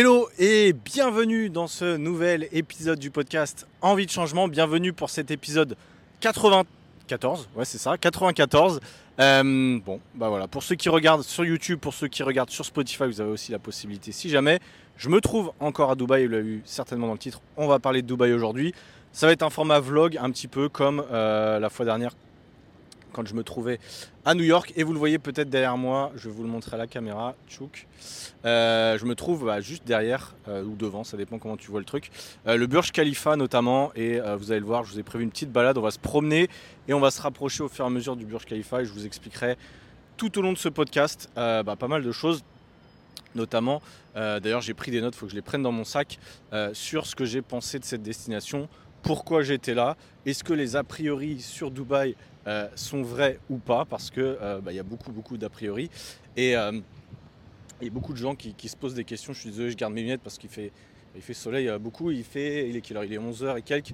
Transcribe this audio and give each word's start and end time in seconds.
Hello 0.00 0.30
et 0.38 0.72
bienvenue 0.72 1.50
dans 1.50 1.66
ce 1.66 1.98
nouvel 1.98 2.48
épisode 2.52 2.98
du 2.98 3.10
podcast 3.10 3.66
Envie 3.82 4.06
de 4.06 4.10
changement. 4.10 4.48
Bienvenue 4.48 4.94
pour 4.94 5.10
cet 5.10 5.30
épisode 5.30 5.76
94. 6.20 7.50
Ouais, 7.54 7.66
c'est 7.66 7.76
ça, 7.76 7.98
94. 7.98 8.80
Euh, 9.20 9.78
bon, 9.84 10.00
bah 10.14 10.30
voilà. 10.30 10.48
Pour 10.48 10.62
ceux 10.62 10.74
qui 10.74 10.88
regardent 10.88 11.22
sur 11.22 11.44
YouTube, 11.44 11.80
pour 11.80 11.92
ceux 11.92 12.08
qui 12.08 12.22
regardent 12.22 12.48
sur 12.48 12.64
Spotify, 12.64 13.04
vous 13.04 13.20
avez 13.20 13.30
aussi 13.30 13.52
la 13.52 13.58
possibilité. 13.58 14.10
Si 14.10 14.30
jamais 14.30 14.58
je 14.96 15.10
me 15.10 15.20
trouve 15.20 15.52
encore 15.60 15.90
à 15.90 15.96
Dubaï, 15.96 16.24
vous 16.24 16.32
l'avez 16.32 16.44
vu 16.44 16.62
certainement 16.64 17.06
dans 17.06 17.12
le 17.12 17.18
titre, 17.18 17.42
on 17.58 17.66
va 17.66 17.78
parler 17.78 18.00
de 18.00 18.06
Dubaï 18.06 18.32
aujourd'hui. 18.32 18.72
Ça 19.12 19.26
va 19.26 19.34
être 19.34 19.42
un 19.42 19.50
format 19.50 19.80
vlog 19.80 20.16
un 20.16 20.30
petit 20.30 20.48
peu 20.48 20.70
comme 20.70 21.04
euh, 21.12 21.58
la 21.58 21.68
fois 21.68 21.84
dernière 21.84 22.14
quand 23.12 23.26
je 23.26 23.34
me 23.34 23.42
trouvais 23.42 23.78
à 24.24 24.34
New 24.34 24.44
York. 24.44 24.72
Et 24.76 24.82
vous 24.82 24.92
le 24.92 24.98
voyez 24.98 25.18
peut-être 25.18 25.50
derrière 25.50 25.76
moi, 25.76 26.12
je 26.16 26.28
vais 26.28 26.34
vous 26.34 26.42
le 26.42 26.48
montrer 26.48 26.76
à 26.76 26.78
la 26.78 26.86
caméra, 26.86 27.34
tchouk. 27.48 27.86
Euh, 28.44 28.98
je 28.98 29.04
me 29.04 29.14
trouve 29.14 29.46
bah, 29.46 29.60
juste 29.60 29.86
derrière 29.86 30.34
euh, 30.48 30.62
ou 30.62 30.76
devant, 30.76 31.04
ça 31.04 31.16
dépend 31.16 31.38
comment 31.38 31.56
tu 31.56 31.70
vois 31.70 31.80
le 31.80 31.86
truc. 31.86 32.10
Euh, 32.46 32.56
le 32.56 32.66
Burj 32.66 32.92
Khalifa 32.92 33.36
notamment, 33.36 33.92
et 33.94 34.20
vous 34.38 34.50
allez 34.50 34.60
le 34.60 34.66
voir, 34.66 34.84
je 34.84 34.92
vous 34.92 34.98
ai 34.98 35.02
prévu 35.02 35.24
une 35.24 35.30
petite 35.30 35.52
balade, 35.52 35.76
on 35.78 35.82
va 35.82 35.90
se 35.90 35.98
promener 35.98 36.48
et 36.88 36.94
on 36.94 37.00
va 37.00 37.10
se 37.10 37.20
rapprocher 37.20 37.62
au 37.62 37.68
fur 37.68 37.84
et 37.84 37.88
à 37.88 37.90
mesure 37.90 38.16
du 38.16 38.24
Burj 38.24 38.44
Khalifa 38.44 38.82
et 38.82 38.84
je 38.84 38.92
vous 38.92 39.06
expliquerai 39.06 39.56
tout 40.16 40.38
au 40.38 40.42
long 40.42 40.52
de 40.52 40.58
ce 40.58 40.68
podcast 40.68 41.30
bah, 41.34 41.76
pas 41.78 41.88
mal 41.88 42.02
de 42.02 42.12
choses 42.12 42.42
notamment, 43.34 43.80
d'ailleurs 44.14 44.60
j'ai 44.60 44.74
pris 44.74 44.90
des 44.90 45.00
notes, 45.00 45.14
il 45.14 45.18
faut 45.18 45.26
que 45.26 45.32
je 45.32 45.36
les 45.36 45.42
prenne 45.42 45.62
dans 45.62 45.72
mon 45.72 45.84
sac, 45.84 46.18
sur 46.72 47.06
ce 47.06 47.14
que 47.14 47.24
j'ai 47.24 47.42
pensé 47.42 47.78
de 47.78 47.84
cette 47.84 48.02
destination, 48.02 48.68
pourquoi 49.02 49.42
j'étais 49.42 49.74
là, 49.74 49.96
est-ce 50.26 50.44
que 50.44 50.52
les 50.52 50.76
a 50.76 50.84
priori 50.84 51.40
sur 51.40 51.70
Dubaï 51.70 52.16
euh, 52.46 52.68
sont 52.74 53.02
vrais 53.02 53.38
ou 53.50 53.58
pas, 53.58 53.84
parce 53.84 54.10
qu'il 54.10 54.22
euh, 54.22 54.62
bah, 54.62 54.72
y 54.72 54.78
a 54.78 54.82
beaucoup, 54.82 55.12
beaucoup 55.12 55.36
d'a 55.36 55.50
priori. 55.50 55.90
Et 56.38 56.56
euh, 56.56 56.72
il 57.82 57.84
y 57.84 57.90
a 57.90 57.92
beaucoup 57.92 58.14
de 58.14 58.18
gens 58.18 58.34
qui, 58.34 58.54
se 58.66 58.76
posent 58.76 58.94
des 58.94 59.04
questions. 59.04 59.34
Je 59.34 59.40
suis 59.40 59.50
désolé, 59.50 59.70
je 59.70 59.76
garde 59.76 59.92
mes 59.92 60.00
lunettes 60.00 60.22
parce 60.22 60.38
qu'il 60.38 60.48
fait, 60.48 60.72
il 61.14 61.20
fait 61.20 61.34
soleil 61.34 61.70
beaucoup. 61.78 62.10
Il, 62.10 62.24
fait, 62.24 62.66
il 62.68 62.76
est 62.76 62.80
quelle 62.80 62.96
heure? 62.96 63.04
Il 63.04 63.12
est 63.12 63.18
11h 63.18 63.58
et 63.58 63.62
quelques. 63.62 63.92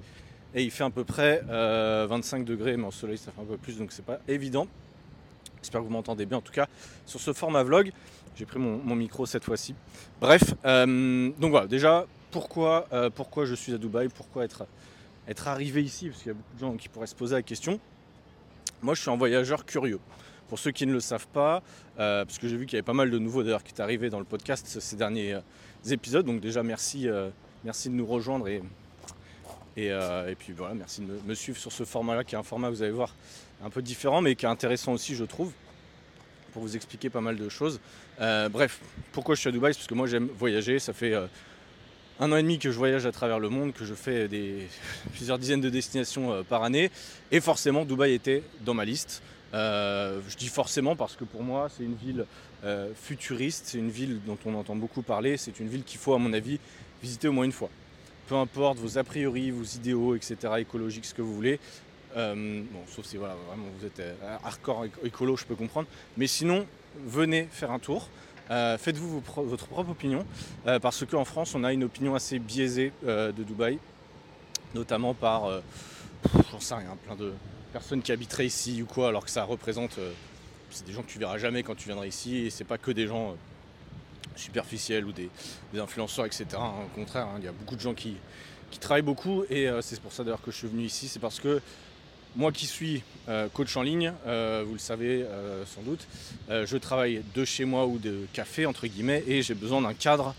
Et 0.55 0.63
il 0.63 0.71
fait 0.71 0.85
à 0.85 0.89
peu 0.89 1.03
près 1.03 1.41
25 1.45 2.45
degrés, 2.45 2.77
mais 2.77 2.87
au 2.87 2.91
soleil 2.91 3.17
ça 3.17 3.31
fait 3.31 3.41
un 3.41 3.45
peu 3.45 3.57
plus, 3.57 3.77
donc 3.77 3.91
c'est 3.91 4.05
pas 4.05 4.19
évident. 4.29 4.67
J'espère 5.61 5.81
que 5.81 5.85
vous 5.85 5.91
m'entendez 5.91 6.25
bien. 6.25 6.37
En 6.37 6.41
tout 6.41 6.53
cas, 6.53 6.67
sur 7.05 7.19
ce 7.19 7.33
format 7.33 7.63
vlog, 7.63 7.91
j'ai 8.35 8.45
pris 8.45 8.59
mon, 8.59 8.95
micro 8.95 9.25
cette 9.25 9.43
fois-ci. 9.43 9.75
Bref, 10.21 10.53
donc 10.63 11.51
voilà, 11.51 11.67
déjà, 11.67 12.05
pourquoi, 12.31 12.87
pourquoi 13.13 13.45
je 13.45 13.55
suis 13.55 13.73
à 13.73 13.77
Dubaï? 13.77 14.07
Pourquoi 14.07 14.45
être, 14.45 14.65
être 15.27 15.47
arrivé 15.49 15.83
ici? 15.83 16.07
Parce 16.07 16.23
qu'il 16.23 16.31
y 16.31 16.35
a 16.35 16.37
beaucoup 16.37 16.55
de 16.55 16.59
gens 16.59 16.77
qui 16.77 16.87
pourraient 16.87 17.07
se 17.07 17.15
poser 17.15 17.35
la 17.35 17.41
question. 17.41 17.79
Moi, 18.81 18.93
je 18.93 19.01
suis 19.01 19.09
un 19.09 19.17
voyageur 19.17 19.65
curieux. 19.65 19.99
Pour 20.49 20.59
ceux 20.59 20.71
qui 20.71 20.85
ne 20.85 20.93
le 20.93 20.99
savent 20.99 21.27
pas, 21.27 21.61
euh, 21.99 22.23
parce 22.23 22.37
que 22.37 22.47
j'ai 22.47 22.55
vu 22.55 22.65
qu'il 22.65 22.73
y 22.73 22.77
avait 22.77 22.85
pas 22.85 22.93
mal 22.93 23.09
de 23.09 23.17
nouveaux 23.17 23.43
d'ailleurs 23.43 23.63
qui 23.63 23.73
est 23.73 23.81
arrivé 23.81 24.09
dans 24.09 24.19
le 24.19 24.25
podcast 24.25 24.79
ces 24.79 24.95
derniers 24.95 25.33
euh, 25.33 25.41
épisodes. 25.89 26.25
Donc 26.25 26.39
déjà, 26.39 26.63
merci, 26.63 27.09
euh, 27.09 27.29
merci 27.65 27.89
de 27.89 27.95
nous 27.95 28.05
rejoindre 28.05 28.47
et, 28.47 28.61
et, 29.75 30.35
puis 30.39 30.53
voilà, 30.53 30.73
merci 30.73 31.01
de 31.01 31.19
me, 31.25 31.33
suivre 31.33 31.57
sur 31.57 31.71
ce 31.71 31.83
format-là, 31.83 32.23
qui 32.23 32.35
est 32.35 32.37
un 32.37 32.43
format, 32.43 32.69
vous 32.69 32.81
allez 32.81 32.91
voir, 32.91 33.13
un 33.63 33.69
peu 33.69 33.81
différent, 33.81 34.21
mais 34.21 34.35
qui 34.35 34.45
est 34.45 34.49
intéressant 34.49 34.93
aussi, 34.93 35.15
je 35.15 35.25
trouve, 35.25 35.51
pour 36.53 36.61
vous 36.61 36.75
expliquer 36.75 37.09
pas 37.09 37.21
mal 37.21 37.35
de 37.35 37.49
choses. 37.49 37.79
bref, 38.17 38.79
pourquoi 39.11 39.35
je 39.35 39.41
suis 39.41 39.49
à 39.49 39.51
Dubaï? 39.51 39.73
Parce 39.73 39.87
que 39.87 39.93
moi, 39.93 40.07
j'aime 40.07 40.29
voyager. 40.37 40.79
Ça 40.79 40.93
fait 40.93 41.13
un 42.19 42.31
an 42.31 42.37
et 42.37 42.43
demi 42.43 42.59
que 42.59 42.71
je 42.71 42.77
voyage 42.77 43.05
à 43.05 43.11
travers 43.11 43.39
le 43.39 43.49
monde, 43.49 43.73
que 43.73 43.85
je 43.85 43.93
fais 43.93 44.27
plusieurs 45.13 45.37
dizaines 45.37 45.61
de 45.61 45.69
destinations 45.69 46.33
euh, 46.33 46.43
par 46.43 46.63
année. 46.63 46.91
Et 47.31 47.39
forcément, 47.39 47.85
Dubaï 47.85 48.13
était 48.13 48.43
dans 48.61 48.73
ma 48.73 48.85
liste. 48.85 49.21
Euh, 49.53 50.19
je 50.27 50.35
dis 50.35 50.47
forcément 50.47 50.95
parce 50.95 51.15
que 51.15 51.23
pour 51.23 51.43
moi, 51.43 51.69
c'est 51.75 51.83
une 51.83 51.95
ville 51.95 52.25
euh, 52.63 52.89
futuriste, 52.95 53.67
c'est 53.67 53.77
une 53.77 53.89
ville 53.89 54.19
dont 54.25 54.37
on 54.45 54.55
entend 54.55 54.75
beaucoup 54.75 55.01
parler, 55.01 55.37
c'est 55.37 55.59
une 55.59 55.69
ville 55.69 55.83
qu'il 55.83 55.99
faut, 55.99 56.13
à 56.13 56.17
mon 56.17 56.33
avis, 56.33 56.59
visiter 57.01 57.27
au 57.27 57.33
moins 57.33 57.45
une 57.45 57.51
fois. 57.51 57.69
Peu 58.27 58.35
importe 58.35 58.79
vos 58.79 58.97
a 58.97 59.03
priori, 59.03 59.51
vos 59.51 59.63
idéaux, 59.63 60.15
etc., 60.15 60.35
écologiques, 60.57 61.05
ce 61.05 61.13
que 61.13 61.21
vous 61.21 61.33
voulez. 61.33 61.59
bon, 62.13 62.65
sauf 62.87 63.05
si 63.05 63.15
voilà, 63.15 63.35
vraiment 63.47 63.67
vous 63.79 63.85
êtes 63.85 64.01
hardcore 64.43 64.87
écolo, 65.05 65.37
je 65.37 65.45
peux 65.45 65.55
comprendre. 65.55 65.87
Mais 66.17 66.27
sinon, 66.27 66.65
venez 67.05 67.47
faire 67.49 67.71
un 67.71 67.79
tour. 67.79 68.09
Euh, 68.49 68.77
faites-vous 68.77 69.21
votre 69.35 69.67
propre 69.67 69.91
opinion, 69.91 70.25
euh, 70.67 70.79
parce 70.79 71.05
qu'en 71.05 71.25
France, 71.25 71.53
on 71.55 71.63
a 71.63 71.73
une 71.73 71.83
opinion 71.83 72.15
assez 72.15 72.39
biaisée 72.39 72.93
euh, 73.05 73.31
de 73.31 73.43
Dubaï, 73.43 73.77
notamment 74.73 75.13
par, 75.13 75.49
j'en 76.51 76.59
sais 76.59 76.75
rien, 76.75 76.97
plein 77.05 77.15
de 77.15 77.33
personnes 77.73 78.01
qui 78.01 78.11
habiteraient 78.11 78.45
ici 78.45 78.81
ou 78.81 78.85
quoi, 78.85 79.09
alors 79.09 79.25
que 79.25 79.31
ça 79.31 79.43
représente, 79.43 79.99
c'est 80.69 80.85
des 80.85 80.93
gens 80.93 81.01
que 81.01 81.09
tu 81.09 81.19
verras 81.19 81.37
jamais 81.37 81.63
quand 81.63 81.75
tu 81.75 81.87
viendras 81.87 82.05
ici, 82.05 82.37
et 82.37 82.49
c'est 82.49 82.63
pas 82.63 82.77
que 82.77 82.91
des 82.91 83.07
gens 83.07 83.35
superficiels 84.35 85.05
ou 85.05 85.11
des, 85.11 85.29
influenceurs, 85.77 86.25
etc. 86.25 86.45
Hein. 86.53 86.71
au 86.85 86.95
contraire, 86.95 87.27
hein, 87.27 87.35
il 87.39 87.45
y 87.45 87.47
a 87.47 87.51
beaucoup 87.51 87.75
de 87.75 87.81
gens 87.81 87.93
qui, 87.93 88.15
qui 88.71 88.79
travaillent 88.79 89.01
beaucoup, 89.01 89.43
et 89.49 89.69
c'est 89.81 89.99
pour 89.99 90.13
ça 90.13 90.23
d'ailleurs 90.23 90.41
que 90.41 90.51
je 90.51 90.57
suis 90.57 90.67
venu 90.67 90.83
ici, 90.83 91.07
c'est 91.07 91.19
parce 91.19 91.39
que 91.39 91.61
moi 92.37 92.51
qui 92.51 92.67
suis 92.67 93.03
euh, 93.27 93.49
coach 93.49 93.75
en 93.75 93.81
ligne, 93.81 94.13
euh, 94.27 94.63
vous 94.65 94.73
le 94.73 94.79
savez 94.79 95.23
euh, 95.23 95.65
sans 95.65 95.81
doute, 95.81 96.07
je 96.49 96.77
travaille 96.77 97.23
de 97.35 97.43
chez 97.43 97.65
moi 97.65 97.87
ou 97.87 97.97
de 97.97 98.25
café 98.31 98.65
entre 98.65 98.87
guillemets 98.87 99.23
et 99.27 99.41
j'ai 99.41 99.55
besoin 99.55 99.81
d'un 99.81 99.95
cadre, 99.95 100.35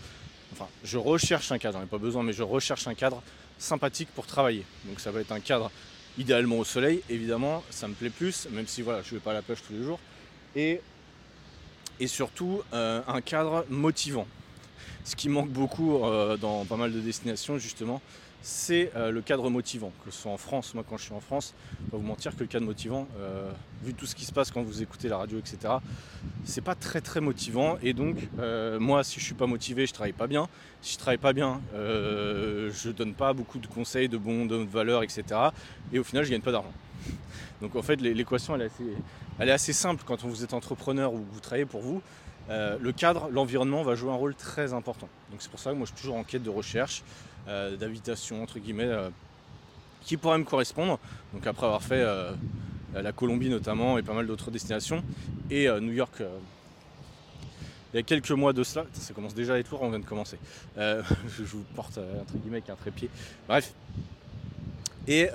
enfin 0.53 0.67
je 0.83 0.97
recherche 0.97 1.51
un 1.51 1.59
cadre, 1.59 1.77
j'en 1.77 1.83
ai 1.83 1.87
pas 1.87 1.97
besoin 1.97 2.23
mais 2.23 2.33
je 2.33 2.41
recherche 2.41 2.87
un 2.87 2.95
cadre 2.95 3.21
sympathique 3.59 4.07
pour 4.15 4.25
travailler. 4.25 4.63
Donc 4.85 5.01
ça 5.01 5.11
va 5.11 5.19
être 5.19 5.33
un 5.33 5.41
cadre 5.41 5.69
idéalement 6.17 6.57
au 6.57 6.63
soleil, 6.63 7.01
évidemment, 7.09 7.63
ça 7.69 7.87
me 7.87 7.93
plaît 7.93 8.09
plus, 8.09 8.47
même 8.51 8.65
si 8.65 8.81
voilà, 8.81 9.01
je 9.03 9.09
ne 9.09 9.19
vais 9.19 9.23
pas 9.23 9.31
à 9.31 9.35
la 9.35 9.41
pêche 9.41 9.59
tous 9.67 9.73
les 9.73 9.83
jours. 9.83 9.99
Et, 10.55 10.81
et 11.99 12.07
surtout 12.07 12.61
un 12.71 13.21
cadre 13.21 13.65
motivant. 13.69 14.25
Ce 15.03 15.15
qui 15.15 15.29
manque 15.29 15.49
beaucoup 15.49 15.99
dans 16.41 16.65
pas 16.65 16.77
mal 16.77 16.91
de 16.91 16.99
destinations 16.99 17.57
justement, 17.57 18.01
c'est 18.41 18.91
euh, 18.95 19.11
le 19.11 19.21
cadre 19.21 19.49
motivant. 19.49 19.91
Que 20.05 20.11
ce 20.11 20.21
soit 20.21 20.31
en 20.31 20.37
France, 20.37 20.73
moi 20.73 20.83
quand 20.87 20.97
je 20.97 21.03
suis 21.03 21.13
en 21.13 21.19
France, 21.19 21.53
je 21.87 21.91
vais 21.91 21.97
vous 21.97 22.07
mentir 22.07 22.35
que 22.35 22.41
le 22.41 22.47
cadre 22.47 22.65
motivant, 22.65 23.07
euh, 23.17 23.51
vu 23.83 23.93
tout 23.93 24.05
ce 24.05 24.15
qui 24.15 24.25
se 24.25 24.31
passe 24.31 24.51
quand 24.51 24.61
vous 24.61 24.81
écoutez 24.81 25.09
la 25.09 25.17
radio, 25.17 25.39
etc., 25.39 25.73
c'est 26.45 26.61
pas 26.61 26.75
très 26.75 27.01
très 27.01 27.21
motivant. 27.21 27.77
Et 27.81 27.93
donc, 27.93 28.17
euh, 28.39 28.79
moi, 28.79 29.03
si 29.03 29.19
je 29.19 29.25
suis 29.25 29.33
pas 29.33 29.47
motivé, 29.47 29.85
je 29.85 29.93
travaille 29.93 30.13
pas 30.13 30.27
bien. 30.27 30.47
Si 30.81 30.93
je 30.93 30.99
travaille 30.99 31.17
pas 31.17 31.33
bien, 31.33 31.61
je 31.73 32.89
donne 32.89 33.13
pas 33.13 33.33
beaucoup 33.33 33.59
de 33.59 33.67
conseils, 33.67 34.07
de 34.07 34.17
bons, 34.17 34.45
de 34.45 34.55
valeurs, 34.55 35.03
etc. 35.03 35.23
Et 35.91 35.99
au 35.99 36.03
final, 36.03 36.23
je 36.23 36.31
gagne 36.31 36.41
pas 36.41 36.51
d'argent. 36.51 36.73
Donc 37.61 37.75
en 37.75 37.81
fait, 37.81 37.97
l'équation, 37.97 38.55
elle, 38.55 38.69
elle, 39.39 39.49
est 39.49 39.51
assez 39.51 39.73
simple 39.73 40.03
quand 40.05 40.23
vous 40.23 40.43
êtes 40.43 40.53
entrepreneur 40.53 41.13
ou 41.13 41.25
vous 41.31 41.39
travaillez 41.41 41.65
pour 41.65 41.81
vous. 41.81 42.01
le 42.49 42.91
cadre, 42.91 43.29
l'environnement 43.29 43.83
va 43.83 43.95
jouer 43.95 44.11
un 44.11 44.15
rôle 44.15 44.35
très 44.35 44.73
important. 44.73 45.09
Donc 45.31 45.41
c'est 45.41 45.51
pour 45.51 45.59
ça 45.59 45.71
que 45.71 45.75
moi 45.75 45.85
je 45.85 45.91
suis 45.91 46.01
toujours 46.01 46.15
en 46.15 46.23
quête 46.23 46.43
de 46.43 46.49
recherche. 46.49 47.03
Euh, 47.47 47.75
d'invitation 47.77 48.43
entre 48.43 48.59
guillemets 48.59 48.83
euh, 48.83 49.09
qui 50.01 50.17
pourrait 50.17 50.37
me 50.37 50.43
correspondre. 50.43 50.99
Donc 51.33 51.47
après 51.47 51.65
avoir 51.65 51.81
fait 51.81 52.01
euh, 52.01 52.31
la 52.93 53.11
Colombie 53.11 53.49
notamment 53.49 53.97
et 53.97 54.03
pas 54.03 54.13
mal 54.13 54.27
d'autres 54.27 54.51
destinations 54.51 55.03
et 55.49 55.67
New 55.79 55.93
York 55.93 56.21
il 57.91 57.97
y 57.97 57.99
a 57.99 58.03
quelques 58.03 58.31
mois 58.31 58.53
de 58.53 58.63
cela, 58.63 58.85
ça 58.93 59.15
commence 59.15 59.33
déjà 59.33 59.55
à 59.55 59.57
être 59.57 59.71
lourd, 59.71 59.81
on 59.81 59.89
vient 59.89 59.99
de 59.99 60.05
commencer. 60.05 60.37
je 60.77 61.43
vous 61.43 61.63
porte 61.75 61.97
entre 61.97 62.37
guillemets 62.37 62.57
avec 62.57 62.69
un 62.69 62.75
trépied. 62.75 63.09
Bref. 63.47 63.73
Et, 65.07 65.27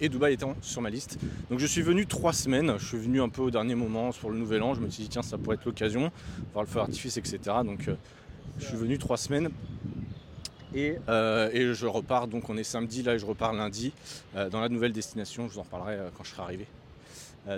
et, 0.00 0.08
Dubaï 0.08 0.34
étant 0.34 0.56
sur 0.62 0.80
ma 0.82 0.90
liste. 0.90 1.18
Donc 1.48 1.60
je 1.60 1.66
suis 1.66 1.82
venu 1.82 2.06
trois 2.06 2.32
semaines, 2.32 2.74
je 2.78 2.86
suis 2.86 2.98
venu 2.98 3.20
un 3.22 3.28
peu 3.28 3.42
au 3.42 3.50
dernier 3.52 3.76
moment 3.76 4.10
sur 4.10 4.30
le 4.30 4.36
nouvel 4.36 4.62
an, 4.64 4.74
je 4.74 4.80
me 4.80 4.90
suis 4.90 5.04
dit 5.04 5.08
tiens 5.08 5.22
ça 5.22 5.38
pourrait 5.38 5.56
être 5.56 5.64
l'occasion, 5.64 6.10
voir 6.52 6.64
le 6.64 6.70
feu 6.70 6.80
artifice, 6.80 7.16
etc. 7.18 7.38
Donc 7.64 7.88
je 8.58 8.64
suis 8.64 8.76
venu 8.76 8.98
trois 8.98 9.16
semaines 9.16 9.50
euh, 10.76 11.50
et, 11.52 11.74
je 11.74 11.86
repars, 11.86 12.28
donc 12.28 12.48
on 12.48 12.56
est 12.56 12.64
samedi, 12.64 13.02
là 13.02 13.14
et 13.14 13.18
je 13.18 13.26
repars 13.26 13.52
lundi 13.52 13.92
euh, 14.36 14.48
dans 14.48 14.60
la 14.60 14.68
nouvelle 14.68 14.92
destination, 14.92 15.48
je 15.48 15.54
vous 15.54 15.58
en 15.58 15.62
reparlerai 15.62 15.94
euh, 15.94 16.08
quand 16.16 16.24
je 16.24 16.30
serai 16.30 16.42
arrivé. 16.42 16.66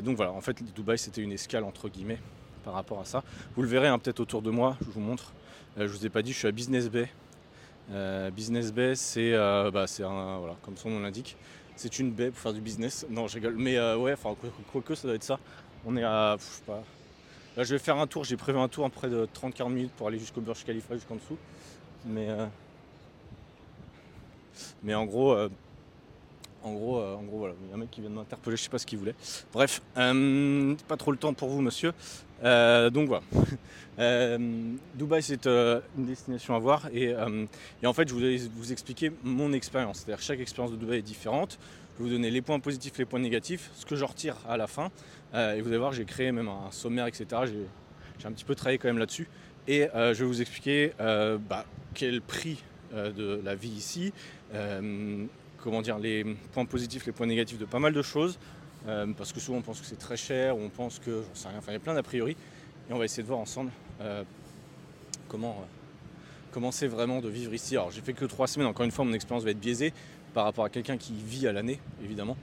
donc 0.03 0.17
voilà, 0.17 0.33
en 0.33 0.41
fait 0.41 0.63
Dubaï 0.75 0.99
c'était 0.99 1.21
une 1.21 1.33
escale 1.33 1.65
entre 1.65 1.89
guillemets 1.89 2.19
par 2.65 2.75
rapport 2.75 3.01
à 3.01 3.05
ça. 3.05 3.23
Vous 3.55 3.63
le 3.63 3.69
verrez 3.69 3.89
hein, 3.89 3.99
peut-être 3.99 4.21
autour 4.21 4.43
de 4.43 4.51
moi, 4.51 4.77
je 4.81 4.91
vous 4.91 5.01
montre. 5.01 5.33
je 5.77 5.85
vous 5.85 6.07
ai 6.07 6.09
pas 6.09 6.23
dit, 6.23 6.33
je 6.33 6.39
suis 6.39 6.49
à 6.49 6.53
Business 6.53 6.89
Bay. 6.89 7.09
business 8.33 8.73
Bay 8.73 8.95
c'est 8.95 9.33
bah, 9.33 9.87
un, 10.01 10.39
voilà, 10.39 10.57
comme 10.63 10.77
son 10.77 10.91
nom 10.91 11.01
l'indique, 11.01 11.37
c'est 11.77 11.99
une 11.99 12.11
baie 12.13 12.31
pour 12.31 12.39
faire 12.39 12.55
du 12.55 12.61
business. 12.61 13.07
Non 13.11 13.29
je 13.29 13.35
rigole, 13.35 13.57
mais 13.57 13.79
ouais, 13.95 14.15
enfin 14.15 14.35
quoi 14.73 14.83
que 14.83 14.95
ça 14.95 15.07
doit 15.07 15.17
être 15.17 15.25
ça. 15.25 15.39
On 15.87 15.97
est 15.99 16.05
à, 16.05 16.37
je 16.39 16.45
sais 16.45 16.63
pas, 16.67 16.83
Là, 17.57 17.63
je 17.63 17.73
vais 17.73 17.79
faire 17.79 17.99
un 17.99 18.09
tour. 18.09 18.25
J'ai 18.25 18.37
prévu 18.37 18.59
un 18.59 18.67
tour 18.67 18.85
en 18.85 18.91
près 18.91 19.09
de 19.09 19.29
30-40 19.33 19.69
minutes 19.69 19.93
pour 19.93 20.09
aller 20.09 20.19
jusqu'au 20.19 20.41
Burj 20.41 20.65
Khalifa, 20.65 20.95
jusqu'en 20.95 21.15
dessous. 21.15 21.39
Mais 22.05 22.29
mais 24.83 24.95
en 24.95 25.07
gros, 25.07 25.33
euh, 25.33 25.49
en 26.63 26.73
gros, 26.73 26.99
euh, 26.99 27.15
en 27.15 27.23
gros, 27.23 27.39
voilà, 27.39 27.55
il 27.63 27.69
y 27.69 27.73
a 27.73 27.75
un 27.75 27.79
mec 27.79 27.91
qui 27.91 28.01
vient 28.01 28.11
de 28.11 28.15
m'interpeller, 28.15 28.57
je 28.57 28.63
sais 28.63 28.71
pas 28.71 28.79
ce 28.79 28.87
qu'il 28.87 28.99
voulait. 28.99 29.15
Bref, 29.53 29.83
euh, 29.97 30.75
pas 30.89 30.97
trop 30.97 31.13
le 31.13 31.19
temps 31.19 31.35
pour 31.35 31.49
vous, 31.49 31.61
monsieur. 31.61 31.93
donc 32.43 33.09
voilà. 33.09 33.23
Dubaï, 34.95 35.23
c'est 35.23 35.47
une 35.47 36.07
destination 36.07 36.55
à 36.55 36.59
voir. 36.59 36.89
Et, 36.93 37.15
en 37.15 37.93
fait, 37.93 38.09
je 38.09 38.15
voulais 38.15 38.39
vous 38.57 38.73
expliquer 38.73 39.13
mon 39.23 39.53
expérience. 39.53 39.99
C'est-à-dire 39.99 40.23
chaque 40.23 40.41
expérience 40.41 40.73
de 40.73 40.77
Dubaï 40.79 40.99
est 40.99 41.03
différente. 41.03 41.59
Je 41.97 42.03
vais 42.03 42.09
vous 42.09 42.15
donner 42.17 42.31
les 42.31 42.43
points 42.43 42.59
positifs, 42.59 42.99
les 42.99 43.05
points 43.05 43.21
négatifs, 43.21 43.71
ce 43.77 43.87
que 43.87 43.95
je 43.95 44.05
retire 44.05 44.37
à 44.49 44.57
la 44.57 44.67
fin. 44.67 44.91
et 45.35 45.61
vous 45.61 45.69
allez 45.69 45.79
voir, 45.79 45.93
j'ai 45.93 46.05
créé 46.05 46.33
même 46.33 46.49
un 46.49 46.71
sommaire, 46.71 47.07
etc. 47.07 47.27
J'ai 48.19 48.27
un 48.27 48.33
petit 48.33 48.45
peu 48.45 48.55
travaillé 48.55 48.79
quand 48.79 48.89
même 48.89 48.99
là-dessus. 48.99 49.29
Et 49.69 49.87
je 49.95 50.13
vais 50.13 50.25
vous 50.25 50.41
expliquer 50.41 50.93
bah, 50.99 51.67
quel 51.95 52.21
prix 52.23 52.59
de 52.93 53.41
la 53.45 53.55
vie 53.55 53.69
ici, 53.69 54.13
comment 55.59 55.83
dire, 55.83 55.99
les 55.99 56.25
points 56.53 56.65
positifs, 56.65 57.07
les 57.07 57.13
points 57.13 57.27
négatifs 57.27 57.59
de 57.59 57.65
pas 57.65 57.79
mal 57.79 57.93
de 57.93 58.03
choses. 58.03 58.39
parce 59.17 59.33
que 59.33 59.41
souvent 59.41 59.59
on 59.59 59.63
pense 59.63 59.81
que 59.81 59.87
c'est 59.87 59.99
très 59.99 60.17
cher, 60.17 60.57
on 60.57 60.69
pense 60.69 60.99
que 60.99 61.23
j'en 61.23 61.35
sais 61.35 61.49
rien, 61.49 61.59
enfin 61.59 61.73
il 61.73 61.75
y 61.75 61.77
a 61.77 61.81
plein 61.81 61.95
d'a 61.95 62.03
priori. 62.03 62.37
Et 62.89 62.93
on 62.93 62.99
va 62.99 63.05
essayer 63.05 63.23
de 63.23 63.29
voir 63.29 63.41
ensemble 63.41 63.71
comment 65.29 65.65
comment 66.53 66.71
c'est 66.71 66.87
vraiment 66.87 67.21
de 67.21 67.29
vivre 67.29 67.53
ici. 67.53 67.77
Alors 67.77 67.91
j'ai 67.91 68.01
fait 68.01 68.13
que 68.13 68.25
trois 68.25 68.47
semaines, 68.47 68.69
encore 68.69 68.85
une 68.85 68.93
fois 68.93 69.05
mon 69.05 69.13
expérience 69.13 69.43
va 69.45 69.51
être 69.51 69.61
biaisée 69.61 69.93
par 70.35 70.45
rapport 70.45 70.65
à 70.65 70.71
quelqu'un 70.71 70.97
qui 70.97 71.15
vit 71.15 71.49
à 71.49 71.53
l'année, 71.53 71.81
évidemment. 72.03 72.37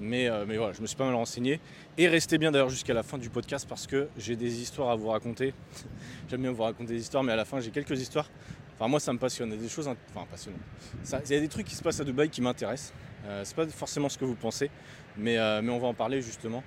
Mais, 0.00 0.28
euh, 0.28 0.44
mais 0.46 0.56
voilà, 0.56 0.72
je 0.72 0.80
me 0.80 0.86
suis 0.86 0.96
pas 0.96 1.06
mal 1.06 1.14
renseigné. 1.14 1.60
Et 1.96 2.06
restez 2.06 2.38
bien 2.38 2.52
d'ailleurs 2.52 2.68
jusqu'à 2.70 2.94
la 2.94 3.02
fin 3.02 3.18
du 3.18 3.30
podcast 3.30 3.66
parce 3.68 3.86
que 3.86 4.08
j'ai 4.16 4.36
des 4.36 4.60
histoires 4.62 4.90
à 4.90 4.96
vous 4.96 5.08
raconter. 5.08 5.54
J'aime 6.30 6.42
bien 6.42 6.52
vous 6.52 6.62
raconter 6.62 6.94
des 6.94 7.00
histoires, 7.00 7.24
mais 7.24 7.32
à 7.32 7.36
la 7.36 7.44
fin 7.44 7.60
j'ai 7.60 7.70
quelques 7.70 8.00
histoires. 8.00 8.30
Enfin 8.78 8.88
moi 8.88 9.00
ça 9.00 9.12
me 9.12 9.18
passionne, 9.18 9.48
il 9.50 9.56
y 9.56 9.58
a 9.58 9.62
des 9.62 9.68
choses 9.68 9.88
enfin 9.88 10.26
passionnantes. 10.30 10.60
Il 11.04 11.34
y 11.34 11.36
a 11.36 11.40
des 11.40 11.48
trucs 11.48 11.66
qui 11.66 11.74
se 11.74 11.82
passent 11.82 12.00
à 12.00 12.04
Dubaï 12.04 12.30
qui 12.30 12.40
m'intéressent. 12.40 12.92
Euh, 13.26 13.42
c'est 13.44 13.56
pas 13.56 13.66
forcément 13.66 14.08
ce 14.08 14.16
que 14.16 14.24
vous 14.24 14.36
pensez, 14.36 14.70
mais, 15.16 15.36
euh, 15.36 15.60
mais 15.62 15.72
on 15.72 15.78
va 15.78 15.88
en 15.88 15.94
parler 15.94 16.22
justement. 16.22 16.62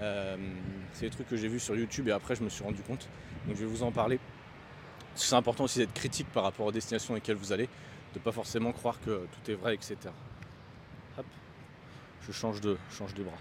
Euh, 0.00 0.36
c'est 0.92 1.06
des 1.06 1.10
trucs 1.10 1.28
que 1.28 1.36
j'ai 1.36 1.48
vus 1.48 1.58
sur 1.58 1.74
YouTube 1.74 2.06
et 2.08 2.12
après 2.12 2.36
je 2.36 2.44
me 2.44 2.48
suis 2.48 2.62
rendu 2.62 2.82
compte. 2.82 3.08
Donc 3.46 3.56
je 3.56 3.60
vais 3.60 3.70
vous 3.70 3.82
en 3.82 3.90
parler 3.90 4.20
c'est 5.16 5.34
important 5.34 5.64
aussi 5.64 5.78
d'être 5.78 5.94
critique 5.94 6.30
par 6.32 6.44
rapport 6.44 6.66
aux 6.66 6.72
destinations 6.72 7.12
dans 7.12 7.16
lesquelles 7.16 7.36
vous 7.36 7.52
allez, 7.52 7.68
de 8.14 8.18
pas 8.18 8.32
forcément 8.32 8.72
croire 8.72 9.00
que 9.00 9.26
tout 9.26 9.50
est 9.50 9.54
vrai, 9.54 9.74
etc. 9.74 9.96
Hop, 11.18 11.26
je 12.26 12.32
change 12.32 12.60
de, 12.60 12.76
change 12.90 13.14
de 13.14 13.22
bras. 13.22 13.38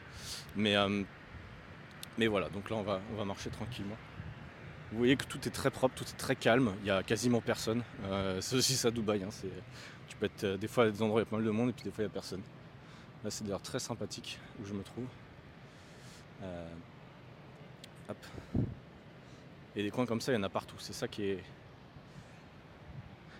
Mais, 0.56 0.76
euh, 0.76 1.04
mais 2.18 2.28
voilà, 2.28 2.50
donc 2.50 2.70
là 2.70 2.78
on 2.78 2.84
va, 2.84 3.02
on 3.14 3.18
va 3.18 3.26
marcher 3.26 3.50
tranquillement. 3.50 3.98
Vous 4.96 5.00
voyez 5.00 5.18
que 5.18 5.26
tout 5.26 5.46
est 5.46 5.52
très 5.52 5.72
propre, 5.72 5.94
tout 5.94 6.06
est 6.06 6.18
très 6.18 6.38
calme, 6.38 6.72
il 6.80 6.86
n'y 6.86 6.90
a 6.90 7.04
quasiment 7.04 7.42
personne. 7.42 7.84
Euh, 8.06 8.40
c'est 8.40 8.56
aussi 8.56 8.76
ça 8.76 8.92
Dubaï, 8.92 9.24
hein, 9.24 9.30
tu 10.08 10.16
peux 10.16 10.26
être 10.26 10.46
euh, 10.46 10.56
des 10.56 10.70
fois 10.70 10.86
à 10.86 10.90
des 10.90 11.02
endroits 11.02 11.20
où 11.20 11.20
il 11.20 11.26
y 11.26 11.28
a 11.28 11.30
pas 11.30 11.36
mal 11.36 11.46
de 11.46 11.52
monde 11.52 11.70
et 11.72 11.74
puis 11.74 11.84
des 11.84 11.92
fois 11.92 12.06
il 12.06 12.08
n'y 12.08 12.12
a 12.12 12.14
personne. 12.14 12.40
Là 13.22 13.30
c'est 13.30 13.44
d'ailleurs 13.44 13.62
très 13.62 13.80
sympathique 13.80 14.40
où 14.62 14.66
je 14.66 14.72
me 14.72 14.84
trouve. 14.84 15.04
hop. 18.08 18.18
Et 19.76 19.84
des 19.84 19.92
coins 19.92 20.06
comme 20.06 20.22
ça, 20.22 20.32
il 20.32 20.36
y 20.36 20.38
en 20.38 20.44
a 20.44 20.50
partout. 20.50 20.78
C'est 20.80 20.94
ça 20.94 21.10
qui 21.10 21.24
est, 21.24 21.44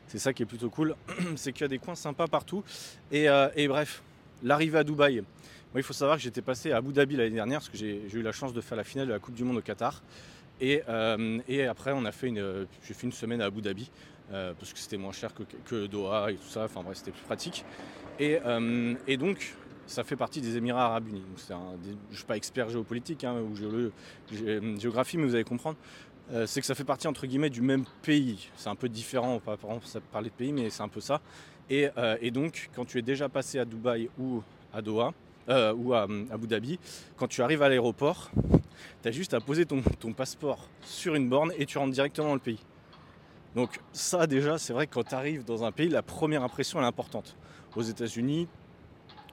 c'est 0.08 0.20
ça 0.20 0.34
qui 0.34 0.44
est 0.44 0.46
plutôt 0.46 0.70
cool, 0.70 0.94
c'est 1.38 1.54
qu'il 1.54 1.62
y 1.62 1.66
a 1.66 1.70
des 1.70 1.80
coins 1.80 1.96
sympas 1.96 2.28
partout. 2.28 2.66
Et, 3.14 3.30
euh, 3.30 3.48
bref, 3.70 4.04
l'arrivée 4.44 4.80
à 4.80 4.84
Dubaï. 4.84 5.22
Moi, 5.22 5.82
il 5.82 5.84
faut 5.84 5.94
savoir 5.94 6.18
que 6.18 6.24
j'étais 6.24 6.42
passé 6.42 6.74
à 6.74 6.78
Abu 6.78 6.92
Dhabi 6.92 7.16
l'année 7.16 7.36
dernière 7.36 7.60
parce 7.60 7.70
que 7.70 7.78
j'ai 7.78 8.10
eu 8.14 8.22
la 8.22 8.34
chance 8.34 8.54
de 8.54 8.60
faire 8.60 8.78
la 8.78 8.84
finale 8.84 9.08
de 9.08 9.14
la 9.14 9.20
Coupe 9.20 9.36
du 9.36 9.46
Monde 9.46 9.58
au 9.58 9.62
Qatar. 9.62 10.02
Et, 10.62 10.82
euh, 10.88 11.70
après, 11.70 11.92
on 11.92 12.06
a 12.06 12.12
fait 12.12 12.28
une, 12.28 12.68
j'ai 12.88 12.94
fait 12.94 13.08
une 13.08 13.14
semaine 13.14 13.42
à 13.42 13.46
Abu 13.46 13.62
Dhabi 13.62 13.92
euh, 14.32 14.54
parce 14.58 14.74
que 14.74 14.80
c'était 14.80 14.98
moins 14.98 15.12
cher 15.12 15.32
que, 15.66 15.86
Doha 15.88 16.32
et 16.32 16.36
tout 16.36 16.48
ça. 16.48 16.66
Enfin 16.66 16.82
bref, 16.84 16.98
c'était 16.98 17.12
plus 17.12 17.24
pratique. 17.24 17.66
Et, 18.20 18.38
donc, 19.18 19.56
ça 19.88 20.04
fait 20.04 20.16
partie 20.16 20.42
des 20.42 20.58
Émirats 20.58 20.86
Arabes 20.86 21.08
Unis. 21.08 21.22
je 21.48 21.54
ne 21.54 22.16
suis 22.16 22.26
pas 22.26 22.38
expert 22.38 22.70
géopolitique 22.70 23.24
hein, 23.24 23.36
ou 23.40 23.56
géographie, 24.80 25.18
mais 25.18 25.26
vous 25.26 25.36
allez 25.36 25.44
comprendre. 25.44 25.78
Euh, 26.32 26.48
c'est 26.48 26.60
que 26.60 26.66
ça 26.66 26.74
fait 26.74 26.84
partie 26.84 27.08
entre 27.08 27.28
guillemets 27.28 27.50
du 27.50 27.62
même 27.62 27.86
pays. 28.02 28.50
C'est 28.56 28.70
un 28.70 28.76
peu 28.76 28.90
différent, 28.90 29.40
pas 29.40 29.58
parler 30.12 30.30
de 30.30 30.36
pays, 30.36 30.52
mais 30.52 30.70
c'est 30.70 30.84
un 30.84 30.88
peu 30.88 31.02
ça. 31.02 31.22
Euh, 31.72 32.18
et, 32.22 32.32
donc, 32.32 32.70
quand 32.76 32.86
tu 32.86 32.98
es 32.98 33.02
déjà 33.02 33.30
passé 33.30 33.60
à 33.60 33.66
Dubaï 33.66 34.10
ou 34.20 34.42
à 34.74 34.82
Doha, 34.82 35.14
euh, 35.50 35.74
ou 35.74 35.94
à, 35.94 36.08
Abu 36.32 36.48
Dhabi, 36.48 36.80
quand 37.18 37.28
tu 37.28 37.42
arrives 37.42 37.62
à 37.62 37.70
l'aéroport, 37.70 38.32
tu 39.02 39.08
as 39.08 39.12
juste 39.12 39.34
à 39.34 39.40
poser 39.40 39.66
ton, 39.66 39.82
passeport 40.14 40.68
sur 40.84 41.16
une 41.16 41.30
borne 41.30 41.52
et 41.58 41.66
tu 41.66 41.78
rentres 41.78 41.94
directement 41.94 42.30
dans 42.30 42.34
le 42.34 42.40
pays. 42.40 42.60
Donc 43.56 43.80
ça 43.94 44.28
déjà, 44.28 44.58
c'est 44.58 44.74
vrai 44.74 44.88
que 44.88 44.94
quand 44.94 45.08
tu 45.10 45.16
arrives 45.16 45.46
dans 45.46 45.64
un 45.64 45.72
pays, 45.72 45.90
la 45.90 46.02
première 46.02 46.44
impression 46.44 46.82
est 46.82 46.86
importante. 46.86 47.38
Aux 47.76 47.82
États-Unis, 47.82 48.48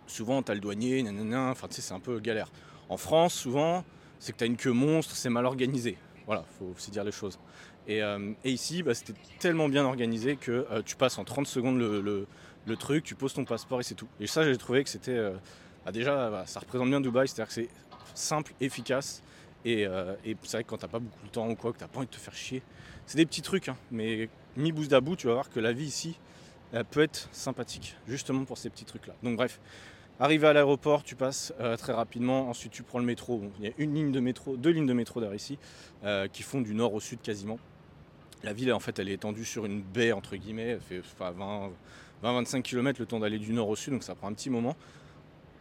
souvent 0.07 0.43
tu 0.43 0.53
as 0.53 0.55
le 0.55 0.61
douanier, 0.61 1.03
nanana, 1.03 1.51
enfin 1.51 1.69
tu 1.69 1.77
sais, 1.77 1.83
c'est 1.83 1.95
un 1.95 2.01
peu 2.01 2.21
galère. 2.21 2.51
En 2.89 2.97
France, 2.97 3.35
souvent, 3.35 3.85
c'est 4.19 4.33
que 4.33 4.39
tu 4.39 4.45
as 4.45 4.47
une 4.47 4.57
queue 4.57 4.73
monstre, 4.73 5.17
c'est 5.17 5.31
mal 5.31 5.47
organisé. 5.47 5.97
Voilà, 6.27 6.45
faut 6.59 6.67
aussi 6.77 6.91
dire 6.91 7.05
les 7.05 7.13
choses. 7.13 7.39
Et, 7.89 8.03
euh, 8.03 8.33
ici, 8.45 8.83
bah, 8.83 8.95
c'était 8.95 9.15
tellement 9.39 9.69
bien 9.69 9.85
organisé 9.85 10.37
que 10.37 10.67
euh, 10.71 10.83
tu 10.85 10.97
passes 10.97 11.19
en 11.19 11.25
30 11.25 11.47
secondes 11.47 11.79
le, 11.79 12.77
truc, 12.77 13.05
tu 13.05 13.15
poses 13.15 13.35
ton 13.35 13.45
passeport 13.45 13.81
et 13.81 13.83
c'est 13.83 13.95
tout. 13.95 14.09
Et 14.21 14.27
ça, 14.27 14.45
j'ai 14.45 14.57
trouvé 14.57 14.85
que 14.85 14.91
c'était. 14.91 15.11
Euh, 15.17 15.33
bah, 15.85 15.93
déjà, 15.93 16.31
bah, 16.31 16.45
ça 16.47 16.61
représente 16.61 16.89
bien 16.89 17.01
Dubaï, 17.01 17.29
c'est-à-dire 17.29 17.49
que 17.49 17.55
c'est 17.55 17.69
simple, 18.15 18.53
efficace. 18.61 19.23
Et, 19.65 19.87
c'est 20.43 20.53
vrai 20.53 20.65
que 20.65 20.69
quand 20.69 20.79
t'as 20.79 20.89
pas 20.89 20.99
beaucoup 20.99 21.25
de 21.25 21.31
temps 21.31 21.49
ou 21.49 21.55
quoi, 21.55 21.73
que 21.73 21.79
t'as 21.79 21.87
pas 21.87 21.99
envie 21.99 22.09
de 22.09 22.13
te 22.13 22.19
faire 22.19 22.35
chier, 22.35 22.63
c'est 23.07 23.17
des 23.17 23.27
petits 23.27 23.43
trucs, 23.43 23.69
hein, 23.69 23.77
mais 23.93 24.29
mis 24.57 24.73
bout 24.73 24.93
à 24.93 25.01
bout, 25.01 25.15
tu 25.15 25.29
vas 25.29 25.35
voir 25.35 25.51
que 25.51 25.61
la 25.61 25.73
vie 25.73 25.85
ici 25.85 26.19
peut 26.91 27.01
être 27.01 27.29
sympathique, 27.31 27.97
justement 28.09 28.45
pour 28.45 28.59
ces 28.59 28.71
petits 28.71 28.85
trucs-là. 28.85 29.15
Donc, 29.23 29.37
bref, 29.37 29.61
Arrivé 30.23 30.47
à 30.47 30.53
l'aéroport, 30.53 31.03
tu 31.03 31.17
passes 31.17 31.53
euh, 31.59 31.77
très 31.77 31.93
rapidement. 31.93 32.49
Ensuite, 32.49 32.71
tu 32.71 32.85
prends 32.85 32.99
le 32.99 33.05
métro. 33.05 33.43
il 33.59 33.65
y 33.65 33.69
a 33.69 33.73
une 33.79 33.93
ligne 33.95 34.13
de 34.13 34.21
métro, 34.21 34.57
deux 34.57 34.71
lignes 34.71 34.87
de 34.87 34.93
métro 34.93 35.19
derrière 35.19 35.35
ici, 35.35 35.59
euh, 36.05 36.29
qui 36.29 36.45
font 36.45 36.61
du 36.61 36.75
nord 36.75 36.95
au 36.95 37.01
sud 37.01 37.21
quasiment. 37.23 37.59
La 38.45 38.53
ville, 38.53 38.73
en 38.73 38.79
fait, 38.79 38.99
elle 38.99 39.09
est 39.09 39.15
étendue 39.15 39.45
sur 39.45 39.65
une 39.67 39.81
baie, 39.81 40.13
entre 40.13 40.37
guillemets. 40.37 40.79
Elle 40.79 40.81
fait 40.81 41.03
20-25 42.23 42.63
km 42.63 43.01
le 43.01 43.07
temps 43.07 43.19
d'aller 43.19 43.39
du 43.39 43.53
nord 43.53 43.69
au 43.69 43.75
sud, 43.75 43.95
donc 43.95 44.05
ça 44.05 44.15
prend 44.15 44.29
un 44.29 44.33
petit 44.33 44.49
moment. 44.49 44.77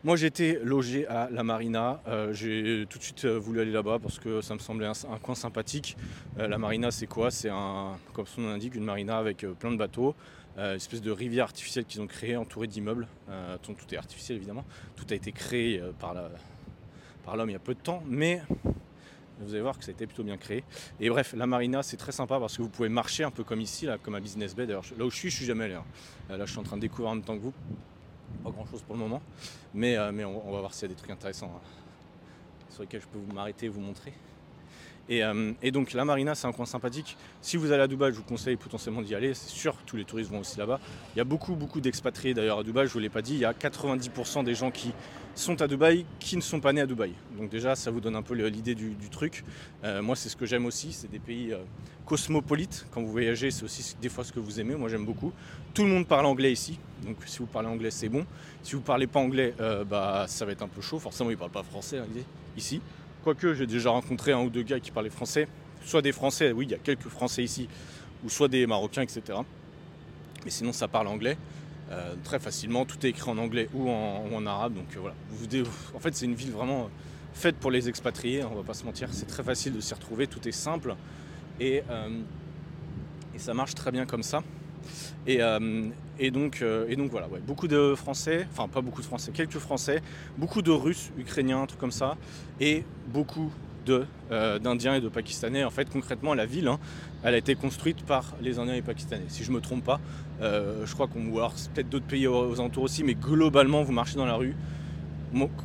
Moi, 0.04 0.16
j'étais 0.16 0.60
logé 0.64 1.08
à 1.08 1.30
la 1.32 1.44
marina. 1.44 2.02
Euh, 2.08 2.34
j'ai 2.34 2.86
tout 2.90 2.98
de 2.98 3.04
suite 3.04 3.26
voulu 3.26 3.62
aller 3.62 3.72
là-bas 3.72 4.00
parce 4.02 4.18
que 4.18 4.42
ça 4.42 4.56
me 4.56 4.60
semblait 4.60 4.88
un, 4.88 5.18
coin 5.22 5.36
sympathique. 5.36 5.96
la 6.38 6.58
marina, 6.58 6.90
c'est 6.92 7.08
quoi? 7.08 7.30
C'est 7.30 7.50
un, 7.50 7.98
comme 8.14 8.26
son 8.26 8.42
nom 8.42 8.50
l'indique, 8.50 8.76
une 8.76 8.84
marina 8.84 9.18
avec 9.18 9.46
plein 9.60 9.72
de 9.72 9.78
bateaux. 9.78 10.16
Euh, 10.58 10.72
une 10.72 10.78
espèce 10.78 11.02
de 11.02 11.12
rivière 11.12 11.46
artificielle 11.46 11.86
qu'ils 11.86 12.02
ont 12.02 12.08
créée 12.08 12.36
entourée 12.36 12.68
d'immeubles. 12.68 13.08
Euh, 13.30 13.58
tout, 13.62 13.74
est 13.92 13.98
artificiel 13.98 14.38
évidemment. 14.38 14.66
Tout 14.96 15.06
a 15.10 15.16
été 15.16 15.32
créé 15.32 15.80
euh, 15.80 15.92
par, 15.98 16.14
l'homme 17.38 17.50
il 17.50 17.54
y 17.54 17.56
a 17.56 17.60
peu 17.60 17.74
de 17.74 17.80
temps, 17.80 18.04
mais 18.06 18.42
vous 19.40 19.54
allez 19.54 19.62
voir 19.62 19.78
que 19.78 19.86
ça 19.86 19.92
a 19.92 19.94
été 19.94 20.06
plutôt 20.06 20.24
bien 20.24 20.38
créé. 20.38 20.64
Et 21.00 21.10
bref, 21.10 21.34
la 21.38 21.48
marina 21.48 21.84
c'est 21.84 21.98
très 21.98 22.12
sympa 22.12 22.38
parce 22.40 22.58
que 22.58 22.62
vous 22.62 22.70
pouvez 22.70 22.90
marcher 22.90 23.24
un 23.24 23.32
peu 23.32 23.44
comme 23.44 23.62
ici, 23.62 23.86
là, 23.86 23.98
comme 23.98 24.16
à 24.16 24.20
Business 24.20 24.54
Bay. 24.54 24.68
D'ailleurs, 24.68 24.84
là 24.98 25.06
où 25.06 25.10
je 25.10 25.16
suis, 25.16 25.30
je 25.30 25.38
suis 25.38 25.46
jamais 25.46 25.66
allé. 25.66 25.76
Hein. 25.76 25.86
Là, 26.30 26.46
je 26.46 26.52
suis 26.52 26.60
en 26.60 26.64
train 26.64 26.76
de 26.76 26.82
découvrir 26.82 27.12
en 27.12 27.16
même 27.16 27.24
temps 27.24 27.38
que 27.38 27.44
vous. 27.44 27.54
Pas 28.44 28.50
grand 28.50 28.66
chose 28.66 28.82
pour 28.82 28.96
le 28.96 29.02
moment, 29.02 29.22
mais, 29.74 29.96
mais 30.12 30.26
on, 30.26 30.52
va 30.52 30.60
voir 30.60 30.74
s'il 30.74 30.84
y 30.84 30.86
a 30.86 30.96
des 30.96 30.96
trucs 30.96 31.12
intéressants 31.12 31.52
hein, 31.56 31.62
sur 32.72 32.82
lesquels 32.82 33.02
je 33.02 33.08
peux 33.08 33.20
m'arrêter 33.34 33.68
et 33.68 33.70
vous 33.70 33.82
montrer. 33.82 34.14
Euh, 35.10 35.54
et, 35.62 35.72
donc 35.72 35.94
la 35.94 36.06
marina, 36.06 36.36
c'est 36.36 36.48
un 36.48 36.52
coin 36.52 36.66
sympathique. 36.66 37.18
Si 37.42 37.58
vous 37.58 37.72
allez 37.72 37.84
à 37.84 37.88
Dubaï, 37.88 38.12
je 38.12 38.18
vous 38.18 38.24
conseille 38.24 38.56
potentiellement 38.56 39.02
d'y 39.02 39.16
aller. 39.16 39.34
C'est 39.34 39.50
sûr, 39.50 39.76
tous 39.86 39.98
les 39.98 40.06
touristes 40.06 40.32
vont 40.32 40.40
aussi 40.40 40.58
là-bas. 40.58 40.80
Il 41.16 41.18
y 41.18 41.22
a 41.22 41.26
beaucoup, 41.26 41.56
beaucoup 41.56 41.82
d'expatriés 41.82 42.34
d'ailleurs 42.34 42.60
à 42.60 42.64
Dubaï. 42.64 42.86
Je 42.86 42.92
ne 42.92 42.94
vous 42.94 43.00
l'ai 43.00 43.10
pas 43.10 43.22
dit, 43.22 43.34
il 43.34 43.40
y 43.40 43.46
a 43.46 43.54
90% 43.54 44.44
des 44.44 44.56
gens 44.56 44.72
qui 44.72 44.94
sont 45.36 45.62
à 45.62 45.68
Dubaï 45.68 46.06
qui 46.20 46.36
ne 46.36 46.42
sont 46.42 46.60
pas 46.60 46.74
nés 46.74 46.82
à 46.82 46.86
Dubaï. 46.86 47.14
Donc 47.38 47.50
déjà, 47.50 47.76
ça 47.76 47.92
vous 47.92 48.02
donne 48.02 48.16
un 48.16 48.22
peu 48.22 48.36
l'idée 48.36 48.76
du, 48.76 48.96
truc. 49.10 49.44
Euh, 49.84 50.02
moi, 50.02 50.16
c'est 50.16 50.30
ce 50.30 50.36
que 50.36 50.46
j'aime 50.46 50.66
aussi. 50.66 50.94
C'est 50.94 51.10
des 51.10 51.20
pays 51.20 51.52
euh, 51.52 51.58
cosmopolites. 52.06 52.86
Quand 52.92 53.02
vous 53.02 53.12
voyagez, 53.12 53.52
c'est 53.52 53.64
aussi 53.64 53.96
des 54.02 54.10
fois 54.10 54.24
ce 54.24 54.32
que 54.32 54.40
vous 54.40 54.60
aimez. 54.60 54.76
Moi, 54.76 54.90
j'aime 54.90 55.06
beaucoup. 55.06 55.34
Tout 55.74 55.84
le 55.84 55.90
monde 55.90 56.08
parle 56.08 56.26
anglais 56.26 56.52
ici. 56.52 56.80
Donc 57.06 57.18
si 57.26 57.40
vous 57.40 57.48
parlez 57.48 57.68
anglais, 57.68 57.92
c'est 57.92 58.10
bon. 58.10 58.26
Si 58.64 58.74
vous 58.74 58.82
ne 58.82 58.86
parlez 58.86 59.08
pas 59.08 59.20
anglais, 59.20 59.54
bah, 59.90 60.26
ça 60.28 60.46
va 60.46 60.52
être 60.52 60.62
un 60.62 60.68
peu 60.68 60.82
chaud. 60.82 61.00
Forcément, 61.00 61.30
ils 61.30 61.34
ne 61.34 61.40
parlent 61.40 61.52
pas 61.52 61.64
français 61.64 61.98
hein, 61.98 62.06
ici. 62.56 62.82
Quoique 63.24 63.54
j'ai 63.54 63.68
déjà 63.68 63.92
rencontré 63.92 64.32
un 64.32 64.42
ou 64.42 64.50
deux 64.50 64.64
gars 64.64 64.80
qui 64.80 64.92
parlaient 64.92 65.10
français, 65.10 65.48
soit 65.86 66.02
des 66.02 66.12
Français, 66.12 66.52
oui, 66.52 66.66
il 66.66 66.72
y 66.72 66.76
a 66.76 66.80
quelques 66.80 67.08
Français 67.08 67.44
ici, 67.44 67.68
ou 68.24 68.30
soit 68.30 68.48
des 68.48 68.66
Marocains, 68.66 69.04
etc. 69.04 69.40
Mais 70.44 70.52
sinon, 70.52 70.74
ça 70.74 70.88
parle 70.88 71.08
anglais 71.08 71.38
euh, 71.92 72.16
très 72.24 72.40
facilement. 72.40 72.86
Tout 72.86 73.06
est 73.06 73.10
écrit 73.10 73.30
en 73.30 73.38
anglais 73.38 73.70
ou 73.74 73.90
en, 73.90 74.46
arabe. 74.46 74.74
Donc 74.74 74.86
euh, 74.96 75.00
voilà. 75.00 75.16
en 75.94 76.00
fait, 76.00 76.16
c'est 76.16 76.26
une 76.26 76.36
ville 76.36 76.52
vraiment 76.52 76.90
faite 77.34 77.58
pour 77.58 77.72
les 77.72 77.90
expatriés, 77.90 78.44
on 78.44 78.56
va 78.56 78.64
pas 78.64 78.74
se 78.74 78.86
mentir. 78.86 79.10
C'est 79.12 79.28
très 79.28 79.44
facile 79.44 79.74
de 79.74 79.82
s'y 79.82 79.94
retrouver, 79.94 80.28
tout 80.28 80.46
est 80.48 80.54
simple. 80.54 80.96
Euh, 81.62 82.22
et 83.36 83.40
ça 83.40 83.54
marche 83.54 83.76
très 83.76 83.92
bien 83.92 84.06
comme 84.06 84.24
ça. 84.24 84.44
Euh, 85.28 85.90
et, 86.20 86.32
donc, 86.32 86.62
euh, 86.62 86.86
et 86.90 86.96
donc 86.96 87.12
voilà, 87.12 87.28
beaucoup 87.46 87.68
de 87.68 87.94
Français, 87.96 88.48
enfin 88.52 88.68
pas 88.68 88.82
beaucoup 88.82 89.02
de 89.02 89.06
Français, 89.06 89.32
quelques 89.34 89.60
Français, 89.60 90.02
beaucoup 90.38 90.62
de 90.62 90.72
Russes, 90.72 91.12
Ukrainiens, 91.18 91.66
trucs 91.66 91.80
comme 91.80 91.92
ça, 91.92 92.18
et 92.60 92.84
beaucoup 93.08 93.52
euh, 93.90 94.60
d'Indiens 94.60 94.96
et 94.96 95.02
de 95.02 95.10
Pakistanais. 95.10 95.64
En 95.64 95.70
fait, 95.70 95.90
concrètement, 95.90 96.34
la 96.34 96.46
ville, 96.46 96.68
hein, 96.68 96.80
elle 97.24 97.36
a 97.36 97.38
été 97.38 97.56
construite 97.56 98.04
par 98.04 98.34
les 98.42 98.60
Indiens 98.60 98.76
et 98.76 98.82
Pakistanais. 98.82 99.26
Si 99.28 99.44
je 99.44 99.52
ne 99.52 99.56
me 99.56 99.62
trompe 99.62 99.84
pas, 99.84 100.00
je 100.42 100.92
crois 100.94 101.08
qu'on 101.08 101.24
voit 101.26 101.52
peut-être 101.74 101.90
d'autres 101.90 102.06
pays 102.06 102.26
aux, 102.26 102.60
alentours 102.60 102.84
aussi, 102.84 103.04
mais 103.04 103.14
globalement, 103.14 103.84
vous 103.84 103.92
marchez 103.92 104.16
dans 104.16 104.26
la 104.26 104.36
rue. 104.36 104.56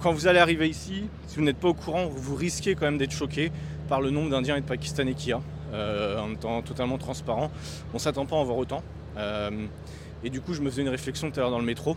Quand 0.03 0.13
vous 0.13 0.27
allez 0.27 0.39
arriver 0.39 0.69
ici, 0.69 1.05
si 1.27 1.37
vous 1.37 1.43
n'êtes 1.43 1.57
pas 1.57 1.69
au 1.69 1.75
courant, 1.75 2.07
vous 2.07 2.35
risquez 2.35 2.75
quand 2.75 2.85
même 2.85 2.99
d'être 2.99 3.13
choqué 3.13 3.51
par 3.89 4.01
le 4.01 4.11
nombre 4.11 4.31
d'Indiens 4.31 4.57
et 4.57 4.61
de 4.61 4.67
Pakistanais 4.67 5.15
qu'il 5.15 5.31
y 5.31 5.33
a, 5.33 5.41
en 5.77 6.33
étant 6.33 6.63
totalement 6.63 6.99
transparent. 6.99 7.51
On 7.95 7.99
s'attend 7.99 8.27
pas 8.27 8.37
à 8.37 8.39
en 8.39 8.45
voir 8.45 8.59
autant. 8.59 8.83
Euh, 9.17 9.67
et 10.25 10.31
du 10.31 10.41
coup, 10.41 10.55
je 10.55 10.63
me 10.63 10.71
faisais 10.71 10.83
une 10.83 10.89
réflexion 10.89 11.31
tout 11.31 11.39
à 11.39 11.43
l'heure 11.43 11.51
dans 11.51 11.59
le 11.59 11.65
métro. 11.65 11.97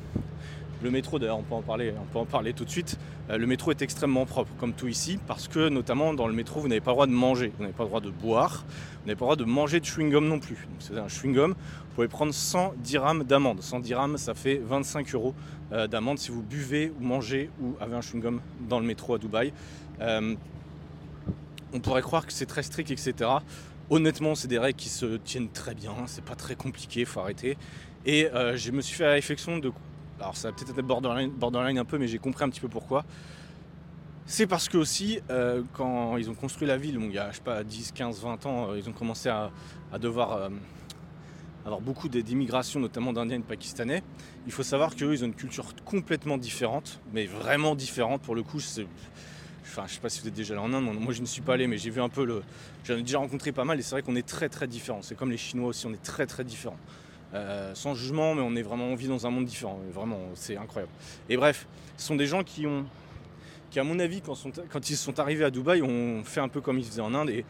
Le 0.81 0.91
métro, 0.91 1.19
d'ailleurs, 1.19 1.39
on 1.39 1.43
peut 1.43 1.55
en 1.55 1.61
parler, 1.61 1.93
on 2.01 2.05
peut 2.05 2.19
en 2.19 2.25
parler 2.25 2.53
tout 2.53 2.63
de 2.63 2.69
suite. 2.69 2.97
Euh, 3.29 3.37
le 3.37 3.45
métro 3.45 3.71
est 3.71 3.81
extrêmement 3.81 4.25
propre, 4.25 4.51
comme 4.57 4.71
tout 4.71 4.87
ici, 4.87 5.19
parce 5.27 5.49
que 5.49 5.67
notamment 5.67 6.13
dans 6.13 6.27
le 6.27 6.33
métro, 6.33 6.61
vous 6.61 6.69
n'avez 6.69 6.79
pas 6.79 6.91
le 6.91 6.95
droit 6.95 7.07
de 7.07 7.11
manger, 7.11 7.51
vous 7.57 7.63
n'avez 7.63 7.73
pas 7.73 7.83
le 7.83 7.89
droit 7.89 7.99
de 7.99 8.09
boire, 8.09 8.63
vous 9.01 9.07
n'avez 9.07 9.17
pas 9.17 9.25
le 9.25 9.35
droit 9.35 9.35
de 9.35 9.43
manger 9.43 9.81
de 9.81 9.85
chewing-gum 9.85 10.25
non 10.25 10.39
plus. 10.39 10.55
Donc, 10.69 10.79
c'est 10.79 10.97
un 10.97 11.07
chewing-gum, 11.07 11.49
vous 11.49 11.95
pouvez 11.95 12.07
prendre 12.07 12.33
100 12.33 12.75
dirhams 12.77 13.25
d'amende. 13.25 13.61
100 13.61 13.81
dirhams, 13.81 14.17
ça 14.17 14.33
fait 14.33 14.61
25 14.63 15.13
euros 15.15 15.33
euh, 15.73 15.87
d'amende 15.87 16.17
si 16.17 16.31
vous 16.31 16.41
buvez 16.41 16.93
ou 16.97 17.03
mangez 17.03 17.49
ou 17.61 17.75
avez 17.81 17.95
un 17.95 18.01
chewing-gum 18.01 18.39
dans 18.69 18.79
le 18.79 18.85
métro 18.85 19.15
à 19.15 19.17
Dubaï. 19.17 19.51
Euh, 19.99 20.35
on 21.73 21.79
pourrait 21.79 22.01
croire 22.01 22.25
que 22.25 22.33
c'est 22.33 22.45
très 22.45 22.63
strict, 22.63 22.89
etc. 22.89 23.13
Honnêtement, 23.89 24.35
c'est 24.35 24.47
des 24.47 24.59
règles 24.59 24.77
qui 24.77 24.89
se 24.89 25.17
tiennent 25.17 25.49
très 25.49 25.73
bien, 25.73 25.93
c'est 26.05 26.23
pas 26.23 26.35
très 26.35 26.55
compliqué, 26.55 27.05
faut 27.05 27.19
arrêter. 27.19 27.57
Et 28.05 28.27
je 28.55 28.71
me 28.71 28.81
suis 28.81 28.95
fait 28.95 29.05
la 29.05 29.13
réflexion 29.13 29.57
de 29.57 29.71
alors 30.19 30.35
ça 30.35 30.49
va 30.49 30.55
peut-être 30.55 30.77
être 30.77 30.85
borderline, 30.85 31.77
un 31.77 31.85
peu, 31.85 31.97
mais 31.97 32.07
j'ai 32.07 32.19
compris 32.19 32.43
un 32.43 32.49
petit 32.49 32.59
peu 32.59 32.67
pourquoi. 32.67 33.05
C'est 34.25 34.45
parce 34.45 34.69
que 34.69 34.77
aussi, 34.77 35.19
euh, 35.29 35.63
quand 35.73 36.17
ils 36.17 36.29
ont 36.29 36.35
construit 36.35 36.67
la 36.67 36.77
ville, 36.77 36.99
il 37.01 37.11
y 37.11 37.17
a 37.17 37.31
je 37.31 37.37
sais 37.37 37.41
pas, 37.41 37.63
10, 37.63 37.93
15, 37.93 38.21
20 38.21 38.45
ans, 38.45 38.69
euh, 38.69 38.77
ils 38.77 38.87
ont 38.87 38.93
commencé 38.93 39.29
à, 39.29 39.51
devoir 39.99 40.33
euh, 40.33 40.49
avoir 41.65 41.81
beaucoup 41.81 42.09
d'immigration, 42.09 42.79
notamment 42.79 43.11
d'Indiens 43.11 43.37
et 43.37 43.39
de 43.39 43.43
Pakistanais. 43.43 44.03
Il 44.45 44.51
faut 44.51 44.63
savoir 44.63 44.95
qu'eux, 44.95 45.13
ils 45.13 45.23
ont 45.23 45.27
une 45.27 45.33
culture 45.33 45.73
complètement 45.83 46.37
différente, 46.37 46.99
mais 47.11 47.25
vraiment 47.25 47.75
différente 47.75 48.21
pour 48.21 48.35
le 48.35 48.43
coup. 48.43 48.59
Enfin, 49.69 49.83
je 49.87 49.93
sais 49.93 49.99
pas 49.99 50.09
si 50.09 50.21
vous 50.21 50.27
êtes 50.27 50.33
déjà 50.33 50.55
allé 50.55 50.63
en 50.63 50.73
Inde, 50.73 50.83
moi 50.99 51.13
je 51.13 51.21
ne 51.21 51.27
suis 51.27 51.41
pas 51.41 51.53
allé, 51.53 51.67
mais 51.67 51.77
j'ai 51.77 51.91
vu 51.91 52.01
un 52.01 52.09
peu 52.09 52.25
le. 52.25 52.41
J'en 52.83 52.95
ai 52.95 53.01
déjà 53.01 53.19
rencontré 53.19 53.51
pas 53.51 53.65
mal 53.65 53.79
et 53.79 53.83
c'est 53.83 53.91
vrai 53.91 54.01
qu'on 54.01 54.15
est 54.15 54.27
très 54.27 54.49
très 54.49 54.65
différents. 54.67 55.03
C'est 55.03 55.15
comme 55.15 55.29
les 55.29 55.37
Chinois 55.37 55.67
aussi, 55.67 55.85
on 55.85 55.93
est 55.93 56.01
très 56.01 56.25
très 56.25 56.43
différents. 56.43 56.79
Euh, 57.35 57.75
sans 57.75 57.93
jugement, 57.93 58.33
mais 58.33 58.41
on 58.41 58.55
est 58.55 58.63
vraiment, 58.63 58.95
vit 58.95 59.07
dans 59.07 59.27
un 59.27 59.29
monde 59.29 59.45
différent. 59.45 59.79
Vraiment, 59.93 60.19
c'est 60.33 60.57
incroyable. 60.57 60.91
Et 61.29 61.37
bref, 61.37 61.67
ce 61.97 62.07
sont 62.07 62.15
des 62.15 62.25
gens 62.25 62.43
qui 62.43 62.65
ont, 62.65 62.85
qui 63.69 63.79
à 63.79 63.83
mon 63.83 63.99
avis, 63.99 64.21
quand, 64.21 64.35
quand 64.71 64.89
ils 64.89 64.97
sont 64.97 65.19
arrivés 65.19 65.45
à 65.45 65.51
Dubaï, 65.51 65.83
ont 65.83 66.23
fait 66.23 66.39
un 66.39 66.49
peu 66.49 66.61
comme 66.61 66.79
ils 66.79 66.85
faisaient 66.85 67.01
en 67.01 67.13
Inde. 67.13 67.29
Et 67.29 67.45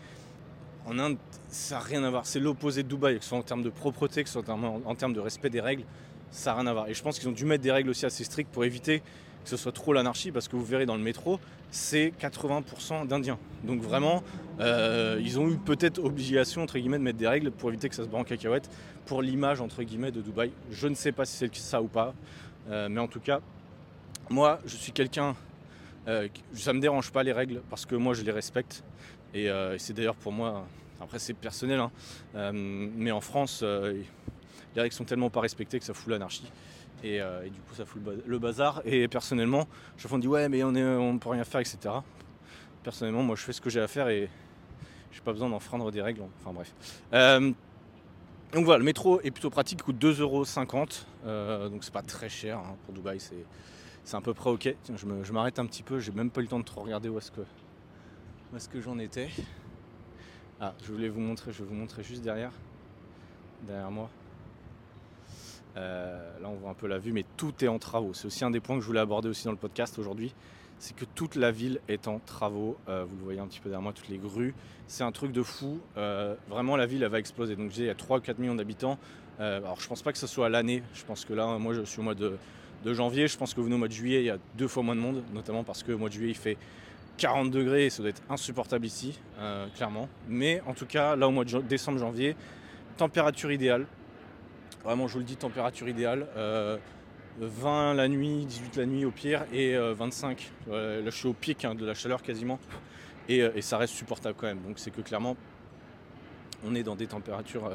en 0.85 0.99
Inde, 0.99 1.17
ça 1.47 1.75
n'a 1.75 1.81
rien 1.81 2.03
à 2.03 2.09
voir. 2.09 2.25
C'est 2.25 2.41
l'opposé 2.41 2.83
de 2.83 2.89
Dubaï, 2.89 3.17
que 3.17 3.23
ce 3.23 3.29
soit 3.29 3.37
en 3.37 3.43
termes 3.43 3.63
de 3.63 3.69
propreté, 3.69 4.23
que 4.23 4.29
ce 4.29 4.41
soit 4.41 4.49
en, 4.49 4.95
termes 4.95 5.13
de 5.13 5.21
respect 5.21 5.49
des 5.49 5.61
règles, 5.61 5.83
ça 6.31 6.51
n'a 6.51 6.57
rien 6.57 6.67
à 6.67 6.73
voir. 6.73 6.89
Et 6.89 6.93
je 6.93 7.01
pense 7.01 7.17
qu'ils 7.17 7.29
ont 7.29 7.33
dû 7.33 7.45
mettre 7.45 7.63
des 7.63 7.71
règles 7.71 7.89
aussi 7.89 8.05
assez 8.05 8.25
strictes 8.25 8.51
pour 8.51 8.65
éviter 8.65 9.01
que 9.43 9.49
ce 9.49 9.57
soit 9.57 9.71
trop 9.71 9.93
l'anarchie, 9.93 10.31
parce 10.31 10.47
que 10.47 10.55
vous 10.55 10.65
verrez 10.65 10.85
dans 10.85 10.97
le 10.97 11.01
métro, 11.01 11.39
c'est 11.71 12.13
80% 12.19 13.07
d'Indiens. 13.07 13.37
Donc 13.63 13.81
vraiment, 13.81 14.23
euh, 14.59 15.19
ils 15.21 15.39
ont 15.39 15.49
eu 15.49 15.57
peut-être 15.57 15.99
obligation 15.99 16.63
entre 16.63 16.77
guillemets 16.79 16.97
de 16.97 17.03
mettre 17.03 17.17
des 17.17 17.27
règles 17.27 17.51
pour 17.51 17.69
éviter 17.69 17.89
que 17.89 17.95
ça 17.95 18.03
se 18.03 18.09
bat 18.09 18.17
en 18.17 18.23
cacahuète 18.23 18.69
pour 19.05 19.21
l'image 19.21 19.61
entre 19.61 19.83
guillemets 19.83 20.11
de 20.11 20.21
Dubaï. 20.21 20.51
Je 20.71 20.87
ne 20.87 20.95
sais 20.95 21.11
pas 21.11 21.25
si 21.25 21.37
c'est 21.37 21.55
ça 21.55 21.81
ou 21.81 21.87
pas, 21.87 22.13
euh, 22.69 22.89
mais 22.89 22.99
en 22.99 23.07
tout 23.07 23.19
cas, 23.19 23.39
moi, 24.29 24.59
je 24.65 24.75
suis 24.75 24.91
quelqu'un, 24.91 25.35
euh, 26.07 26.27
ça 26.53 26.73
me 26.73 26.79
dérange 26.79 27.11
pas 27.11 27.23
les 27.23 27.33
règles 27.33 27.61
parce 27.69 27.85
que 27.85 27.95
moi 27.95 28.13
je 28.13 28.23
les 28.23 28.31
respecte 28.31 28.83
et, 29.33 29.47
c'est 29.77 29.93
d'ailleurs 29.93 30.15
pour 30.15 30.31
moi, 30.31 30.65
après 30.99 31.19
c'est 31.19 31.35
personnel, 31.35 31.79
hein, 31.79 32.51
mais 32.53 33.11
en 33.11 33.21
France, 33.21 33.61
les 33.63 34.81
règles 34.81 34.95
sont 34.95 35.03
tellement 35.03 35.29
pas 35.29 35.41
respectées 35.41 35.77
que 35.77 35.85
ça 35.85 35.93
fout 35.93 36.09
l'anarchie. 36.09 36.51
Euh, 37.03 37.43
et, 37.43 37.49
du 37.49 37.59
coup 37.61 37.73
ça 37.75 37.85
fout 37.85 38.01
le 38.25 38.39
bazar. 38.39 38.81
Et 38.85 39.07
personnellement, 39.07 39.67
chaque 39.97 40.09
fois 40.09 40.17
on 40.17 40.19
dit 40.19 40.27
ouais 40.27 40.49
mais 40.49 40.63
on 40.63 40.75
on 40.75 41.17
peut 41.17 41.29
rien 41.29 41.43
faire, 41.43 41.61
etc. 41.61 41.77
Personnellement, 42.83 43.23
moi 43.23 43.35
je 43.35 43.43
fais 43.43 43.53
ce 43.53 43.61
que 43.61 43.69
j'ai 43.69 43.81
à 43.81 43.87
faire 43.87 44.09
et 44.09 44.29
j'ai 45.11 45.21
pas 45.21 45.31
besoin 45.31 45.49
d'enfreindre 45.49 45.91
des 45.91 46.01
règles. 46.01 46.23
Enfin 46.39 46.53
bref. 46.53 46.73
Euh, 47.13 47.51
donc 48.51 48.65
voilà, 48.65 48.79
le 48.79 48.85
métro 48.85 49.21
est 49.21 49.31
plutôt 49.31 49.49
pratique, 49.49 49.83
coûte 49.83 50.03
2,50€. 50.03 51.05
Euh, 51.25 51.69
donc 51.69 51.83
c'est 51.83 51.93
pas 51.93 52.01
très 52.01 52.29
cher 52.29 52.57
hein, 52.57 52.75
pour 52.85 52.93
Dubaï, 52.93 53.19
c'est, 53.19 53.45
c'est 54.03 54.17
à 54.17 54.21
peu 54.21 54.33
près 54.33 54.49
ok. 54.49 54.75
Tiens, 54.83 54.95
je, 54.95 55.31
m'arrête 55.33 55.59
un 55.59 55.65
petit 55.65 55.83
peu, 55.83 55.99
j'ai 55.99 56.11
même 56.11 56.31
pas 56.31 56.41
eu 56.41 56.45
le 56.45 56.49
temps 56.49 56.59
de 56.59 56.65
trop 56.65 56.81
regarder 56.81 57.09
où 57.09 57.17
est-ce 57.17 57.31
que, 57.31 57.41
où 57.41 58.55
est-ce 58.55 58.69
que 58.69 58.81
j'en 58.81 58.97
étais. 58.97 59.29
Ah, 60.59 60.73
je 60.83 60.91
voulais 60.91 61.09
vous 61.09 61.21
montrer, 61.21 61.51
je 61.53 61.59
vais 61.59 61.69
vous 61.69 61.75
montrer 61.75 62.03
juste 62.03 62.23
derrière. 62.23 62.51
Derrière 63.63 63.91
moi. 63.91 64.09
Euh, 65.77 66.39
là, 66.41 66.49
on 66.49 66.55
voit 66.55 66.71
un 66.71 66.75
peu 66.75 66.87
la 66.87 66.97
vue, 66.97 67.11
mais 67.11 67.25
tout 67.37 67.53
est 67.63 67.67
en 67.67 67.79
travaux. 67.79 68.13
C'est 68.13 68.25
aussi 68.25 68.43
un 68.43 68.51
des 68.51 68.59
points 68.59 68.75
que 68.75 68.81
je 68.81 68.87
voulais 68.87 68.99
aborder 68.99 69.29
aussi 69.29 69.45
dans 69.45 69.51
le 69.51 69.57
podcast 69.57 69.97
aujourd'hui. 69.99 70.33
C'est 70.77 70.95
que 70.95 71.05
toute 71.05 71.35
la 71.35 71.51
ville 71.51 71.79
est 71.87 72.07
en 72.07 72.19
travaux. 72.19 72.77
Euh, 72.87 73.03
vous 73.07 73.17
le 73.17 73.23
voyez 73.23 73.39
un 73.39 73.47
petit 73.47 73.59
peu 73.59 73.69
derrière 73.69 73.81
moi, 73.81 73.93
toutes 73.93 74.09
les 74.09 74.17
grues. 74.17 74.53
C'est 74.87 75.03
un 75.03 75.11
truc 75.11 75.31
de 75.31 75.43
fou. 75.43 75.79
Euh, 75.97 76.35
vraiment, 76.47 76.75
la 76.77 76.85
ville, 76.85 77.03
elle 77.03 77.09
va 77.09 77.19
exploser. 77.19 77.55
Donc, 77.55 77.75
il 77.77 77.85
y 77.85 77.89
a 77.89 77.95
3 77.95 78.17
ou 78.17 78.21
4 78.21 78.39
millions 78.39 78.55
d'habitants. 78.55 78.97
alors, 79.39 79.79
je 79.79 79.87
pense 79.87 80.01
pas 80.01 80.11
que 80.11 80.17
ce 80.17 80.27
soit 80.27 80.49
l'année. 80.49 80.83
Je 80.93 81.03
pense 81.05 81.25
que 81.25 81.33
là, 81.33 81.57
moi, 81.57 81.73
je 81.73 81.81
suis 81.81 81.99
au 81.99 82.03
mois 82.03 82.15
de, 82.15 82.37
janvier. 82.85 83.27
Je 83.27 83.37
pense 83.37 83.53
que 83.53 83.57
vous 83.57 83.65
venez 83.65 83.75
au 83.75 83.79
mois 83.79 83.87
de 83.87 83.93
juillet, 83.93 84.21
il 84.21 84.25
y 84.25 84.29
a 84.29 84.37
deux 84.57 84.67
fois 84.67 84.83
moins 84.83 84.95
de 84.95 85.01
monde, 85.01 85.23
notamment 85.33 85.63
parce 85.63 85.83
que 85.83 85.91
au 85.91 85.97
mois 85.97 86.09
de 86.09 86.13
juillet, 86.13 86.31
il 86.31 86.37
fait 86.37 86.57
40 87.17 87.51
degrés 87.51 87.85
et 87.85 87.89
ça 87.89 88.01
doit 88.01 88.09
être 88.09 88.21
insupportable 88.29 88.85
ici, 88.85 89.19
clairement. 89.75 90.07
Mais 90.29 90.61
en 90.65 90.73
tout 90.73 90.85
cas, 90.85 91.17
là, 91.17 91.27
au 91.27 91.31
mois 91.31 91.43
de 91.43 91.59
décembre, 91.59 91.99
janvier, 91.99 92.37
température 92.97 93.51
idéale. 93.51 93.85
Vraiment, 94.83 95.07
je 95.07 95.13
vous 95.13 95.19
le 95.19 95.25
dis, 95.25 95.35
température 95.35 95.89
idéale. 95.89 96.27
20 96.35 96.37
euh, 96.37 97.93
la 97.93 98.07
nuit, 98.07 98.45
18 98.45 98.77
la 98.77 98.85
nuit 98.85 99.05
au 99.05 99.11
pire 99.11 99.45
et 99.53 99.77
25. 99.77 100.51
Euh, 100.69 101.03
là, 101.03 101.09
je 101.09 101.15
suis 101.15 101.27
au 101.27 101.33
pic 101.33 101.65
hein, 101.65 101.75
de 101.75 101.85
la 101.85 101.93
chaleur 101.93 102.21
quasiment. 102.21 102.59
Euh, 103.29 103.51
et, 103.55 103.61
ça 103.61 103.77
reste 103.77 103.93
supportable 103.93 104.35
quand 104.37 104.47
même. 104.47 104.61
Donc, 104.61 104.79
c'est 104.79 104.91
que 104.91 105.01
clairement, 105.01 105.35
on 106.65 106.75
est 106.75 106.83
dans 106.83 106.95
des 106.95 107.07
températures 107.07 107.71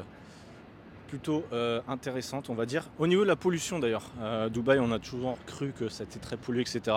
plutôt 1.07 1.43
intéressantes, 1.87 2.49
on 2.49 2.55
va 2.55 2.65
dire. 2.65 2.89
Au 2.99 3.07
niveau 3.07 3.23
de 3.23 3.27
la 3.27 3.35
pollution 3.35 3.79
d'ailleurs, 3.79 4.11
Dubaï, 4.51 4.79
on 4.79 4.91
a 4.91 4.99
toujours 4.99 5.37
cru 5.45 5.71
que 5.71 5.87
c'était 5.87 6.19
très 6.19 6.35
pollué, 6.35 6.61
etc. 6.61 6.95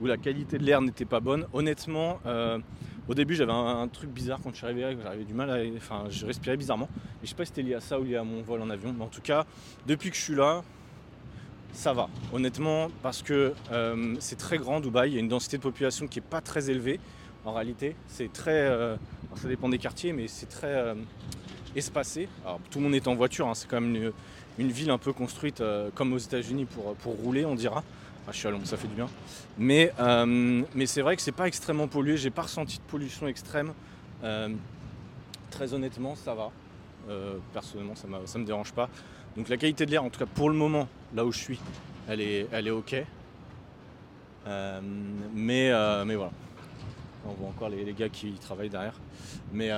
Où 0.00 0.06
la 0.06 0.16
qualité 0.16 0.58
de 0.58 0.64
l'air 0.64 0.80
n'était 0.80 1.04
pas 1.04 1.20
bonne. 1.20 1.46
Honnêtement, 1.52 2.20
au 3.08 3.14
début, 3.14 3.34
j'avais 3.34 3.52
un, 3.52 3.88
truc 3.88 4.10
bizarre 4.10 4.38
quand 4.42 4.50
je 4.50 4.56
suis 4.56 4.66
arrivé, 4.66 4.96
j'avais 5.02 5.24
du 5.24 5.32
mal 5.32 5.50
à. 5.50 5.58
Enfin, 5.76 6.04
je 6.10 6.26
respirais 6.26 6.56
bizarrement. 6.56 6.88
Et 7.22 7.24
je 7.24 7.30
sais 7.30 7.34
pas 7.34 7.44
si 7.44 7.48
c'était 7.48 7.62
lié 7.62 7.74
à 7.74 7.80
ça 7.80 7.98
ou 7.98 8.04
lié 8.04 8.16
à 8.16 8.24
mon 8.24 8.42
vol 8.42 8.60
en 8.60 8.68
avion. 8.68 8.94
Mais 8.96 9.04
en 9.04 9.08
tout 9.08 9.22
cas, 9.22 9.46
depuis 9.86 10.10
que 10.10 10.16
je 10.16 10.20
suis 10.20 10.34
là, 10.34 10.62
ça 11.72 11.94
va. 11.94 12.08
Honnêtement, 12.32 12.88
parce 13.02 13.22
que 13.22 13.54
euh, 13.72 14.14
c'est 14.20 14.36
très 14.36 14.58
grand 14.58 14.80
Dubaï. 14.80 15.10
Il 15.10 15.14
y 15.14 15.16
a 15.16 15.20
une 15.20 15.28
densité 15.28 15.56
de 15.56 15.62
population 15.62 16.06
qui 16.06 16.18
n'est 16.18 16.26
pas 16.28 16.42
très 16.42 16.70
élevée. 16.70 17.00
En 17.46 17.52
réalité, 17.52 17.96
c'est 18.08 18.30
très. 18.30 18.50
Euh, 18.50 18.96
ça 19.36 19.48
dépend 19.48 19.70
des 19.70 19.78
quartiers, 19.78 20.12
mais 20.12 20.28
c'est 20.28 20.48
très 20.48 20.74
euh, 20.74 20.94
espacé. 21.76 22.28
Alors, 22.44 22.60
tout 22.70 22.78
le 22.78 22.84
monde 22.84 22.94
est 22.94 23.08
en 23.08 23.14
voiture. 23.14 23.48
Hein. 23.48 23.54
c'est 23.54 23.68
quand 23.68 23.80
même 23.80 24.12
une, 24.58 24.70
ville 24.70 24.90
un 24.90 24.98
peu 24.98 25.14
construite 25.14 25.62
comme 25.94 26.12
aux 26.12 26.18
États-Unis 26.18 26.66
pour, 26.66 26.94
pour 26.96 27.14
rouler, 27.14 27.46
on 27.46 27.54
dira. 27.54 27.84
Ah, 28.28 28.46
à 28.46 28.50
Londres, 28.50 28.66
ça 28.66 28.76
fait 28.76 28.88
du 28.88 28.94
bien. 28.94 29.08
Mais, 29.56 29.90
euh, 30.00 30.62
mais 30.74 30.84
c'est 30.84 31.00
vrai 31.00 31.16
que 31.16 31.22
c'est 31.22 31.32
pas 31.32 31.46
extrêmement 31.46 31.88
pollué. 31.88 32.18
J'ai 32.18 32.30
pas 32.30 32.42
ressenti 32.42 32.76
de 32.76 32.82
pollution 32.82 33.26
extrême. 33.26 33.72
Euh, 34.22 34.50
très 35.50 35.72
honnêtement, 35.72 36.14
ça 36.14 36.34
va. 36.34 36.50
Euh, 37.08 37.38
personnellement, 37.54 37.94
ça, 37.94 38.06
ça 38.26 38.38
me 38.38 38.44
dérange 38.44 38.72
pas. 38.72 38.90
Donc 39.36 39.48
la 39.48 39.56
qualité 39.56 39.86
de 39.86 39.92
l'air, 39.92 40.04
en 40.04 40.10
tout 40.10 40.18
cas 40.18 40.26
pour 40.26 40.50
le 40.50 40.56
moment, 40.56 40.88
là 41.14 41.24
où 41.24 41.32
je 41.32 41.38
suis, 41.38 41.58
elle 42.06 42.20
est, 42.20 42.46
elle 42.52 42.66
est 42.66 42.70
ok. 42.70 42.96
mais, 44.46 45.72
mais 46.04 46.14
voilà. 46.14 46.32
On 47.26 47.32
voit 47.32 47.48
encore 47.48 47.68
les, 47.70 47.92
gars 47.94 48.08
qui 48.10 48.32
travaillent 48.32 48.68
derrière. 48.68 49.00
Mais, 49.54 49.70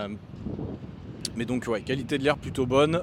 mais 1.37 1.45
donc 1.45 1.67
ouais, 1.69 1.83
qualité 1.83 2.19
de 2.19 2.25
l'air 2.25 2.37
plutôt 2.37 2.67
bonne. 2.67 3.03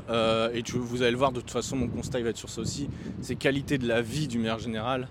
et 0.53 0.61
vous 0.73 1.01
allez 1.03 1.11
le 1.11 1.17
voir, 1.17 1.31
de 1.31 1.39
toute 1.39 1.51
façon, 1.51 1.77
mon 1.77 1.87
constat 1.87 2.19
il 2.19 2.23
va 2.23 2.31
être 2.31 2.37
sur 2.37 2.49
ça 2.49 2.59
aussi. 2.59 2.89
C'est 3.21 3.35
qualité 3.35 3.77
de 3.77 3.87
la 3.87 4.01
vie 4.01 4.27
du 4.27 4.39
manière 4.39 4.59
générale 4.59 5.07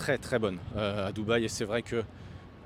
très 0.00 0.16
très 0.16 0.38
bonne 0.38 0.58
euh, 0.76 1.08
à 1.08 1.12
Dubaï 1.12 1.44
et 1.44 1.48
c'est 1.48 1.66
vrai 1.66 1.82
que 1.82 2.02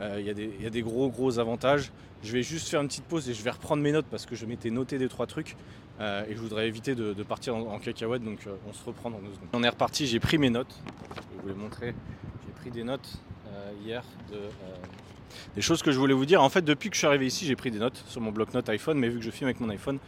euh, 0.00 0.20
il 0.20 0.26
y, 0.62 0.66
a 0.66 0.70
des 0.70 0.82
gros 0.82 1.08
gros 1.08 1.38
avantages. 1.38 1.92
Je 2.22 2.32
vais 2.32 2.42
juste 2.42 2.68
faire 2.68 2.80
une 2.80 2.88
petite 2.88 3.04
pause 3.04 3.28
et 3.28 3.34
je 3.34 3.42
vais 3.42 3.50
reprendre 3.50 3.82
mes 3.82 3.92
notes 3.92 4.06
parce 4.08 4.24
que 4.24 4.36
je 4.36 4.46
m'étais 4.46 4.70
noté 4.70 4.98
des 4.98 5.08
trois 5.08 5.26
trucs 5.26 5.56
euh, 6.00 6.24
et 6.28 6.34
je 6.34 6.40
voudrais 6.40 6.68
éviter 6.68 6.94
de, 6.94 7.22
partir 7.22 7.56
en, 7.56 7.78
cacahuète 7.78 8.22
donc 8.22 8.38
on 8.68 8.72
se 8.72 8.84
reprend 8.84 9.10
dans 9.10 9.18
deux 9.18 9.32
secondes. 9.34 9.48
On 9.52 9.64
est 9.64 9.68
reparti, 9.68 10.06
j'ai 10.06 10.20
pris 10.20 10.38
mes 10.38 10.50
notes, 10.50 10.80
je 11.16 11.20
vais 11.20 11.42
vous 11.42 11.48
les 11.48 11.54
montrer. 11.54 11.94
J'ai 12.46 12.52
pris 12.60 12.70
des 12.70 12.84
notes 12.84 13.18
hier 13.84 14.04
de 14.30 14.38
des 15.56 15.62
choses 15.62 15.82
que 15.82 15.90
je 15.90 15.98
voulais 15.98 16.14
vous 16.14 16.26
dire. 16.26 16.40
En 16.40 16.48
fait 16.48 16.62
depuis 16.62 16.88
que 16.88 16.94
je 16.94 17.00
suis 17.00 17.08
arrivé 17.08 17.26
ici 17.26 17.46
j'ai 17.46 17.56
pris 17.56 17.72
des 17.72 17.80
notes 17.80 18.02
sur 18.06 18.20
mon 18.20 18.30
bloc-notes 18.30 18.68
iPhone 18.68 18.98
mais 18.98 19.08
vu 19.08 19.18
que 19.18 19.24
je 19.24 19.30
filme 19.32 19.48
avec 19.48 19.60
mon 19.60 19.68
iPhone 19.70 19.98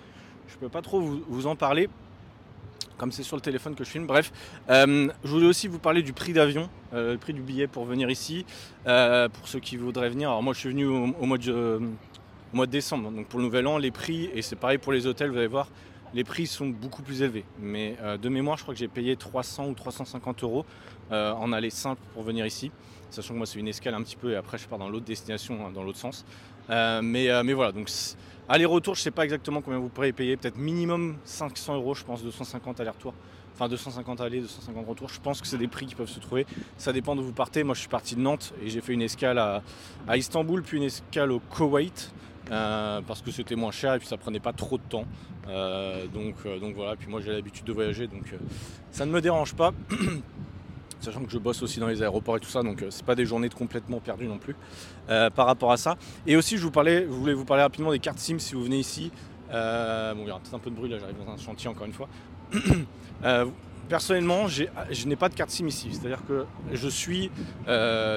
je 0.49 0.57
peux 0.59 0.69
pas 0.69 0.83
trop 0.83 1.01
vous 1.01 1.47
en 1.49 1.57
parler 1.57 1.89
comme 2.97 3.13
c'est 3.13 3.23
sur 3.23 3.37
le 3.37 3.43
téléphone 3.43 3.75
que 3.75 3.85
je 3.85 3.91
filme. 3.91 4.07
Bref, 4.07 4.33
euh, 4.71 5.09
je 5.25 5.29
voulais 5.31 5.47
aussi 5.47 5.69
vous 5.69 5.79
parler 5.79 6.03
du 6.03 6.13
prix 6.13 6.33
d'avion, 6.33 6.69
euh, 6.95 7.13
le 7.13 7.19
prix 7.19 7.33
du 7.33 7.43
billet 7.43 7.67
pour 7.67 7.85
venir 7.85 8.11
ici, 8.11 8.45
euh, 8.87 9.29
pour 9.29 9.49
ceux 9.49 9.61
qui 9.61 9.77
voudraient 9.77 10.09
venir. 10.11 10.31
Alors 10.31 10.43
moi, 10.43 10.55
je 10.55 10.61
suis 10.61 10.71
venu 10.71 10.87
au, 10.87 11.27
mois, 11.27 11.39
de, 11.39 11.81
mois 12.53 12.67
de 12.67 12.71
décembre, 12.73 13.11
donc 13.11 13.27
pour 13.27 13.39
le 13.39 13.45
nouvel 13.45 13.67
an, 13.67 13.79
les 13.79 13.91
prix, 13.91 14.31
et 14.35 14.43
c'est 14.43 14.57
pareil 14.57 14.79
pour 14.79 14.93
les 14.93 15.07
hôtels, 15.07 15.31
vous 15.31 15.39
allez 15.39 15.47
voir, 15.47 15.69
les 16.15 16.25
prix 16.25 16.47
sont 16.47 16.69
beaucoup 16.69 17.03
plus 17.03 17.23
élevés. 17.23 17.45
Mais 17.61 17.97
de 18.21 18.29
mémoire, 18.29 18.57
je 18.57 18.63
crois 18.63 18.75
que 18.75 18.81
j'ai 18.81 18.89
payé 18.89 19.17
300 19.17 19.69
ou 19.69 19.75
350 19.75 20.45
euros 20.45 20.65
en 21.11 21.53
aller 21.53 21.69
simple 21.69 22.01
pour 22.15 22.23
venir 22.23 22.47
ici. 22.47 22.71
Sachant 23.11 23.35
que 23.35 23.39
moi, 23.39 23.47
c'est 23.47 23.59
une 23.59 23.69
escale 23.69 23.95
un 23.95 24.03
petit 24.03 24.17
peu, 24.17 24.33
et 24.33 24.37
après, 24.37 24.57
je 24.57 24.67
pars 24.67 24.79
dans 24.79 24.89
l'autre 24.89 25.05
destination, 25.05 25.67
hein, 25.67 25.73
dans 25.75 25.83
l'autre 25.83 25.99
sens. 25.99 26.25
mais, 26.69 27.29
mais 27.43 27.53
voilà, 27.53 27.73
donc 27.73 27.91
aller-retour, 28.49 28.95
je 28.95 29.03
sais 29.03 29.11
pas 29.11 29.25
exactement 29.25 29.63
combien 29.63 29.79
vous 29.79 29.89
pourrez 29.89 30.13
payer, 30.13 30.37
peut-être 30.37 30.59
minimum 30.59 31.17
500 31.25 31.77
euros, 31.77 31.95
je 31.95 32.05
pense, 32.05 32.23
250 32.23 32.81
aller-retour. 32.81 33.15
Enfin 33.55 33.69
250 33.69 34.21
aller, 34.21 34.41
250 34.41 34.87
retour. 34.87 35.09
Je 35.09 35.19
pense 35.19 35.41
que 35.41 35.47
c'est 35.47 35.57
des 35.57 35.67
prix 35.67 35.87
qui 35.87 35.95
peuvent 35.95 36.11
se 36.11 36.21
trouver. 36.21 36.45
Ça 36.77 36.93
dépend 36.93 37.17
d'où 37.17 37.23
vous 37.23 37.33
partez. 37.33 37.65
Moi 37.65 37.75
je 37.75 37.81
suis 37.81 37.89
parti 37.89 38.15
de 38.15 38.21
Nantes 38.21 38.53
et 38.63 38.69
j'ai 38.69 38.83
fait 38.83 38.93
une 38.93 39.01
escale 39.01 39.39
à, 39.39 39.63
à 40.07 40.19
Istanbul, 40.19 40.63
puis 40.63 40.77
une 40.77 40.83
escale 40.83 41.33
au 41.33 41.41
Koweït. 41.41 42.13
Euh, 42.51 43.01
parce 43.05 43.23
que 43.23 43.33
c'était 43.33 43.57
moins 43.57 43.73
cher 43.73 43.95
et 43.95 43.99
puis 43.99 44.07
ça 44.07 44.17
prenait 44.17 44.41
pas 44.41 44.53
trop 44.53 44.79
de 44.79 44.83
temps. 44.89 45.05
Euh, 45.49 46.07
donc, 46.07 46.35
euh, 46.45 46.59
donc 46.61 46.75
voilà, 46.77 46.97
puis 46.97 47.09
moi 47.09 47.21
j'ai 47.21 47.33
l'habitude 47.33 47.65
de 47.65 47.73
voyager 47.73 48.07
donc 48.07 48.35
ça 48.91 49.05
ne 49.07 49.11
me 49.11 49.21
dérange 49.21 49.55
pas. 49.55 49.73
Sachant 51.07 51.25
que 51.25 51.31
je 51.31 51.39
bosse 51.39 51.63
aussi 51.63 51.81
dans 51.81 51.87
les 51.87 52.03
aéroports 52.03 52.37
et 52.37 52.41
tout 52.41 52.49
ça, 52.49 52.63
donc 52.63 52.85
c'est 52.91 53.05
pas 53.05 53.15
des 53.15 53.25
journées 53.25 53.49
complètement 53.49 54.01
perdues 54.01 54.27
non 54.27 54.39
plus 54.39 54.57
par 55.07 55.47
rapport 55.47 55.71
à 55.71 55.77
ça. 55.77 55.97
Et 56.27 56.37
aussi 56.37 56.57
je 56.57 56.63
vous 56.63 56.71
parlais, 56.71 57.03
je 57.03 57.13
voulais 57.13 57.35
vous 57.35 57.45
parler 57.45 57.63
rapidement 57.63 57.93
des 57.93 58.01
cartes 58.01 58.19
SIM 58.19 58.39
si 58.39 58.55
vous 58.55 58.65
venez 58.65 58.79
ici. 58.79 59.13
bon 59.51 60.23
il 60.23 60.27
y 60.27 60.31
aura 60.31 60.41
peut-être 60.41 60.55
un 60.55 60.59
peu 60.59 60.71
de 60.71 60.75
bruit 60.75 60.91
là, 60.91 60.99
j'arrive 60.99 61.17
dans 61.25 61.33
un 61.33 61.37
chantier 61.37 61.71
encore 61.71 61.87
une 61.87 61.93
fois. 61.93 62.09
personnellement, 63.89 64.49
je 64.49 65.07
n'ai 65.07 65.17
pas 65.17 65.29
de 65.29 65.35
carte 65.35 65.51
SIM 65.51 65.69
ici. 65.69 65.89
C'est-à-dire 65.93 66.23
que 66.27 66.45
je 66.73 66.89
suis 66.89 67.31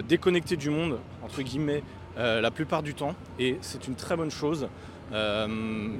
déconnecté 0.08 0.58
du 0.58 0.72
monde, 0.72 0.98
entre 1.24 1.43
guillemets, 1.43 1.84
euh, 2.19 2.41
la 2.41 2.51
plupart 2.51 2.84
du 2.84 2.96
temps 2.96 3.15
et 3.39 3.58
c'est 3.62 3.88
une 3.88 3.96
très 3.96 4.17
bonne 4.17 4.31
chose. 4.31 4.67
Euh, 5.13 5.48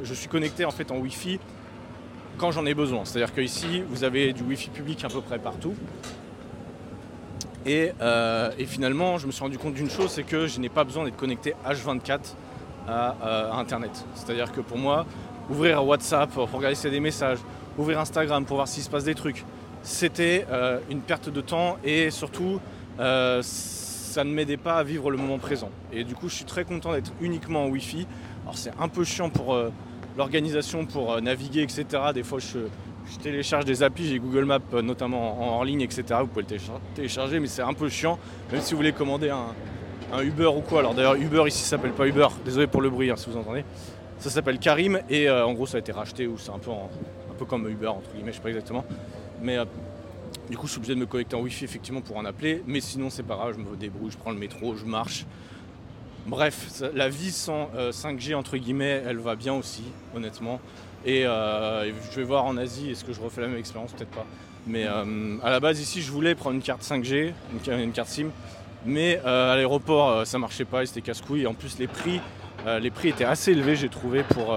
je 0.04 0.14
suis 0.14 0.28
connecté 0.28 0.66
en 0.66 0.72
fait 0.72 0.92
en 0.92 0.98
Wi-Fi 0.98 1.40
quand 2.38 2.52
j'en 2.52 2.66
ai 2.66 2.74
besoin. 2.74 3.06
C'est-à-dire 3.06 3.34
qu'ici 3.34 3.84
vous 3.88 4.04
avez 4.04 4.34
du 4.34 4.44
Wi-Fi 4.44 4.70
public 4.70 5.04
à 5.06 5.08
peu 5.08 5.22
près 5.22 5.40
partout. 5.40 5.76
Et, 7.66 7.92
euh, 8.02 8.52
finalement, 8.66 9.18
je 9.18 9.28
me 9.28 9.32
suis 9.32 9.44
rendu 9.44 9.58
compte 9.58 9.74
d'une 9.74 9.90
chose, 9.90 10.12
c'est 10.12 10.24
que 10.24 10.48
je 10.48 10.60
n'ai 10.60 10.70
pas 10.70 10.84
besoin 10.84 11.06
d'être 11.06 11.18
connecté 11.18 11.56
H24 11.68 12.20
à, 12.88 13.58
Internet. 13.60 13.92
C'est-à-dire 14.16 14.52
que 14.52 14.62
pour 14.62 14.78
moi, 14.78 15.06
ouvrir 15.50 15.86
WhatsApp 15.86 16.32
pour 16.32 16.50
regarder 16.50 16.76
s'il 16.76 16.86
y 16.86 16.94
a 16.94 16.96
des 16.96 17.00
messages, 17.00 17.40
ouvrir 17.78 18.00
Instagram 18.00 18.46
pour 18.46 18.56
voir 18.58 18.68
s'il 18.68 18.84
se 18.84 18.90
passe 18.90 19.04
des 19.04 19.16
trucs, 19.16 19.46
c'était 19.84 20.46
une 20.90 21.02
perte 21.02 21.30
de 21.30 21.42
temps 21.42 21.78
et 21.84 22.10
surtout, 22.10 22.60
ça 24.10 24.24
ne 24.24 24.32
m'aidait 24.32 24.58
pas 24.58 24.78
à 24.78 24.84
vivre 24.84 25.12
le 25.12 25.18
moment 25.18 25.38
présent. 25.38 25.70
Et 25.94 26.04
du 26.04 26.16
coup, 26.16 26.30
je 26.30 26.36
suis 26.36 26.46
très 26.46 26.66
content 26.66 26.94
d'être 26.94 27.12
uniquement 27.22 27.66
en 27.66 27.68
Wi-Fi. 27.70 28.08
Alors, 28.44 28.58
c'est 28.58 28.72
un 28.80 28.88
peu 28.88 29.04
chiant 29.04 29.30
pour 29.30 29.54
euh, 29.54 29.70
l'organisation, 30.18 30.86
pour 30.86 31.14
euh, 31.14 31.22
naviguer, 31.22 31.62
etc. 31.62 31.86
Des 32.14 32.24
fois, 32.24 32.40
je, 32.40 32.60
télécharge 33.18 33.66
des 33.66 33.84
applis, 33.84 34.08
j'ai 34.08 34.20
Google 34.20 34.46
Maps 34.46 34.60
euh, 34.74 34.82
notamment 34.82 35.42
en 35.42 35.56
hors 35.56 35.66
ligne, 35.66 35.82
etc. 35.82 36.04
Vous 36.22 36.28
pouvez 36.28 36.46
le 36.50 36.58
télécharger, 36.96 37.40
mais 37.40 37.48
c'est 37.48 37.62
un 37.62 37.74
peu 37.74 37.90
chiant, 37.90 38.20
même 38.52 38.62
si 38.62 38.72
vous 38.72 38.78
voulez 38.78 38.94
commander 38.94 39.30
un, 39.30 40.22
Uber 40.22 40.48
ou 40.48 40.62
quoi. 40.62 40.80
Alors, 40.80 40.94
d'ailleurs, 40.94 41.16
Uber 41.16 41.44
ici 41.48 41.64
s'appelle 41.64 41.92
pas 41.92 42.08
Uber, 42.08 42.28
désolé 42.44 42.68
pour 42.68 42.82
le 42.82 42.90
bruit 42.90 43.12
hein, 43.12 43.16
si 43.16 43.30
vous 43.30 43.38
entendez. 43.38 43.64
Ça 44.18 44.30
s'appelle 44.30 44.60
Karim 44.60 45.00
et 45.10 45.30
en 45.30 45.54
gros, 45.54 45.66
ça 45.66 45.78
a 45.78 45.80
été 45.80 45.92
racheté 45.92 46.28
ou 46.28 46.38
c'est 46.38 46.50
un 46.50 46.58
peu, 46.58 46.72
un 46.72 47.36
peu 47.38 47.46
comme 47.46 47.70
Uber, 47.70 47.88
entre 47.88 48.12
guillemets, 48.14 48.32
je 48.32 48.38
sais 48.38 48.44
pas 48.44 48.50
exactement. 48.50 48.84
Mais 49.42 49.58
du 50.50 50.58
coup, 50.58 50.66
je 50.66 50.72
suis 50.72 50.80
obligé 50.80 50.96
de 50.96 51.00
me 51.00 51.06
connecter 51.06 51.36
en 51.36 51.42
Wi-Fi 51.42 51.64
effectivement 51.64 52.02
pour 52.02 52.18
en 52.18 52.26
appeler, 52.26 52.64
mais 52.66 52.82
sinon, 52.82 53.12
c'est 53.12 53.24
pas 53.24 53.36
grave, 53.36 53.54
je 53.56 53.64
me 53.64 53.76
débrouille, 53.78 54.12
je 54.12 54.18
prends 54.18 54.32
le 54.32 54.38
métro, 54.40 54.76
je 54.76 54.86
marche. 54.86 55.26
Bref, 56.26 56.84
la 56.94 57.08
vie 57.08 57.32
sans 57.32 57.70
5G, 57.92 58.34
euh, 58.34 58.36
entre 58.36 58.58
guillemets, 58.58 59.04
elle 59.06 59.18
va 59.18 59.36
bien 59.36 59.54
aussi, 59.54 59.84
honnêtement. 60.16 60.60
Euh, 61.08 61.84
et 61.84 61.94
je 62.12 62.16
vais 62.16 62.24
voir 62.24 62.46
en 62.46 62.58
Asie, 62.58 62.92
est-ce 62.92 63.04
que 63.04 63.14
je 63.14 63.22
refais 63.22 63.42
la 63.42 63.48
même 63.48 63.58
expérience? 63.58 63.94
Peut-être 63.94 64.12
pas. 64.12 64.26
Mais 64.68 64.86
euh, 64.88 65.38
à 65.44 65.50
la 65.50 65.60
base, 65.60 65.80
ici, 65.80 66.02
je 66.02 66.12
voulais 66.12 66.36
prendre 66.36 66.56
une 66.56 66.62
carte 66.62 66.84
5G, 66.84 67.34
une, 67.68 67.92
carte 67.92 68.10
SIM, 68.10 68.30
mais 68.86 69.18
à 69.20 69.56
l'aéroport, 69.56 70.28
ça 70.28 70.38
marchait 70.38 70.66
pas, 70.66 70.86
c'était 70.86 71.02
casse-couille. 71.02 71.48
En 71.48 71.54
plus, 71.54 71.80
les 71.80 71.88
prix, 71.88 72.20
les 72.82 72.92
prix 72.92 73.10
étaient 73.10 73.26
assez 73.26 73.52
élevés, 73.52 73.76
j'ai 73.76 73.90
trouvé, 73.90 74.24
pour, 74.24 74.56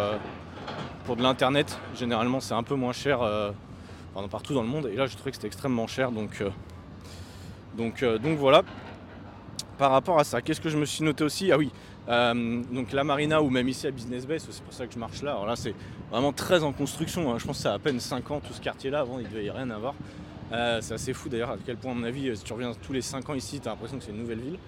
pour 1.07 1.17
de 1.17 1.23
l'internet. 1.23 1.79
Généralement, 1.97 2.41
c'est 2.41 2.55
un 2.55 2.65
peu 2.65 2.75
moins 2.75 2.93
cher 2.93 3.21
partout 4.31 4.55
dans 4.55 4.63
le 4.63 4.69
monde. 4.69 4.89
Et 4.93 4.97
là, 4.97 5.07
je 5.07 5.15
trouvais 5.15 5.31
que 5.31 5.37
c'était 5.37 5.49
extrêmement 5.49 5.87
cher. 5.87 6.11
Donc, 6.13 6.41
euh, 6.41 6.51
donc, 7.77 8.03
euh, 8.03 8.19
donc 8.19 8.38
voilà. 8.38 8.62
Par 9.79 9.91
rapport 9.91 10.19
à 10.19 10.25
ça, 10.25 10.41
qu'est-ce 10.43 10.61
que 10.61 10.69
je 10.69 10.77
me 10.77 10.85
suis 10.85 11.05
noté 11.05 11.25
aussi? 11.25 11.51
Ah 11.51 11.59
oui, 11.59 11.71
euh, 12.09 12.63
donc 12.73 12.93
la 12.93 13.05
marina 13.05 13.43
ou 13.43 13.51
même 13.51 13.69
ici 13.69 13.87
à 13.87 13.91
Business 13.91 14.27
Bay, 14.27 14.39
c'est 14.39 14.63
pour 14.63 14.73
ça 14.73 14.87
que 14.87 14.93
je 14.93 14.99
marche 14.99 15.23
là. 15.23 15.33
Alors 15.33 15.47
là, 15.47 15.57
c'est 15.57 15.75
vraiment 16.11 16.33
très 16.33 16.63
en 16.63 16.73
construction. 16.73 17.33
Hein. 17.33 17.39
Je 17.39 17.47
pense 17.47 17.57
que 17.57 17.63
c'est 17.63 17.69
à 17.69 17.79
peine 17.79 18.01
5 18.01 18.31
ans 18.31 18.41
tout 18.41 18.53
ce 18.53 18.61
quartier-là. 18.61 19.01
Avant, 19.01 19.19
il 19.19 19.29
devait 19.29 19.45
y 19.45 19.51
rien 19.51 19.71
avoir. 19.71 19.95
c'est 20.51 20.95
assez 20.95 21.13
fou 21.13 21.29
d'ailleurs 21.29 21.51
à 21.51 21.57
quel 21.65 21.77
point, 21.77 21.93
à 21.93 21.95
mon 21.95 22.05
avis, 22.05 22.37
si 22.37 22.45
tu 22.45 22.53
reviens 22.53 22.73
tous 22.81 22.93
les 22.93 23.03
5 23.03 23.29
ans 23.31 23.35
ici, 23.35 23.61
tu 23.61 23.69
l'impression 23.69 23.99
que 23.99 24.05
c'est 24.05 24.13
une 24.13 24.19
nouvelle 24.19 24.41
ville. 24.41 24.59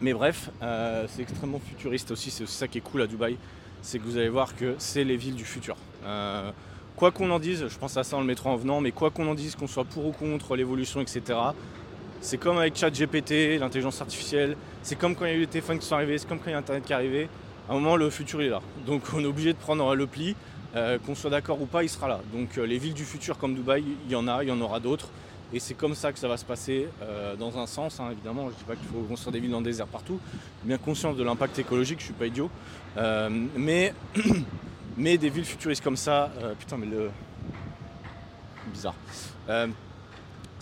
Mais 0.00 0.12
bref, 0.12 0.50
c'est 1.08 1.22
extrêmement 1.22 1.60
futuriste 1.60 2.10
aussi. 2.10 2.30
C'est 2.30 2.46
ça 2.48 2.68
qui 2.68 2.78
est 2.78 2.82
cool 2.82 3.02
à 3.02 3.06
Dubaï. 3.06 3.36
C'est 3.82 3.98
que 3.98 4.04
vous 4.04 4.16
allez 4.16 4.28
voir 4.28 4.56
que 4.56 4.74
c'est 4.78 5.04
les 5.04 5.16
villes 5.16 5.34
du 5.34 5.44
futur 5.44 5.76
quoi 6.96 7.10
qu'on 7.10 7.30
en 7.30 7.38
dise, 7.38 7.66
je 7.68 7.78
pense 7.78 7.96
à 7.96 8.04
ça 8.04 8.16
en 8.16 8.20
le 8.20 8.26
mettra 8.26 8.50
en 8.50 8.56
venant, 8.56 8.80
mais 8.80 8.92
quoi 8.92 9.10
qu'on 9.10 9.26
en 9.26 9.34
dise, 9.34 9.56
qu'on 9.56 9.66
soit 9.66 9.84
pour 9.84 10.06
ou 10.06 10.12
contre 10.12 10.56
l'évolution, 10.56 11.00
etc., 11.00 11.20
c'est 12.22 12.38
comme 12.38 12.56
avec 12.56 12.76
ChatGPT, 12.76 13.58
l'intelligence 13.58 14.00
artificielle, 14.00 14.56
c'est 14.82 14.96
comme 14.96 15.16
quand 15.16 15.24
il 15.24 15.30
y 15.30 15.34
a 15.34 15.36
eu 15.36 15.40
les 15.40 15.46
téléphones 15.48 15.80
qui 15.80 15.86
sont 15.86 15.96
arrivés, 15.96 16.16
c'est 16.16 16.28
comme 16.28 16.38
quand 16.38 16.46
il 16.46 16.52
y 16.52 16.54
a 16.54 16.58
Internet 16.58 16.84
qui 16.84 16.92
est 16.92 16.96
arrivé. 16.96 17.28
À 17.68 17.72
un 17.72 17.74
moment, 17.74 17.96
le 17.96 18.10
futur 18.10 18.40
est 18.42 18.48
là. 18.48 18.60
Donc 18.86 19.02
on 19.12 19.20
est 19.20 19.26
obligé 19.26 19.52
de 19.52 19.58
prendre 19.58 19.94
le 19.94 20.06
pli, 20.06 20.36
euh, 20.76 20.98
qu'on 21.04 21.16
soit 21.16 21.30
d'accord 21.30 21.60
ou 21.60 21.66
pas, 21.66 21.82
il 21.82 21.88
sera 21.88 22.06
là. 22.06 22.20
Donc 22.32 22.56
euh, 22.56 22.64
les 22.64 22.78
villes 22.78 22.94
du 22.94 23.04
futur 23.04 23.38
comme 23.38 23.54
Dubaï, 23.54 23.84
il 24.06 24.12
y 24.12 24.14
en 24.14 24.28
a, 24.28 24.44
il 24.44 24.48
y 24.48 24.52
en 24.52 24.60
aura 24.60 24.78
d'autres. 24.78 25.08
Et 25.52 25.58
c'est 25.58 25.74
comme 25.74 25.96
ça 25.96 26.12
que 26.12 26.18
ça 26.18 26.28
va 26.28 26.36
se 26.36 26.44
passer 26.44 26.88
euh, 27.02 27.34
dans 27.34 27.58
un 27.58 27.66
sens, 27.66 27.98
hein, 27.98 28.10
évidemment. 28.12 28.44
Je 28.44 28.54
ne 28.54 28.58
dis 28.58 28.64
pas 28.64 28.76
qu'il 28.76 28.88
faut 28.88 29.00
construire 29.00 29.32
des 29.32 29.40
villes 29.40 29.50
dans 29.50 29.58
le 29.58 29.64
désert 29.64 29.88
partout. 29.88 30.20
Bien 30.62 30.78
conscient 30.78 31.12
de 31.12 31.24
l'impact 31.24 31.58
écologique, 31.58 31.98
je 31.98 32.04
ne 32.04 32.06
suis 32.06 32.14
pas 32.14 32.26
idiot. 32.26 32.50
mais 33.56 33.92
Mais 34.98 35.16
des 35.16 35.30
villes 35.30 35.46
futuristes 35.46 35.82
comme 35.82 35.96
ça, 35.96 36.30
putain, 36.58 36.76
mais 36.76 36.84
le. 36.84 37.10
Bizarre. 38.72 38.94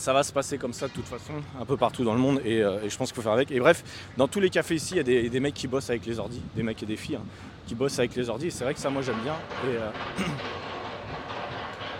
Euh, 0.01 0.05
ça 0.05 0.13
va 0.13 0.23
se 0.23 0.33
passer 0.33 0.59
comme 0.59 0.73
ça 0.73 0.89
de 0.89 0.93
toute 0.93 1.07
façon, 1.07 1.35
un 1.61 1.65
peu 1.65 1.77
partout 1.77 2.05
dans 2.05 2.15
le 2.15 2.21
monde, 2.21 2.41
et, 2.45 2.63
euh, 2.63 2.89
je 2.89 2.97
pense 2.97 3.09
qu'il 3.09 3.17
faut 3.17 3.23
faire 3.23 3.33
avec. 3.33 3.51
Et 3.51 3.61
bref, 3.61 3.85
dans 4.17 4.29
tous 4.29 4.41
les 4.41 4.51
cafés 4.51 4.77
ici, 4.77 4.95
il 4.95 4.97
y 4.97 5.27
a 5.27 5.29
des, 5.29 5.41
mecs 5.41 5.55
qui 5.55 5.69
bossent 5.69 5.91
avec 5.91 6.07
les 6.07 6.19
ordis, 6.19 6.41
des 6.57 6.63
mecs 6.63 6.83
et 6.83 6.87
des 6.87 6.97
filles 6.97 7.17
hein, 7.17 7.25
qui 7.67 7.75
bossent 7.75 7.99
avec 7.99 8.15
les 8.17 8.29
ordis, 8.29 8.47
et 8.47 8.51
c'est 8.51 8.65
vrai 8.65 8.75
que 8.75 8.81
ça, 8.81 8.91
moi, 8.91 9.03
j'aime 9.03 9.21
bien. 9.23 9.35
Et, 9.67 9.77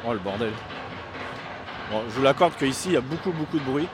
oh, 0.07 0.13
le 0.13 0.19
bordel. 0.19 0.53
Bon, 1.91 2.03
je 2.09 2.15
vous 2.15 2.23
l'accorde 2.23 2.55
qu'ici, 2.57 2.89
il 2.89 2.95
y 2.95 2.97
a 2.97 3.01
beaucoup, 3.01 3.33
beaucoup 3.33 3.59
de 3.59 3.65
bruit, 3.65 3.89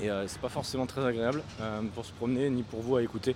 et 0.00 0.08
c'est 0.26 0.40
pas 0.40 0.48
forcément 0.48 0.86
très 0.86 1.04
agréable 1.04 1.42
pour 1.94 2.04
se 2.04 2.12
promener, 2.12 2.50
ni 2.50 2.62
pour 2.62 2.80
vous 2.80 2.96
à 2.96 3.02
écouter. 3.02 3.34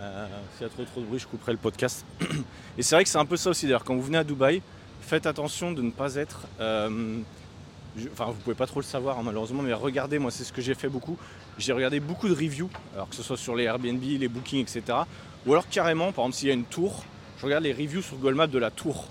Euh, 0.00 0.26
s'il 0.54 0.62
y 0.62 0.66
a 0.66 0.72
trop 0.72 0.84
trop 0.84 1.00
de 1.00 1.06
bruit, 1.06 1.18
je 1.18 1.26
couperai 1.26 1.50
le 1.50 1.58
podcast. 1.58 2.04
Et 2.78 2.84
c'est 2.84 2.94
vrai 2.94 3.02
que 3.02 3.10
c'est 3.10 3.18
un 3.18 3.24
peu 3.24 3.36
ça 3.36 3.50
aussi. 3.50 3.66
D'ailleurs, 3.66 3.82
quand 3.82 3.96
vous 3.96 4.02
venez 4.02 4.18
à 4.18 4.22
Dubaï, 4.22 4.62
faites 5.00 5.26
attention 5.26 5.72
de 5.72 5.82
ne 5.82 5.90
pas 5.90 6.14
être. 6.14 6.46
Enfin, 8.12 8.26
vous 8.26 8.34
pouvez 8.34 8.56
pas 8.56 8.66
trop 8.66 8.80
le 8.80 8.84
savoir 8.84 9.18
hein, 9.18 9.22
malheureusement, 9.24 9.62
mais 9.62 9.72
regardez, 9.72 10.18
moi, 10.18 10.30
c'est 10.30 10.44
ce 10.44 10.52
que 10.52 10.60
j'ai 10.60 10.74
fait 10.74 10.88
beaucoup. 10.88 11.16
J'ai 11.58 11.72
regardé 11.72 12.00
beaucoup 12.00 12.28
de 12.28 12.34
reviews, 12.34 12.70
alors 12.94 13.08
que 13.08 13.14
ce 13.14 13.22
soit 13.22 13.36
sur 13.36 13.54
les 13.54 13.64
Airbnb, 13.64 14.02
les 14.02 14.28
bookings, 14.28 14.62
etc. 14.62 14.98
Ou 15.46 15.52
alors 15.52 15.68
carrément, 15.68 16.12
par 16.12 16.24
exemple, 16.24 16.36
s'il 16.36 16.48
y 16.48 16.50
a 16.50 16.54
une 16.54 16.64
tour, 16.64 17.04
je 17.38 17.44
regarde 17.44 17.64
les 17.64 17.72
reviews 17.72 18.02
sur 18.02 18.16
Google 18.16 18.34
Maps 18.34 18.46
de 18.46 18.58
la 18.58 18.70
tour. 18.70 19.08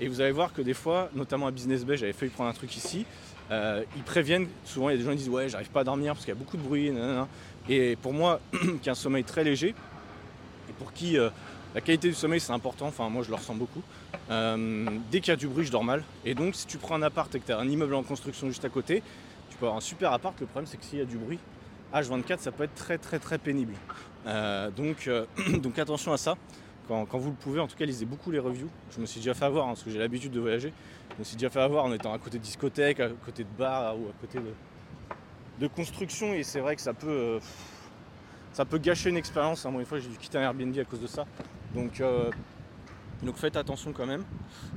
Et 0.00 0.08
vous 0.08 0.20
allez 0.20 0.32
voir 0.32 0.52
que 0.52 0.62
des 0.62 0.74
fois, 0.74 1.10
notamment 1.14 1.46
à 1.46 1.50
Business 1.50 1.84
Bay, 1.84 1.96
j'avais 1.96 2.12
failli 2.12 2.30
prendre 2.30 2.50
un 2.50 2.54
truc 2.54 2.76
ici. 2.76 3.06
Euh, 3.50 3.82
ils 3.96 4.02
préviennent, 4.02 4.48
souvent 4.64 4.88
il 4.88 4.92
y 4.92 4.94
a 4.94 4.98
des 4.98 5.04
gens 5.04 5.10
qui 5.10 5.18
disent 5.18 5.28
ouais 5.28 5.48
j'arrive 5.48 5.68
pas 5.68 5.80
à 5.80 5.84
dormir 5.84 6.14
parce 6.14 6.24
qu'il 6.24 6.32
y 6.32 6.36
a 6.36 6.38
beaucoup 6.38 6.56
de 6.56 6.62
bruit. 6.62 6.92
Et 7.68 7.96
pour 7.96 8.12
moi, 8.12 8.40
qui 8.82 8.88
a 8.88 8.92
un 8.92 8.96
sommeil 8.96 9.24
très 9.24 9.44
léger, 9.44 9.74
pour 10.78 10.92
qui 10.92 11.18
euh, 11.18 11.30
la 11.74 11.80
qualité 11.80 12.08
du 12.08 12.14
sommeil 12.14 12.40
c'est 12.40 12.52
important, 12.52 12.86
enfin 12.86 13.08
moi 13.08 13.22
je 13.22 13.30
le 13.30 13.36
ressens 13.36 13.54
beaucoup. 13.54 13.82
Euh, 14.30 14.86
dès 15.10 15.20
qu'il 15.20 15.30
y 15.30 15.34
a 15.34 15.36
du 15.36 15.48
bruit, 15.48 15.64
je 15.64 15.72
dors 15.72 15.84
mal. 15.84 16.04
Et 16.24 16.34
donc 16.34 16.54
si 16.54 16.66
tu 16.66 16.78
prends 16.78 16.96
un 16.96 17.02
appart 17.02 17.34
et 17.34 17.40
que 17.40 17.46
tu 17.46 17.52
as 17.52 17.58
un 17.58 17.68
immeuble 17.68 17.94
en 17.94 18.02
construction 18.02 18.48
juste 18.48 18.64
à 18.64 18.68
côté, 18.68 19.02
tu 19.50 19.56
peux 19.56 19.66
avoir 19.66 19.78
un 19.78 19.82
super 19.82 20.12
appart. 20.12 20.38
Le 20.40 20.46
problème 20.46 20.66
c'est 20.66 20.76
que 20.76 20.84
s'il 20.84 20.98
y 20.98 21.02
a 21.02 21.06
du 21.06 21.16
bruit, 21.16 21.38
H24 21.94 22.38
ça 22.38 22.52
peut 22.52 22.64
être 22.64 22.74
très 22.74 22.98
très 22.98 23.18
très 23.18 23.38
pénible. 23.38 23.74
Euh, 24.26 24.70
donc, 24.70 25.08
donc 25.60 25.78
attention 25.78 26.12
à 26.12 26.18
ça. 26.18 26.36
Quand, 26.88 27.06
vous 27.14 27.30
le 27.30 27.36
pouvez, 27.36 27.60
en 27.60 27.68
tout 27.68 27.76
cas 27.76 27.86
lisez 27.86 28.04
beaucoup 28.04 28.30
les 28.30 28.38
reviews. 28.38 28.68
Je 28.94 29.00
me 29.00 29.06
suis 29.06 29.20
déjà 29.20 29.32
fait 29.32 29.46
avoir, 29.46 29.66
hein, 29.66 29.70
parce 29.70 29.82
que 29.82 29.90
j'ai 29.90 29.98
l'habitude 29.98 30.32
de 30.32 30.40
voyager. 30.40 30.74
Je 31.14 31.18
me 31.20 31.24
suis 31.24 31.36
déjà 31.36 31.48
fait 31.48 31.60
avoir 31.60 31.84
en 31.84 31.92
étant 31.92 32.12
à 32.12 32.18
côté 32.18 32.38
de 32.38 32.42
discothèques, 32.42 33.00
à 33.00 33.08
côté 33.08 33.44
de 33.44 33.48
bars 33.56 33.96
ou 33.96 34.08
à 34.08 34.12
côté 34.20 34.38
de, 34.38 34.52
de 35.60 35.66
construction. 35.68 36.34
Et 36.34 36.42
c'est 36.42 36.60
vrai 36.60 36.76
que 36.76 36.82
ça 36.82 36.92
peut 36.92 37.38
ça 38.52 38.66
peut 38.66 38.78
gâcher 38.78 39.08
une 39.08 39.16
expérience. 39.16 39.64
Hein. 39.64 39.70
Moi, 39.70 39.80
une 39.80 39.86
fois, 39.86 39.98
j'ai 39.98 40.08
dû 40.08 40.18
quitter 40.18 40.38
un 40.38 40.42
Airbnb 40.42 40.76
à 40.78 40.84
cause 40.84 41.00
de 41.00 41.06
ça. 41.06 41.24
Donc, 41.74 42.00
euh, 42.00 42.30
donc 43.22 43.36
faites 43.36 43.56
attention 43.56 43.92
quand 43.92 44.06
même. 44.06 44.24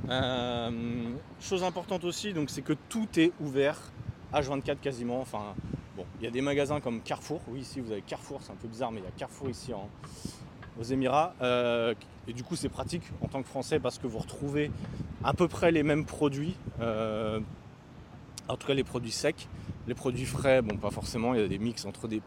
Euh, 0.10 1.12
chose 1.42 1.64
importante 1.64 2.04
aussi, 2.04 2.34
c'est 2.48 2.62
que 2.62 2.74
tout 2.90 3.08
est 3.18 3.32
ouvert 3.40 3.80
H24 4.34 4.78
quasiment. 4.80 5.26
Il 6.20 6.24
y 6.24 6.28
a 6.28 6.32
des 6.32 6.42
magasins 6.42 6.80
comme 6.80 7.02
Carrefour. 7.02 7.42
Oui, 7.48 7.62
ici 7.62 7.80
vous 7.80 7.92
avez 7.92 8.02
Carrefour, 8.02 8.42
c'est 8.42 8.52
un 8.52 8.56
peu 8.56 8.68
bizarre, 8.68 8.92
mais 8.92 9.00
il 9.00 9.04
y 9.04 9.08
a 9.08 9.12
Carrefour 9.12 9.50
ici 9.50 9.72
aux 10.80 10.84
Émirats. 10.84 11.34
Euh, 11.42 11.94
et 12.28 12.34
du 12.34 12.44
coup, 12.44 12.56
c'est 12.56 12.70
pratique 12.70 13.04
en 13.22 13.28
tant 13.28 13.42
que 13.42 13.48
Français 13.48 13.80
parce 13.80 13.98
que 13.98 14.08
vous 14.08 14.20
retrouvez 14.20 14.72
à 15.24 15.34
peu 15.34 15.48
près 15.48 15.72
les 15.72 15.84
mêmes 15.84 16.06
produits 16.06 16.56
En 16.80 18.58
tout 18.58 18.68
cas, 18.68 18.74
les 18.74 18.84
produits 18.84 19.12
secs. 19.12 19.48
Les 19.88 19.94
produits 19.94 20.26
frais, 20.26 20.64
bon, 20.64 20.78
pas 20.78 20.90
forcément, 20.90 21.36
il 21.36 21.42
y 21.42 21.44
a 21.44 21.48
des 21.48 21.60
mix 21.60 21.86
entre 21.86 22.08
des, 22.08 22.20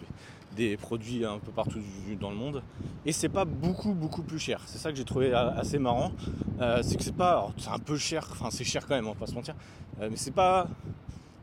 des 0.59 0.77
produits 0.77 1.25
un 1.25 1.39
peu 1.39 1.53
partout 1.53 1.79
dans 2.21 2.31
le 2.31 2.37
monde. 2.37 2.63
Et 3.07 3.13
c'est 3.13 3.29
pas 3.29 3.45
beaucoup, 3.45 3.95
beaucoup 3.95 4.23
plus 4.23 4.41
cher. 4.41 4.61
C'est 4.67 4.79
ça 4.79 4.91
que 4.91 4.97
j'ai 4.97 5.05
trouvé 5.05 5.33
assez 5.33 5.79
marrant. 5.79 6.13
Euh, 6.61 6.81
c'est 6.83 6.97
que 6.97 7.05
c'est 7.05 7.17
pas. 7.17 7.51
Un 7.71 7.79
peu 7.79 7.97
cher, 7.97 8.29
enfin, 8.33 8.49
c'est 8.51 8.65
cher 8.65 8.87
quand 8.87 8.97
même, 8.97 9.07
on 9.07 9.13
va 9.13 9.19
pas 9.19 9.27
se 9.27 9.35
mentir. 9.35 9.55
Euh, 10.01 10.09
mais 10.11 10.17
c'est 10.17 10.35
pas 10.35 10.69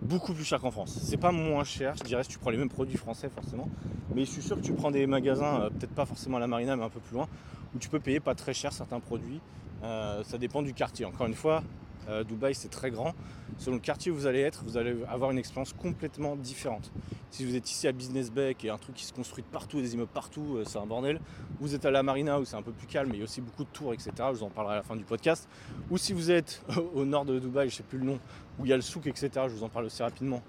beaucoup 0.02 0.34
plus 0.34 0.44
cher 0.44 0.60
qu'en 0.60 0.72
France. 0.72 1.00
C'est 1.02 1.18
pas 1.18 1.32
moins 1.32 1.64
cher, 1.64 1.96
je 1.98 2.04
dirais, 2.04 2.24
si 2.24 2.30
tu 2.30 2.38
prends 2.38 2.50
les 2.50 2.58
mêmes 2.58 2.70
produits 2.70 2.98
français, 2.98 3.30
forcément. 3.34 3.70
Mais 4.14 4.26
je 4.26 4.32
suis 4.32 4.42
sûr 4.42 4.58
que 4.58 4.62
tu 4.62 4.74
prends 4.74 4.92
des 4.92 5.08
magasins, 5.08 5.62
euh, 5.62 5.70
peut-être 5.70 5.96
pas 5.96 6.06
forcément 6.06 6.38
à 6.38 6.42
la 6.42 6.48
Marina, 6.48 6.76
mais 6.76 6.84
un 6.84 6.90
peu 6.90 7.00
plus 7.00 7.16
loin, 7.16 7.28
où 7.74 7.80
tu 7.80 7.88
peux 7.88 8.00
payer 8.00 8.20
pas 8.20 8.36
très 8.36 8.54
cher 8.54 8.74
certains 8.74 9.00
produits. 9.00 9.40
ça 9.82 10.38
dépend 10.38 10.62
du 10.62 10.74
quartier. 10.74 11.06
Encore 11.06 11.28
une 11.28 11.36
fois, 11.36 11.64
euh, 12.10 12.24
Dubaï, 12.24 12.54
c'est 12.54 12.70
très 12.70 12.92
grand. 12.92 13.14
Selon 13.58 13.76
le 13.76 13.82
quartier 13.82 14.12
où 14.12 14.16
vous 14.16 14.28
allez 14.28 14.42
être, 14.42 14.64
vous 14.64 14.78
allez 14.78 14.96
avoir 15.08 15.32
une 15.32 15.38
expérience 15.38 15.74
complètement 15.74 16.36
différente. 16.36 16.92
Si 17.32 17.46
vous 17.46 17.56
êtes 17.56 17.70
ici 17.70 17.88
à 17.88 17.92
Business 17.92 18.32
Bay, 18.32 18.56
qui 18.56 18.68
est 18.68 18.70
un 18.70 18.78
truc 18.78 18.96
qui 18.96 19.06
se 19.06 19.14
construit 19.14 19.44
partout, 19.44 19.82
des 19.82 19.94
immeubles 19.94 20.12
partout, 20.14 20.58
euh, 20.58 20.64
c'est 20.66 20.78
un 20.78 20.86
bordel. 20.86 21.20
Vous 21.60 21.74
êtes 21.74 21.86
à 21.86 21.92
la 21.92 22.04
Marina, 22.04 22.40
où 22.40 22.46
c'est 22.46 22.56
un 22.56 22.62
peu 22.62 22.72
plus 22.72 22.88
calme, 22.88 23.10
mais 23.10 23.16
il 23.16 23.20
y 23.20 23.22
a 23.22 23.26
aussi 23.26 23.42
beaucoup 23.42 23.64
de 23.64 23.70
tours, 23.70 23.94
etc. 23.94 24.12
Je 24.18 24.38
vous 24.38 24.44
en 24.44 24.50
parlerai 24.50 24.76
à 24.76 24.78
la 24.78 24.84
fin 24.84 24.96
du 24.96 25.04
podcast. 25.04 25.48
Ou 25.90 25.98
si 25.98 26.14
vous 26.14 26.32
êtes 26.32 26.64
au 26.96 27.06
nord 27.06 27.26
de 27.26 27.40
Dubaï, 27.40 27.70
je 27.70 27.76
sais 27.76 27.84
plus 27.84 27.98
le 27.98 28.06
nom, 28.06 28.20
où 28.60 28.66
il 28.66 28.70
y 28.70 28.74
a 28.74 28.76
le 28.76 28.82
souk, 28.82 29.08
etc. 29.08 29.30
Je 29.48 29.54
vous 29.54 29.64
en 29.64 29.70
parle 29.70 29.86
aussi 29.86 30.04
rapidement. 30.04 30.42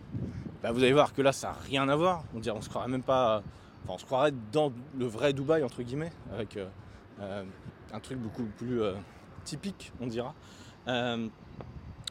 Bah, 0.62 0.73
vous 0.73 0.83
allez 0.83 0.92
voir 0.92 1.12
que 1.12 1.23
là, 1.23 1.33
ça 1.33 1.49
n'a 1.49 1.55
rien 1.55 1.88
à 1.88 1.97
voir. 1.97 2.25
On 2.35 2.40
dirait, 2.40 2.57
on 2.57 2.62
se 2.62 2.69
croirait 2.69 2.88
même 2.88 3.03
pas. 3.03 3.42
Enfin, 3.85 3.95
on 3.95 3.99
se 3.99 4.05
croirait 4.05 4.33
dans 4.53 4.73
le 4.99 5.07
vrai 5.07 5.33
Dubaï, 5.33 5.62
entre 5.62 5.83
guillemets, 5.83 6.12
avec 6.33 6.57
euh, 6.57 7.45
un 7.92 8.01
truc 8.01 8.19
beaucoup 8.19 8.45
plus 8.59 8.81
typique, 9.45 9.92
on 10.01 10.09
dira. 10.09 10.35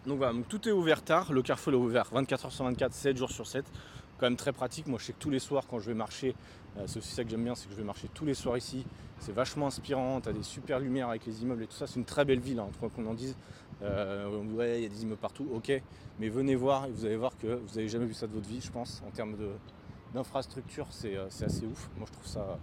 Donc 0.06 0.18
voilà, 0.18 0.34
tout 0.48 0.68
est 0.68 0.72
ouvert 0.72 1.04
tard. 1.04 1.34
Le 1.34 1.42
Carrefour 1.42 1.74
est 1.74 1.78
ouvert 1.78 2.12
24h 2.14 2.52
sur 2.52 2.66
24, 2.66 2.94
7 2.94 3.18
jours 3.18 3.32
sur 3.32 3.48
7. 3.48 3.66
Quand 4.18 4.28
même 4.28 4.36
très 4.36 4.54
pratique. 4.54 4.88
Moi, 4.88 5.00
je 5.00 5.06
sais 5.06 5.14
que 5.14 5.20
tous 5.20 5.30
les 5.30 5.40
soirs, 5.40 5.66
quand 5.68 5.80
je 5.80 5.88
vais 5.88 5.96
marcher, 5.96 6.36
euh, 6.78 6.84
c'est 6.86 7.00
aussi 7.00 7.12
ça 7.12 7.24
que 7.24 7.30
j'aime 7.30 7.44
bien, 7.44 7.56
c'est 7.56 7.66
que 7.66 7.74
je 7.74 7.78
vais 7.78 7.84
marcher 7.84 8.08
tous 8.14 8.26
les 8.26 8.36
soirs 8.36 8.58
ici. 8.58 8.86
C'est 9.20 9.34
vachement 9.34 9.68
inspirant. 9.68 10.22
Tu 10.22 10.30
as 10.30 10.34
des 10.34 10.44
super 10.44 10.80
lumières 10.80 11.10
avec 11.10 11.26
les 11.26 11.42
immeubles 11.42 11.64
et 11.64 11.68
tout 11.68 11.76
ça. 11.76 11.88
C'est 11.88 12.00
une 12.00 12.06
très 12.06 12.24
belle 12.24 12.40
ville, 12.40 12.60
hein, 12.60 12.70
quoi 12.80 12.90
qu'on 12.90 13.06
en 13.08 13.14
dise. 13.16 13.36
Euh, 13.82 14.30
ouais, 14.54 14.80
il 14.80 14.84
y 14.84 14.86
a 14.86 14.90
des 14.90 15.04
immeubles 15.04 15.20
partout, 15.20 15.48
ok. 15.54 15.82
Mais 16.20 16.30
venez 16.30 16.56
voir 16.56 16.86
et 16.86 16.92
vous 16.92 17.06
allez 17.06 17.18
voir 17.18 17.36
que 17.38 17.48
vous 17.48 17.76
n'avez 17.76 17.90
jamais 17.90 18.06
vu 18.06 18.14
ça 18.14 18.28
de 18.28 18.34
votre 18.34 18.48
vie, 18.48 18.62
je 18.62 18.72
pense, 18.72 19.04
en 19.08 19.12
termes 19.12 19.36
de, 19.36 19.50
d'infrastructure, 20.16 20.88
euh, 21.06 21.28
c'est 21.30 21.46
assez 21.46 21.66
ouf. 21.66 21.90
Moi, 21.98 22.08
je 22.08 22.14
trouve 22.14 22.26
ça. 22.26 22.58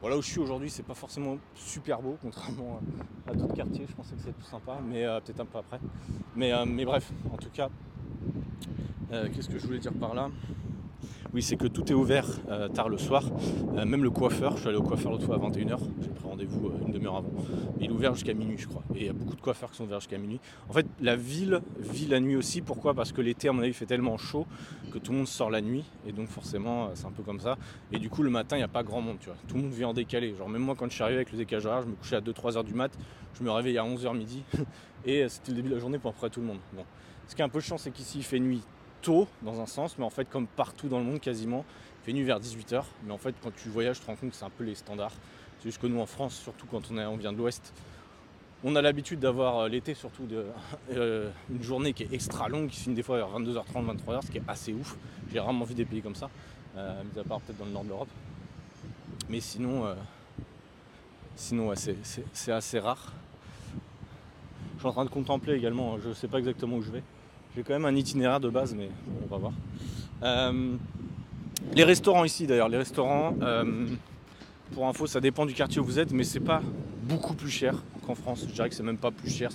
Voilà 0.00 0.16
où 0.16 0.22
je 0.22 0.26
suis 0.28 0.40
aujourd'hui, 0.40 0.68
c'est 0.68 0.82
pas 0.82 0.94
forcément 0.94 1.38
super 1.54 2.02
beau, 2.02 2.18
contrairement 2.20 2.80
à 3.26 3.34
d'autres 3.34 3.54
quartiers. 3.54 3.86
Je 3.88 3.94
pensais 3.94 4.14
que 4.14 4.20
c'était 4.20 4.32
plus 4.32 4.46
sympa, 4.46 4.78
mais 4.86 5.04
euh, 5.04 5.20
peut-être 5.20 5.40
un 5.40 5.46
peu 5.46 5.58
après. 5.58 5.80
Mais, 6.36 6.52
euh, 6.52 6.66
mais 6.66 6.84
bref, 6.84 7.10
en 7.32 7.36
tout 7.36 7.50
cas, 7.50 7.70
qu'est-ce 9.10 9.48
que 9.48 9.58
je 9.58 9.66
voulais 9.66 9.78
dire 9.78 9.94
par 9.94 10.14
là? 10.14 10.28
Oui, 11.34 11.42
c'est 11.42 11.56
que 11.56 11.66
tout 11.66 11.84
est 11.92 11.94
ouvert 11.94 12.26
euh, 12.48 12.68
tard 12.68 12.88
le 12.88 12.96
soir. 12.96 13.22
Euh, 13.76 13.84
même 13.84 14.02
le 14.02 14.10
coiffeur, 14.10 14.54
je 14.56 14.60
suis 14.60 14.68
allé 14.68 14.78
au 14.78 14.82
coiffeur 14.82 15.12
l'autre 15.12 15.26
fois 15.26 15.36
à 15.36 15.38
21h, 15.38 15.78
j'ai 16.00 16.08
pris 16.08 16.24
rendez-vous 16.24 16.68
euh, 16.68 16.86
une 16.86 16.92
demi-heure 16.92 17.16
avant. 17.16 17.30
il 17.78 17.86
est 17.86 17.90
ouvert 17.90 18.14
jusqu'à 18.14 18.32
minuit, 18.32 18.56
je 18.56 18.66
crois. 18.66 18.82
Et 18.94 19.00
il 19.00 19.06
y 19.06 19.08
a 19.10 19.12
beaucoup 19.12 19.36
de 19.36 19.40
coiffeurs 19.40 19.70
qui 19.70 19.76
sont 19.76 19.84
ouverts 19.84 20.00
jusqu'à 20.00 20.16
minuit. 20.16 20.40
En 20.70 20.72
fait, 20.72 20.86
la 21.00 21.16
ville 21.16 21.60
vit 21.78 22.06
la 22.06 22.20
nuit 22.20 22.34
aussi. 22.34 22.62
Pourquoi? 22.62 22.94
Parce 22.94 23.12
que 23.12 23.20
l'été, 23.20 23.48
à 23.48 23.52
mon 23.52 23.62
avis, 23.62 23.74
fait 23.74 23.84
tellement 23.84 24.16
chaud 24.16 24.46
que 24.90 24.98
tout 24.98 25.12
le 25.12 25.18
monde 25.18 25.28
sort 25.28 25.50
la 25.50 25.60
nuit. 25.60 25.84
Et 26.06 26.12
donc, 26.12 26.28
forcément, 26.28 26.90
c'est 26.94 27.06
un 27.06 27.12
peu 27.12 27.22
comme 27.22 27.40
ça. 27.40 27.58
Et 27.92 27.98
du 27.98 28.08
coup, 28.08 28.22
le 28.22 28.30
matin, 28.30 28.56
il 28.56 28.60
n'y 28.60 28.64
a 28.64 28.68
pas 28.68 28.82
grand 28.82 29.02
monde, 29.02 29.18
tu 29.20 29.26
vois. 29.26 29.36
Tout 29.46 29.56
le 29.56 29.62
monde 29.62 29.72
vient 29.72 29.88
en 29.88 29.94
décalé. 29.94 30.34
Genre, 30.34 30.48
même 30.48 30.62
moi, 30.62 30.76
quand 30.78 30.86
je 30.88 30.94
suis 30.94 31.02
arrivé 31.02 31.18
avec 31.18 31.32
le 31.32 31.38
décalage 31.38 31.84
je 31.84 31.90
me 31.90 31.94
couchais 31.96 32.16
à 32.16 32.20
2-3 32.20 32.54
h 32.54 32.64
du 32.64 32.72
mat. 32.72 32.90
Je 33.34 33.42
me 33.42 33.50
réveillais 33.50 33.78
à 33.78 33.84
11h 33.84 34.16
midi. 34.16 34.44
et 35.04 35.28
c'était 35.28 35.50
le 35.50 35.56
début 35.56 35.68
de 35.68 35.74
la 35.74 35.80
journée 35.80 35.98
pour 35.98 36.10
à 36.10 36.12
peu 36.14 36.20
près 36.20 36.30
tout 36.30 36.40
le 36.40 36.46
monde. 36.46 36.58
Bon. 36.72 36.84
Ce 37.26 37.34
qui 37.34 37.42
est 37.42 37.44
un 37.44 37.50
peu 37.50 37.60
chiant, 37.60 37.76
c'est 37.76 37.90
qu'ici, 37.90 38.18
il 38.18 38.24
fait 38.24 38.40
nuit 38.40 38.62
tôt 39.02 39.28
dans 39.42 39.60
un 39.60 39.66
sens, 39.66 39.98
mais 39.98 40.04
en 40.04 40.10
fait 40.10 40.28
comme 40.28 40.46
partout 40.46 40.88
dans 40.88 40.98
le 40.98 41.04
monde 41.04 41.20
quasiment, 41.20 41.64
il 42.06 42.14
fait 42.14 42.22
vers 42.22 42.40
18h, 42.40 42.84
mais 43.04 43.12
en 43.12 43.18
fait 43.18 43.34
quand 43.42 43.54
tu 43.54 43.68
voyages 43.68 43.98
tu 43.98 44.04
te 44.04 44.10
rends 44.10 44.16
compte 44.16 44.30
que 44.30 44.36
c'est 44.36 44.44
un 44.44 44.50
peu 44.50 44.64
les 44.64 44.74
standards. 44.74 45.12
C'est 45.58 45.64
juste 45.64 45.80
que 45.80 45.86
nous 45.86 46.00
en 46.00 46.06
France, 46.06 46.36
surtout 46.36 46.66
quand 46.66 46.90
on, 46.90 47.16
vient 47.16 47.32
de 47.32 47.38
l'Ouest, 47.38 47.74
on 48.62 48.76
a 48.76 48.82
l'habitude 48.82 49.18
d'avoir 49.18 49.58
euh, 49.58 49.68
l'été 49.68 49.94
surtout 49.94 50.26
de, 50.26 50.46
euh, 50.92 51.30
une 51.50 51.62
journée 51.62 51.92
qui 51.92 52.04
est 52.04 52.12
extra 52.12 52.48
longue, 52.48 52.68
qui 52.68 52.80
finit 52.80 52.94
des 52.94 53.02
fois 53.02 53.16
vers 53.16 53.28
22h30, 53.28 53.96
23h, 53.96 54.26
ce 54.26 54.30
qui 54.30 54.38
est 54.38 54.42
assez 54.46 54.72
ouf. 54.72 54.96
J'ai 55.32 55.40
rarement 55.40 55.64
vu 55.64 55.74
des 55.74 55.84
pays 55.84 56.00
comme 56.00 56.14
ça, 56.14 56.30
euh, 56.76 57.02
mis 57.12 57.20
à 57.20 57.24
part 57.24 57.40
peut-être 57.40 57.58
dans 57.58 57.64
le 57.64 57.72
nord 57.72 57.84
de 57.84 57.88
l'Europe. 57.88 58.08
Mais 59.28 59.40
sinon, 59.40 59.94
sinon 61.36 61.74
c'est 61.74 62.52
assez 62.52 62.78
rare. 62.78 63.12
Je 64.76 64.78
suis 64.78 64.88
en 64.88 64.92
train 64.92 65.04
de 65.04 65.10
contempler 65.10 65.54
également, 65.54 65.98
je 65.98 66.08
ne 66.08 66.14
sais 66.14 66.28
pas 66.28 66.38
exactement 66.38 66.76
où 66.76 66.82
je 66.82 66.92
vais. 66.92 67.02
Quand 67.66 67.72
même 67.74 67.86
un 67.86 67.96
itinéraire 67.96 68.40
de 68.40 68.48
base, 68.48 68.74
mais 68.74 68.88
on 69.24 69.26
va 69.26 69.38
voir. 69.38 69.52
Euh, 70.22 70.76
les 71.74 71.84
restaurants 71.84 72.24
ici, 72.24 72.46
d'ailleurs, 72.46 72.68
les 72.68 72.78
restaurants, 72.78 73.34
euh, 73.42 73.86
pour 74.72 74.86
info, 74.86 75.06
ça 75.06 75.20
dépend 75.20 75.44
du 75.44 75.54
quartier 75.54 75.80
où 75.80 75.84
vous 75.84 75.98
êtes, 75.98 76.12
mais 76.12 76.24
c'est 76.24 76.40
pas 76.40 76.62
beaucoup 77.02 77.34
plus 77.34 77.50
cher 77.50 77.74
qu'en 78.06 78.14
France. 78.14 78.44
Je 78.48 78.54
dirais 78.54 78.68
que 78.68 78.74
c'est 78.76 78.84
même 78.84 78.98
pas 78.98 79.10
plus 79.10 79.30
cher. 79.30 79.50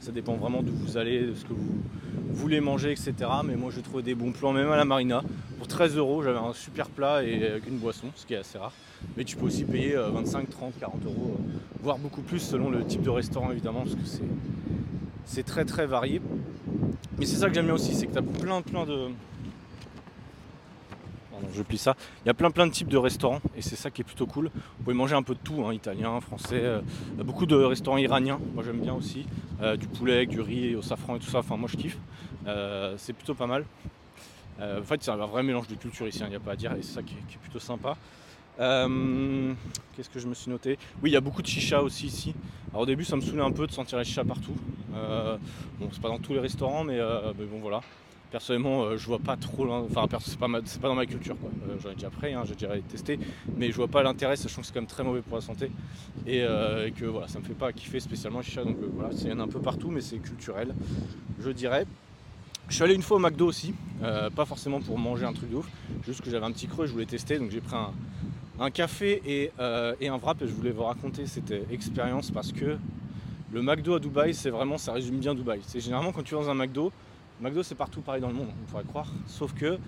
Ça 0.00 0.12
dépend 0.12 0.34
vraiment 0.34 0.62
d'où 0.62 0.72
vous 0.72 0.98
allez, 0.98 1.28
de 1.28 1.34
ce 1.34 1.44
que 1.44 1.54
vous 1.54 1.80
voulez 2.30 2.60
manger, 2.60 2.92
etc. 2.92 3.14
Mais 3.44 3.56
moi, 3.56 3.70
j'ai 3.74 3.82
trouvé 3.82 4.02
des 4.02 4.14
bons 4.14 4.32
plans, 4.32 4.52
même 4.52 4.70
à 4.70 4.76
la 4.76 4.84
marina. 4.84 5.22
Pour 5.58 5.66
13 5.66 5.96
euros, 5.96 6.22
j'avais 6.22 6.38
un 6.38 6.52
super 6.52 6.90
plat 6.90 7.24
et 7.24 7.60
une 7.66 7.78
boisson, 7.78 8.08
ce 8.16 8.26
qui 8.26 8.34
est 8.34 8.38
assez 8.38 8.58
rare. 8.58 8.72
Mais 9.16 9.24
tu 9.24 9.36
peux 9.36 9.46
aussi 9.46 9.64
payer 9.64 9.96
25, 9.96 10.50
30, 10.50 10.78
40 10.78 11.04
euros, 11.06 11.36
euh, 11.38 11.42
voire 11.82 11.98
beaucoup 11.98 12.20
plus 12.20 12.40
selon 12.40 12.70
le 12.70 12.84
type 12.84 13.02
de 13.02 13.10
restaurant, 13.10 13.50
évidemment, 13.50 13.80
parce 13.80 13.94
que 13.94 14.04
c'est 14.04 14.22
très 15.44 15.64
très 15.64 15.86
varié. 15.86 16.20
Mais 17.18 17.26
c'est 17.26 17.36
ça 17.36 17.48
que 17.48 17.54
j'aime 17.54 17.66
bien 17.66 17.74
aussi, 17.74 17.94
c'est 17.94 18.06
que 18.06 18.12
tu 18.12 18.18
as 18.18 18.22
plein 18.22 18.62
plein 18.62 18.84
de. 18.84 19.08
Pardon, 21.30 21.48
je 21.52 21.62
plie 21.62 21.78
ça. 21.78 21.96
Il 22.24 22.28
y 22.28 22.30
a 22.30 22.34
plein 22.34 22.50
plein 22.50 22.66
de 22.66 22.72
types 22.72 22.88
de 22.88 22.96
restaurants 22.96 23.40
et 23.56 23.62
c'est 23.62 23.76
ça 23.76 23.90
qui 23.90 24.02
est 24.02 24.04
plutôt 24.04 24.26
cool. 24.26 24.50
Vous 24.54 24.84
pouvez 24.84 24.96
manger 24.96 25.14
un 25.14 25.22
peu 25.22 25.34
de 25.34 25.40
tout, 25.42 25.64
hein, 25.64 25.72
italien, 25.72 26.20
français. 26.20 26.60
Euh, 26.62 26.80
beaucoup 27.18 27.46
de 27.46 27.56
restaurants 27.56 27.98
iraniens, 27.98 28.38
moi 28.54 28.62
j'aime 28.64 28.80
bien 28.80 28.94
aussi. 28.94 29.26
Euh, 29.62 29.76
du 29.76 29.86
poulet, 29.86 30.26
du 30.26 30.40
riz 30.40 30.74
au 30.76 30.82
safran 30.82 31.16
et 31.16 31.18
tout 31.18 31.30
ça, 31.30 31.38
enfin 31.38 31.56
moi 31.56 31.68
je 31.72 31.76
kiffe. 31.76 31.98
Euh, 32.46 32.94
c'est 32.98 33.12
plutôt 33.12 33.34
pas 33.34 33.46
mal. 33.46 33.64
en 34.60 34.82
fait 34.82 35.02
c'est 35.02 35.10
un 35.10 35.16
vrai 35.16 35.42
mélange 35.42 35.68
de 35.68 35.74
culture 35.74 36.06
ici, 36.06 36.20
il 36.22 36.28
n'y 36.28 36.36
a 36.36 36.40
pas 36.40 36.52
à 36.52 36.56
dire 36.56 36.72
et 36.72 36.82
c'est 36.82 36.94
ça 36.94 37.02
qui 37.02 37.14
est, 37.14 37.38
plutôt 37.38 37.58
sympa. 37.58 37.96
Qu'est-ce 38.58 40.10
que 40.10 40.18
je 40.18 40.28
me 40.28 40.34
suis 40.34 40.50
noté? 40.50 40.78
Oui, 41.02 41.10
il 41.10 41.12
y 41.12 41.16
a 41.16 41.20
beaucoup 41.20 41.42
de 41.42 41.46
chicha 41.46 41.82
aussi 41.82 42.06
ici. 42.06 42.34
Alors 42.70 42.82
au 42.82 42.86
début, 42.86 43.04
ça 43.04 43.16
me 43.16 43.20
saoulait 43.22 43.42
un 43.42 43.52
peu 43.52 43.66
de 43.66 43.72
sentir 43.72 43.98
les 43.98 44.04
chicha 44.04 44.24
partout. 44.24 44.54
Euh, 44.96 45.36
bon, 45.78 45.88
c'est 45.92 46.00
pas 46.00 46.08
dans 46.08 46.18
tous 46.18 46.32
les 46.32 46.40
restaurants, 46.40 46.84
mais, 46.84 46.98
euh, 46.98 47.32
bon, 47.32 47.60
voilà. 47.60 47.80
Personnellement, 48.30 48.82
euh, 48.82 48.96
je 48.96 49.06
vois 49.06 49.20
pas 49.20 49.36
trop. 49.36 49.70
Enfin, 49.70 50.06
c'est 50.20 50.38
pas, 50.38 50.48
pas 50.48 50.88
dans 50.88 50.94
ma 50.94 51.06
culture. 51.06 51.36
J'en 51.82 51.90
ai 51.90 51.94
déjà 51.94 52.10
pris, 52.10 52.34
hein, 52.34 52.42
j'ai 52.44 52.54
déjà 52.54 52.74
testé, 52.88 53.18
mais 53.56 53.70
je 53.70 53.76
vois 53.76 53.88
pas 53.88 54.02
l'intérêt, 54.02 54.36
sachant 54.36 54.60
que 54.60 54.66
c'est 54.66 54.72
quand 54.72 54.80
même 54.80 54.88
très 54.88 55.04
mauvais 55.04 55.22
pour 55.22 55.36
la 55.36 55.42
santé. 55.42 55.70
Et, 56.26 56.40
que 56.96 57.04
voilà, 57.06 57.28
ça 57.28 57.38
me 57.38 57.44
fait 57.44 57.54
pas 57.54 57.72
kiffer 57.72 58.00
spécialement 58.00 58.42
chicha. 58.42 58.64
Donc 58.64 58.76
voilà, 58.94 59.10
a 59.10 59.42
un 59.42 59.48
peu 59.48 59.60
partout, 59.60 59.90
mais 59.90 60.00
c'est 60.00 60.18
culturel, 60.18 60.74
je 61.40 61.50
dirais. 61.50 61.86
Je 62.68 62.74
suis 62.74 62.82
allé 62.82 62.94
une 62.94 63.02
fois 63.02 63.18
au 63.18 63.20
McDo 63.20 63.46
aussi, 63.46 63.74
pas 64.00 64.44
forcément 64.44 64.80
pour 64.80 64.98
manger 64.98 65.24
un 65.24 65.32
truc 65.32 65.48
de 65.50 65.56
ouf, 65.56 65.68
juste 66.04 66.20
que 66.20 66.28
j'avais 66.28 66.44
un 66.44 66.50
petit 66.50 66.66
creux 66.66 66.86
je 66.86 66.92
voulais 66.92 67.06
tester, 67.06 67.38
donc 67.38 67.52
j'ai 67.52 67.60
pris 67.60 67.76
un 68.58 68.70
café 68.70 69.22
et, 69.24 69.52
un 69.60 70.16
wrap 70.16 70.42
et 70.42 70.48
je 70.48 70.52
voulais 70.52 70.72
vous 70.72 70.82
raconter 70.82 71.26
cette 71.26 71.54
expérience 71.70 72.32
parce 72.32 72.50
que 72.50 72.76
le 73.52 73.62
McDo 73.62 73.94
à 73.94 74.00
Dubaï, 74.00 74.34
c'est 74.34 74.50
vraiment, 74.50 74.78
ça 74.78 74.92
résume 74.92 75.18
bien 75.18 75.34
Dubaï. 75.34 75.60
C'est 75.66 75.80
généralement 75.80 76.12
quand 76.12 76.22
tu 76.22 76.34
vas 76.34 76.42
dans 76.42 76.50
un 76.50 76.54
McDo, 76.54 76.92
McDo 77.40 77.62
c'est 77.62 77.74
partout 77.74 78.00
pareil 78.00 78.20
dans 78.20 78.28
le 78.28 78.34
monde, 78.34 78.48
on 78.62 78.70
pourrait 78.70 78.84
croire, 78.84 79.08
sauf 79.26 79.52
que 79.54 79.78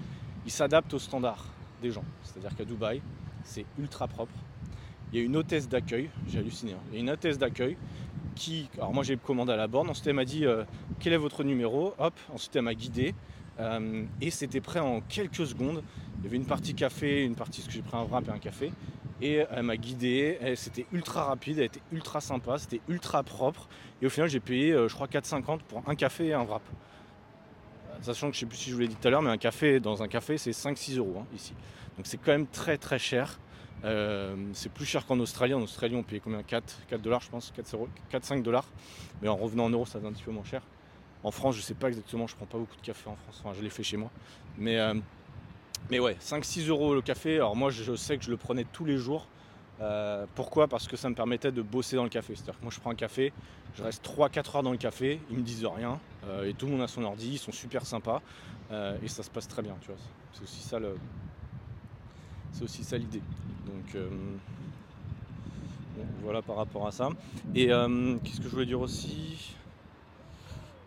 il 0.44 0.50
s'adapte 0.50 0.94
aux 0.94 0.98
standards 0.98 1.44
des 1.82 1.90
gens. 1.90 2.04
C'est-à-dire 2.22 2.54
qu'à 2.56 2.64
Dubaï, 2.64 3.02
c'est 3.44 3.66
ultra 3.78 4.06
propre. 4.06 4.34
Il 5.12 5.18
y 5.18 5.22
a 5.22 5.24
une 5.24 5.36
hôtesse 5.36 5.68
d'accueil, 5.68 6.10
j'ai 6.28 6.38
halluciné, 6.38 6.72
hein. 6.72 6.80
il 6.90 6.94
y 6.94 6.98
a 6.98 7.00
une 7.00 7.10
hôtesse 7.10 7.38
d'accueil 7.38 7.76
qui, 8.34 8.68
alors 8.76 8.92
moi 8.92 9.02
j'ai 9.02 9.16
commandé 9.16 9.52
à 9.52 9.56
la 9.56 9.66
borne, 9.66 9.88
ensuite 9.90 10.06
elle 10.06 10.14
m'a 10.14 10.24
dit 10.24 10.44
euh, 10.44 10.64
quel 11.00 11.12
est 11.12 11.18
votre 11.18 11.42
numéro, 11.44 11.94
hop, 11.98 12.14
ensuite 12.32 12.54
elle 12.54 12.62
m'a 12.62 12.74
guidé 12.74 13.14
euh, 13.58 14.04
et 14.20 14.30
c'était 14.30 14.60
prêt 14.60 14.80
en 14.80 15.00
quelques 15.00 15.46
secondes. 15.46 15.82
Il 16.18 16.24
y 16.24 16.26
avait 16.26 16.36
une 16.36 16.46
partie 16.46 16.74
café, 16.74 17.24
une 17.24 17.34
partie, 17.34 17.60
parce 17.60 17.68
que 17.68 17.74
j'ai 17.74 17.82
pris 17.82 17.96
un 17.96 18.04
wrap 18.04 18.28
et 18.28 18.30
un 18.30 18.38
café, 18.38 18.72
et 19.20 19.44
elle 19.50 19.62
m'a 19.62 19.76
guidé, 19.76 20.38
c'était 20.54 20.86
ultra 20.92 21.24
rapide, 21.24 21.58
elle 21.58 21.64
était 21.64 21.82
ultra 21.92 22.20
sympa, 22.20 22.58
c'était 22.58 22.80
ultra 22.88 23.22
propre. 23.22 23.68
Et 24.00 24.06
au 24.06 24.10
final, 24.10 24.28
j'ai 24.28 24.40
payé, 24.40 24.72
euh, 24.72 24.88
je 24.88 24.94
crois, 24.94 25.08
4,50 25.08 25.60
pour 25.62 25.82
un 25.88 25.94
café 25.94 26.26
et 26.26 26.34
un 26.34 26.44
wrap. 26.44 26.62
Sachant 28.00 28.28
que 28.28 28.34
je 28.34 28.40
sais 28.40 28.46
plus 28.46 28.56
si 28.56 28.70
je 28.70 28.74
vous 28.74 28.80
l'ai 28.80 28.88
dit 28.88 28.94
tout 28.94 29.08
à 29.08 29.10
l'heure, 29.10 29.22
mais 29.22 29.30
un 29.30 29.38
café 29.38 29.80
dans 29.80 30.02
un 30.02 30.08
café, 30.08 30.38
c'est 30.38 30.52
5-6 30.52 30.98
euros 30.98 31.16
hein, 31.20 31.26
ici. 31.34 31.52
Donc 31.96 32.06
c'est 32.06 32.16
quand 32.16 32.30
même 32.30 32.46
très 32.46 32.78
très 32.78 32.98
cher. 32.98 33.40
Euh, 33.84 34.36
c'est 34.52 34.70
plus 34.70 34.84
cher 34.84 35.04
qu'en 35.04 35.18
Australie. 35.18 35.54
En 35.54 35.62
Australie, 35.62 35.96
on 35.96 36.04
payait 36.04 36.20
combien? 36.20 36.42
4, 36.44 36.86
4 36.88 37.00
dollars, 37.00 37.22
je 37.22 37.30
pense, 37.30 37.52
4-5 38.12 38.42
dollars. 38.42 38.66
Mais 39.20 39.28
en 39.28 39.36
revenant 39.36 39.64
en 39.64 39.70
euros, 39.70 39.84
ça 39.84 39.98
devient 39.98 40.10
un 40.10 40.12
petit 40.12 40.22
peu 40.22 40.30
moins 40.30 40.44
cher. 40.44 40.62
En 41.24 41.32
France, 41.32 41.56
je 41.56 41.60
sais 41.60 41.74
pas 41.74 41.88
exactement, 41.88 42.28
je 42.28 42.36
prends 42.36 42.46
pas 42.46 42.58
beaucoup 42.58 42.76
de 42.76 42.86
café 42.86 43.10
en 43.10 43.16
France. 43.16 43.42
Enfin, 43.44 43.52
je 43.56 43.62
l'ai 43.62 43.70
fait 43.70 43.82
chez 43.82 43.96
moi. 43.96 44.10
Mais 44.56 44.78
euh, 44.78 44.94
mais 45.90 45.98
ouais, 45.98 46.16
5-6 46.20 46.68
euros 46.68 46.94
le 46.94 47.02
café. 47.02 47.36
Alors 47.36 47.56
moi, 47.56 47.70
je 47.70 47.94
sais 47.94 48.18
que 48.18 48.24
je 48.24 48.30
le 48.30 48.36
prenais 48.36 48.64
tous 48.64 48.84
les 48.84 48.96
jours. 48.96 49.26
Euh, 49.80 50.26
pourquoi? 50.34 50.66
Parce 50.68 50.88
que 50.88 50.96
ça 50.96 51.08
me 51.08 51.14
permettait 51.14 51.52
de 51.52 51.62
bosser 51.62 51.96
dans 51.96 52.02
le 52.02 52.08
café. 52.08 52.34
C'est-à-dire 52.34 52.58
que 52.58 52.62
moi 52.62 52.72
je 52.74 52.80
prends 52.80 52.90
un 52.90 52.96
café, 52.96 53.32
je 53.76 53.82
reste 53.82 54.04
3-4 54.04 54.56
heures 54.56 54.62
dans 54.62 54.72
le 54.72 54.76
café, 54.76 55.20
ils 55.30 55.38
me 55.38 55.42
disent 55.42 55.64
rien, 55.64 56.00
euh, 56.26 56.48
et 56.48 56.54
tout 56.54 56.66
le 56.66 56.72
monde 56.72 56.82
a 56.82 56.88
son 56.88 57.04
ordi, 57.04 57.32
ils 57.34 57.38
sont 57.38 57.52
super 57.52 57.86
sympas, 57.86 58.20
euh, 58.72 58.98
et 59.02 59.08
ça 59.08 59.22
se 59.22 59.30
passe 59.30 59.46
très 59.46 59.62
bien, 59.62 59.76
tu 59.80 59.88
vois. 59.88 59.96
C'est 60.32 60.42
aussi 60.42 60.62
ça 60.62 60.78
le. 60.78 60.96
C'est 62.52 62.64
aussi 62.64 62.82
ça 62.82 62.98
l'idée. 62.98 63.22
Donc 63.66 64.02
voilà 66.22 66.42
par 66.42 66.56
rapport 66.56 66.86
à 66.86 66.92
ça. 66.92 67.10
Et 67.54 67.66
qu'est-ce 67.66 68.38
que 68.38 68.44
je 68.44 68.48
voulais 68.48 68.66
dire 68.66 68.80
aussi? 68.80 69.54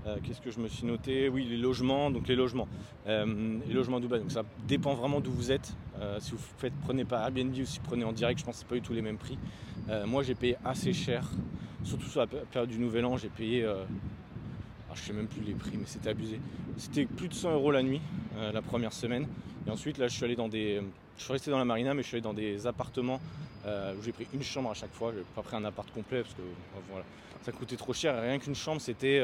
Euh, 0.08 0.18
qu'est-ce 0.24 0.42
que 0.42 0.50
je 0.50 0.60
me 0.60 0.68
suis 0.68 0.86
noté? 0.86 1.30
Oui, 1.30 1.46
les 1.46 1.58
logements. 1.58 2.10
Donc 2.10 2.28
les 2.28 2.36
logements. 2.36 2.68
Euh, 3.08 3.60
les 3.68 3.74
logements 3.74 4.00
Dubaï. 4.00 4.20
Donc 4.20 4.32
ça 4.32 4.44
dépend 4.68 4.94
vraiment 4.94 5.20
d'où 5.20 5.32
vous 5.32 5.52
êtes. 5.52 5.76
Euh, 6.00 6.20
si 6.20 6.32
vous 6.32 6.40
faites, 6.58 6.74
prenez 6.84 7.06
pas 7.06 7.22
Airbnb 7.22 7.54
ou 7.54 7.66
si 7.66 7.80
vous 7.80 7.86
prenez 7.86 8.04
en 8.04 8.12
direct, 8.12 8.40
je 8.40 8.46
pense 8.46 8.56
que 8.56 8.60
c'est 8.62 8.68
pas 8.68 8.76
du 8.76 8.82
tout 8.82 8.94
les 8.94 9.02
mêmes 9.02 9.18
prix. 9.18 9.38
moi, 10.06 10.24
j'ai 10.24 10.36
payé 10.36 10.58
assez 10.66 10.94
cher. 10.94 11.30
Surtout 11.84 12.08
sur 12.08 12.22
la 12.22 12.28
période 12.28 12.70
du 12.70 12.78
Nouvel 12.78 13.06
An, 13.06 13.18
j'ai 13.18 13.30
payé. 13.30 13.66
Alors, 13.66 13.86
je 14.96 15.02
sais 15.02 15.14
même 15.14 15.28
plus 15.28 15.42
les 15.42 15.54
prix, 15.54 15.78
mais 15.78 15.86
c'était 15.86 16.10
abusé. 16.10 16.40
C'était 16.78 17.06
plus 17.06 17.28
de 17.28 17.34
100 17.34 17.54
euros 17.54 17.72
la 17.72 17.84
nuit, 17.84 18.02
la 18.54 18.62
première 18.62 18.94
semaine. 18.94 19.28
Et 19.68 19.70
ensuite, 19.70 19.98
là, 19.98 20.08
je 20.08 20.16
suis 20.16 20.26
allé 20.26 20.36
dans 20.36 20.48
des. 20.48 20.82
Je 21.18 21.24
suis 21.24 21.34
resté 21.34 21.52
dans 21.52 21.60
la 21.60 21.66
marina, 21.66 21.94
mais 21.94 22.02
je 22.02 22.08
suis 22.08 22.16
allé 22.16 22.24
dans 22.24 22.34
des 22.34 22.66
appartements 22.68 23.20
où 23.66 24.02
j'ai 24.04 24.12
pris 24.12 24.28
une 24.34 24.44
chambre 24.44 24.72
à 24.72 24.74
chaque 24.74 24.94
fois. 24.94 25.12
J'ai 25.16 25.24
pas 25.36 25.42
pris 25.42 25.56
un 25.56 25.66
appart 25.66 25.92
complet 25.92 26.22
parce 26.22 26.34
que 26.34 26.42
voilà, 26.90 27.06
ça 27.44 27.52
coûtait 27.52 27.76
trop 27.76 27.94
cher. 27.94 28.20
Rien 28.22 28.40
qu'une 28.40 28.56
chambre, 28.56 28.80
c'était 28.80 29.22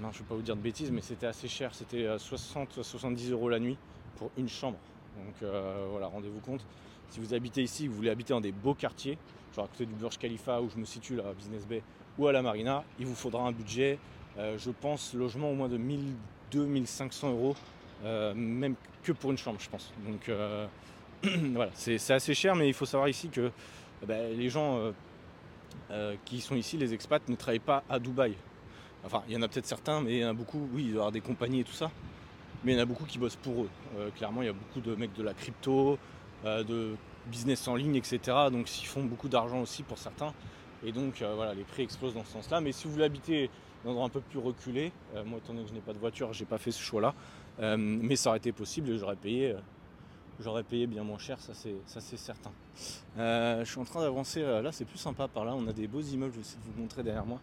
non, 0.00 0.12
je 0.12 0.18
ne 0.18 0.22
vais 0.22 0.28
pas 0.28 0.34
vous 0.34 0.42
dire 0.42 0.56
de 0.56 0.60
bêtises, 0.60 0.90
mais 0.90 1.00
c'était 1.00 1.26
assez 1.26 1.48
cher. 1.48 1.74
C'était 1.74 2.06
60-70 2.16 3.28
euh, 3.28 3.32
euros 3.32 3.48
la 3.48 3.58
nuit 3.58 3.76
pour 4.16 4.30
une 4.36 4.48
chambre. 4.48 4.78
Donc 5.16 5.34
euh, 5.42 5.86
voilà, 5.90 6.06
rendez-vous 6.06 6.40
compte. 6.40 6.64
Si 7.10 7.20
vous 7.20 7.34
habitez 7.34 7.62
ici, 7.62 7.86
vous 7.86 7.94
voulez 7.94 8.10
habiter 8.10 8.32
dans 8.32 8.40
des 8.40 8.52
beaux 8.52 8.74
quartiers, 8.74 9.18
genre 9.54 9.66
à 9.66 9.68
côté 9.68 9.86
du 9.86 9.94
Burj 9.94 10.18
Khalifa 10.18 10.60
où 10.60 10.68
je 10.68 10.78
me 10.78 10.84
situe 10.84 11.16
là, 11.16 11.28
à 11.28 11.32
Business 11.32 11.66
Bay, 11.66 11.82
ou 12.18 12.26
à 12.26 12.32
la 12.32 12.42
Marina, 12.42 12.84
il 12.98 13.06
vous 13.06 13.14
faudra 13.14 13.46
un 13.46 13.52
budget, 13.52 13.98
je 14.36 14.70
pense, 14.70 15.14
logement 15.14 15.50
au 15.50 15.54
moins 15.54 15.68
de 15.68 15.78
1200-1500 15.78 17.30
euros, 17.30 17.54
même 18.34 18.74
que 19.02 19.12
pour 19.12 19.30
une 19.30 19.38
chambre, 19.38 19.60
je 19.60 19.68
pense. 19.68 19.92
Donc 20.06 20.30
voilà, 21.52 21.70
c'est 21.74 22.10
assez 22.10 22.34
cher, 22.34 22.56
mais 22.56 22.68
il 22.68 22.74
faut 22.74 22.86
savoir 22.86 23.08
ici 23.08 23.28
que 23.28 23.50
ben, 24.06 24.36
les 24.36 24.48
gens 24.48 24.92
qui 26.24 26.40
sont 26.40 26.56
ici, 26.56 26.76
les 26.76 26.94
expats, 26.94 27.28
ne 27.28 27.36
travaillent 27.36 27.58
pas 27.58 27.84
à 27.88 27.98
Dubaï. 27.98 28.34
Enfin, 29.04 29.22
il 29.28 29.34
y 29.34 29.36
en 29.36 29.42
a 29.42 29.48
peut-être 29.48 29.66
certains, 29.66 30.00
mais 30.00 30.14
il 30.14 30.18
y 30.20 30.24
en 30.24 30.30
a 30.30 30.32
beaucoup, 30.32 30.68
oui, 30.72 30.84
il 30.84 30.88
doit 30.88 30.92
y 30.92 30.96
avoir 30.96 31.12
des 31.12 31.20
compagnies 31.20 31.60
et 31.60 31.64
tout 31.64 31.72
ça. 31.72 31.90
Mais 32.64 32.72
il 32.72 32.76
y 32.76 32.78
en 32.78 32.82
a 32.82 32.86
beaucoup 32.86 33.04
qui 33.04 33.18
bossent 33.18 33.36
pour 33.36 33.64
eux. 33.64 33.68
Euh, 33.98 34.10
clairement, 34.10 34.40
il 34.40 34.46
y 34.46 34.48
a 34.48 34.54
beaucoup 34.54 34.80
de 34.80 34.94
mecs 34.94 35.12
de 35.12 35.22
la 35.22 35.34
crypto, 35.34 35.98
euh, 36.46 36.64
de 36.64 36.96
business 37.26 37.68
en 37.68 37.74
ligne, 37.74 37.96
etc. 37.96 38.18
Donc, 38.50 38.82
ils 38.82 38.86
font 38.86 39.04
beaucoup 39.04 39.28
d'argent 39.28 39.60
aussi 39.60 39.82
pour 39.82 39.98
certains. 39.98 40.32
Et 40.82 40.92
donc, 40.92 41.20
euh, 41.20 41.34
voilà, 41.34 41.52
les 41.52 41.64
prix 41.64 41.82
explosent 41.82 42.14
dans 42.14 42.24
ce 42.24 42.32
sens-là. 42.32 42.62
Mais 42.62 42.72
si 42.72 42.86
vous 42.86 42.92
voulez 42.92 43.04
habiter 43.04 43.50
dans 43.84 43.90
un 43.90 43.92
endroit 43.92 44.06
un 44.06 44.10
peu 44.10 44.20
plus 44.22 44.38
reculé, 44.38 44.92
moi, 45.26 45.38
étant 45.38 45.52
donné 45.52 45.64
que 45.64 45.70
je 45.70 45.74
n'ai 45.74 45.80
pas 45.80 45.92
de 45.92 45.98
voiture, 45.98 46.32
j'ai 46.32 46.46
pas 46.46 46.56
fait 46.56 46.70
ce 46.70 46.80
choix-là. 46.80 47.14
mais 47.76 48.16
ça 48.16 48.30
aurait 48.30 48.38
été 48.38 48.52
possible 48.52 48.88
et 48.90 48.96
j'aurais 48.96 49.16
payé. 49.16 49.54
J'aurais 50.40 50.64
payé 50.64 50.86
bien 50.86 51.04
moins 51.04 51.18
cher, 51.18 51.38
ça 51.38 51.52
c'est 51.54 52.16
certain. 52.16 52.50
je 53.18 53.64
suis 53.66 53.78
en 53.78 53.84
train 53.84 54.00
d'avancer, 54.00 54.40
là 54.40 54.72
c'est 54.72 54.86
plus 54.86 54.96
sympa 54.96 55.28
par 55.28 55.44
là, 55.44 55.54
on 55.54 55.68
a 55.68 55.72
des 55.74 55.86
beaux 55.86 56.00
immeubles, 56.00 56.32
je 56.32 56.38
vais 56.38 56.40
essayer 56.40 56.60
de 56.66 56.72
vous 56.72 56.80
montrer 56.80 57.02
derrière 57.02 57.26
moi. 57.26 57.40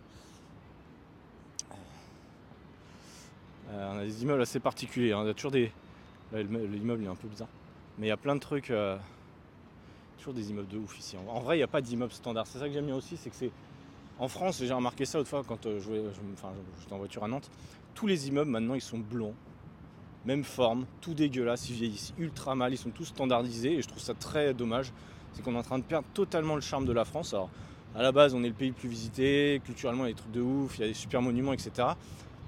Euh, 3.61 3.61
on 3.72 3.98
a 3.98 4.04
des 4.04 4.24
immeubles 4.24 4.42
assez 4.42 4.60
particuliers. 4.60 5.14
Hein. 5.14 5.22
Il 5.24 5.28
y 5.28 5.30
a 5.30 5.34
toujours 5.34 5.52
des. 5.52 5.72
L'immeuble 6.34 7.04
est 7.04 7.08
un 7.08 7.16
peu 7.16 7.28
bizarre. 7.28 7.50
Mais 7.98 8.08
il 8.08 8.10
y 8.10 8.14
a 8.14 8.18
plein 8.18 8.36
de 8.36 8.40
trucs. 8.40 8.72
Euh, 8.72 8.98
toujours 10.18 10.34
des 10.34 10.50
immeubles 10.52 10.68
de 10.68 10.78
ouf 10.78 10.98
ici. 11.00 11.18
En 11.28 11.40
vrai, 11.40 11.56
il 11.56 11.60
n'y 11.60 11.64
a 11.64 11.68
pas 11.68 11.82
d'immeuble 11.82 12.14
standard. 12.14 12.48
C'est 12.48 12.60
ça 12.60 12.68
que 12.68 12.74
j'aime 12.74 12.86
bien 12.86 12.96
aussi, 12.96 13.18
c'est 13.18 13.30
que 13.30 13.36
c'est. 13.36 13.52
En 14.20 14.28
France, 14.28 14.62
j'ai 14.64 14.74
remarqué 14.74 15.06
ça 15.06 15.20
autrefois 15.20 15.44
quand 15.48 15.66
euh, 15.66 15.80
j'étais 15.80 16.94
en 16.94 16.98
voiture 16.98 17.24
à 17.24 17.28
Nantes. 17.28 17.50
Tous 17.96 18.08
les 18.08 18.28
immeubles 18.28 18.52
maintenant 18.52 18.76
ils 18.76 18.82
sont 18.82 19.00
blonds, 19.00 19.34
même 20.26 20.44
forme, 20.44 20.86
tout 21.02 21.14
dégueulasse, 21.14 21.70
ils 21.70 21.76
vieillissent 21.76 22.14
ultra 22.20 22.54
mal, 22.54 22.72
ils 22.72 22.78
sont 22.78 22.92
tous 22.92 23.06
standardisés 23.06 23.74
et 23.74 23.82
je 23.82 23.88
trouve 23.88 24.02
ça 24.02 24.14
très 24.14 24.54
dommage. 24.54 24.94
C'est 25.34 25.44
qu'on 25.44 25.56
est 25.56 25.58
en 25.58 25.64
train 25.64 25.80
de 25.80 25.84
perdre 25.84 26.08
totalement 26.14 26.56
le 26.56 26.62
charme 26.62 26.86
de 26.86 26.92
la 26.92 27.04
France. 27.04 27.34
Alors, 27.34 27.50
à 27.96 28.02
la 28.04 28.12
base, 28.12 28.36
on 28.36 28.44
est 28.44 28.48
le 28.48 28.54
pays 28.54 28.70
le 28.70 28.76
plus 28.76 28.90
visité, 28.90 29.62
culturellement, 29.66 30.06
il 30.06 30.10
y 30.10 30.12
a 30.12 30.14
des 30.14 30.20
trucs 30.20 30.32
de 30.32 30.42
ouf, 30.42 30.78
il 30.78 30.82
y 30.82 30.84
a 30.84 30.88
des 30.88 30.94
super 30.94 31.22
monuments, 31.22 31.54
etc. 31.54 31.90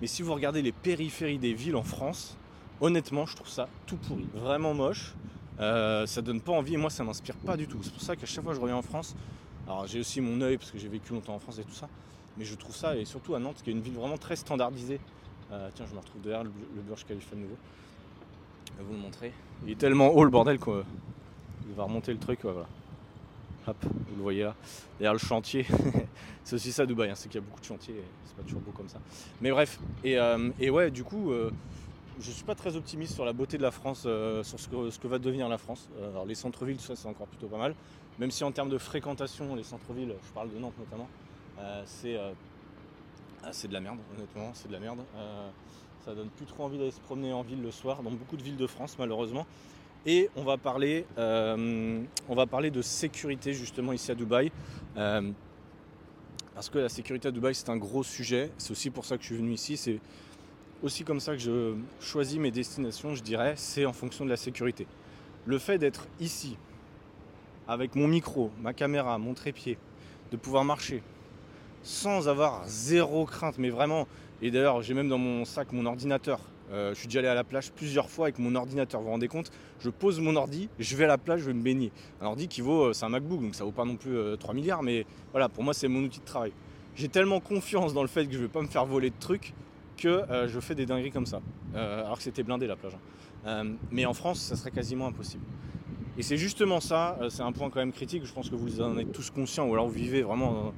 Mais 0.03 0.07
si 0.07 0.21
vous 0.21 0.33
regardez 0.33 0.61
les 0.61 0.73
périphéries 0.73 1.37
des 1.37 1.53
villes 1.53 1.77
en 1.77 1.83
France, 1.83 2.35
honnêtement, 2.81 3.25
je 3.25 3.37
trouve 3.37 3.47
ça 3.47 3.69
tout 3.85 3.95
pourri, 3.95 4.27
vraiment 4.33 4.73
moche. 4.73 5.13
Euh, 5.61 6.05
ça 6.05 6.21
donne 6.21 6.41
pas 6.41 6.51
envie 6.51 6.73
et 6.73 6.77
moi 6.77 6.89
ça 6.89 7.05
m'inspire 7.05 7.37
pas 7.37 7.55
du 7.55 7.67
tout. 7.67 7.77
C'est 7.81 7.93
pour 7.93 8.01
ça 8.01 8.17
qu'à 8.17 8.25
chaque 8.25 8.43
fois 8.43 8.51
que 8.51 8.57
je 8.57 8.61
reviens 8.61 8.75
en 8.75 8.81
France, 8.81 9.15
alors 9.65 9.87
j'ai 9.87 10.01
aussi 10.01 10.19
mon 10.19 10.41
œil 10.41 10.57
parce 10.57 10.71
que 10.71 10.77
j'ai 10.77 10.89
vécu 10.89 11.13
longtemps 11.13 11.35
en 11.35 11.39
France 11.39 11.57
et 11.59 11.63
tout 11.63 11.71
ça, 11.71 11.87
mais 12.37 12.43
je 12.43 12.53
trouve 12.55 12.75
ça, 12.75 12.97
et 12.97 13.05
surtout 13.05 13.33
à 13.33 13.39
Nantes, 13.39 13.61
qui 13.63 13.69
est 13.69 13.73
une 13.73 13.79
ville 13.79 13.93
vraiment 13.93 14.17
très 14.17 14.35
standardisée. 14.35 14.99
Euh, 15.53 15.69
tiens, 15.73 15.85
je 15.87 15.93
me 15.93 15.99
retrouve 15.99 16.21
derrière 16.21 16.43
le, 16.43 16.51
Burj 16.85 17.05
Khalifa 17.05 17.37
nouveau. 17.37 17.55
Je 18.73 18.79
vais 18.79 18.83
vous 18.83 18.95
le 18.95 18.99
montrer. 18.99 19.31
Il 19.65 19.71
est 19.71 19.79
tellement 19.79 20.09
haut 20.09 20.25
le 20.25 20.31
bordel 20.31 20.59
quoi. 20.59 20.83
Il 21.69 21.75
va 21.75 21.83
remonter 21.85 22.11
le 22.11 22.19
truc, 22.19 22.39
voilà. 22.43 22.67
Hop, 23.65 23.77
vous 23.85 24.15
le 24.17 24.21
voyez 24.21 24.43
là. 24.43 24.55
Derrière 24.99 25.13
le 25.13 25.19
chantier, 25.19 25.65
c'est 26.43 26.55
aussi 26.55 26.73
ça 26.73 26.85
Dubaï, 26.85 27.09
hein, 27.09 27.15
c'est 27.15 27.29
qu'il 27.29 27.39
y 27.39 27.43
a 27.43 27.47
beaucoup 27.47 27.61
de 27.61 27.65
chantiers, 27.65 27.95
c'est 28.25 28.35
pas 28.35 28.43
toujours 28.43 28.59
beau 28.59 28.71
comme 28.71 28.89
ça. 28.89 28.99
Mais 29.41 29.51
bref, 29.51 29.79
et, 30.03 30.17
euh, 30.17 30.49
ouais, 30.59 30.91
du 30.91 31.05
coup, 31.05 31.31
euh, 31.31 31.49
je 32.19 32.29
suis 32.31 32.43
pas 32.43 32.55
très 32.55 32.75
optimiste 32.75 33.13
sur 33.13 33.23
la 33.23 33.31
beauté 33.31 33.57
de 33.57 33.61
la 33.61 33.71
France, 33.71 34.03
euh, 34.05 34.43
sur 34.43 34.59
ce 34.59 34.67
que, 34.67 35.07
va 35.07 35.17
devenir 35.17 35.47
la 35.47 35.57
France. 35.57 35.89
alors 35.97 36.25
les 36.25 36.35
centres-villes, 36.35 36.81
ça, 36.81 36.95
c'est 36.97 37.07
encore 37.07 37.27
plutôt 37.27 37.47
pas 37.47 37.57
mal. 37.57 37.73
Même 38.19 38.31
si 38.31 38.43
en 38.43 38.51
termes 38.51 38.69
de 38.69 38.77
fréquentation, 38.77 39.55
les 39.55 39.63
centres-villes, 39.63 40.13
je 40.21 40.31
parle 40.33 40.51
de 40.51 40.59
Nantes 40.59 40.77
notamment, 40.77 41.07
ah, 41.57 41.83
c'est 41.85 42.17
de 43.67 43.73
la 43.73 43.79
merde, 43.79 43.99
honnêtement, 44.15 44.51
c'est 44.53 44.67
de 44.67 44.73
la 44.73 44.79
merde. 44.79 44.99
ça 46.03 46.13
donne 46.13 46.29
plus 46.29 46.45
trop 46.45 46.65
envie 46.65 46.77
d'aller 46.77 46.91
se 46.91 46.99
promener 46.99 47.31
en 47.31 47.43
ville 47.43 47.61
le 47.61 47.71
soir, 47.71 48.03
dans 48.03 48.11
beaucoup 48.11 48.35
de 48.35 48.43
villes 48.43 48.57
de 48.57 48.67
France, 48.67 48.97
malheureusement. 48.99 49.47
Et 50.05 50.29
on 50.35 50.43
va 50.43 50.57
parler, 50.57 51.05
euh, 51.17 52.01
on 52.27 52.35
va 52.35 52.45
parler 52.45 52.71
de 52.71 52.81
sécurité 52.81 53.53
justement 53.53 53.93
ici 53.93 54.11
à 54.11 54.15
Dubaï. 54.15 54.51
Euh, 54.97 55.31
parce 56.53 56.69
que 56.69 56.77
la 56.77 56.89
sécurité 56.89 57.29
à 57.29 57.31
Dubaï 57.31 57.55
c'est 57.55 57.69
un 57.69 57.77
gros 57.77 58.03
sujet. 58.03 58.51
C'est 58.57 58.71
aussi 58.71 58.89
pour 58.89 59.05
ça 59.05 59.15
que 59.15 59.23
je 59.23 59.27
suis 59.27 59.37
venu 59.37 59.53
ici. 59.53 59.77
C'est 59.77 59.99
aussi 60.81 61.05
comme 61.05 61.21
ça 61.21 61.33
que 61.33 61.39
je 61.39 61.75
choisis 62.01 62.37
mes 62.37 62.51
destinations, 62.51 63.15
je 63.15 63.23
dirais. 63.23 63.53
C'est 63.55 63.85
en 63.85 63.93
fonction 63.93 64.25
de 64.25 64.29
la 64.29 64.37
sécurité. 64.37 64.87
Le 65.45 65.57
fait 65.57 65.77
d'être 65.77 66.07
ici, 66.19 66.57
avec 67.67 67.95
mon 67.95 68.07
micro, 68.07 68.51
ma 68.61 68.73
caméra, 68.73 69.17
mon 69.17 69.33
trépied, 69.33 69.77
de 70.31 70.37
pouvoir 70.37 70.65
marcher 70.65 71.01
sans 71.83 72.29
avoir 72.29 72.65
zéro 72.65 73.25
crainte, 73.25 73.57
mais 73.57 73.69
vraiment. 73.69 74.07
Et 74.41 74.51
d'ailleurs, 74.51 74.81
j'ai 74.81 74.93
même 74.93 75.09
dans 75.09 75.17
mon 75.17 75.45
sac 75.45 75.71
mon 75.71 75.85
ordinateur 75.85 76.39
euh, 76.73 76.93
je 76.93 76.99
suis 76.99 77.07
déjà 77.07 77.19
allé 77.19 77.27
à 77.27 77.35
la 77.35 77.43
plage 77.43 77.71
plusieurs 77.71 78.09
fois 78.09 78.25
avec 78.25 78.39
mon 78.39 78.55
ordinateur. 78.55 78.99
Vous 78.99 79.05
vous 79.05 79.11
rendez 79.11 79.27
compte? 79.27 79.51
Je 79.79 79.89
pose 79.89 80.19
mon 80.19 80.35
ordi, 80.35 80.69
je 80.79 80.95
vais 80.95 81.03
à 81.03 81.07
la 81.07 81.17
plage, 81.19 81.41
je 81.41 81.45
vais 81.45 81.53
me 81.53 81.61
baigner. 81.61 81.91
Un 82.19 82.25
ordi 82.25 82.47
qui 82.47 82.61
vaut, 82.61 82.85
euh, 82.85 82.93
c'est 82.93 83.05
un 83.05 83.09
MacBook, 83.09 83.41
donc 83.41 83.53
ça 83.53 83.63
vaut 83.63 83.71
pas 83.71 83.85
non 83.85 83.95
plus 83.95 84.15
3 84.39 84.51
euh, 84.51 84.55
milliards, 84.55 84.81
mais 84.81 85.05
voilà, 85.31 85.49
pour 85.49 85.63
moi 85.63 85.73
c'est 85.73 85.87
mon 85.87 86.03
outil 86.03 86.19
de 86.19 86.25
travail. 86.25 86.51
J'ai 86.95 87.09
tellement 87.09 87.39
confiance 87.39 87.93
dans 87.93 88.01
le 88.01 88.07
fait 88.07 88.25
que 88.25 88.33
je 88.33 88.39
vais 88.39 88.47
pas 88.47 88.61
me 88.61 88.67
faire 88.67 88.85
voler 88.85 89.11
de 89.11 89.19
trucs 89.19 89.53
que 89.97 90.23
je 90.47 90.59
fais 90.59 90.75
des 90.75 90.85
dingueries 90.85 91.11
comme 91.11 91.25
ça. 91.25 91.41
alors 91.73 92.17
que 92.17 92.23
c'était 92.23 92.43
blindé 92.43 92.67
la 92.67 92.75
plage. 92.75 92.97
Hein. 93.45 93.75
mais 93.91 94.05
en 94.05 94.13
France, 94.13 94.39
ça 94.41 94.55
serait 94.55 94.71
quasiment 94.71 95.07
impossible. 95.07 95.43
Et 96.17 96.23
c'est 96.23 96.37
justement 96.37 96.79
ça, 96.79 97.17
c'est 97.29 97.41
un 97.41 97.51
point 97.51 97.69
quand 97.69 97.79
même 97.79 97.91
critique, 97.91 98.25
je 98.25 98.33
pense 98.33 98.49
que 98.49 98.55
vous 98.55 98.81
en 98.81 98.97
êtes 98.97 99.11
tous 99.11 99.31
conscients, 99.31 99.67
ou 99.67 99.73
alors 99.73 99.87
vous 99.87 99.93
vivez 99.93 100.21
vraiment 100.21 100.71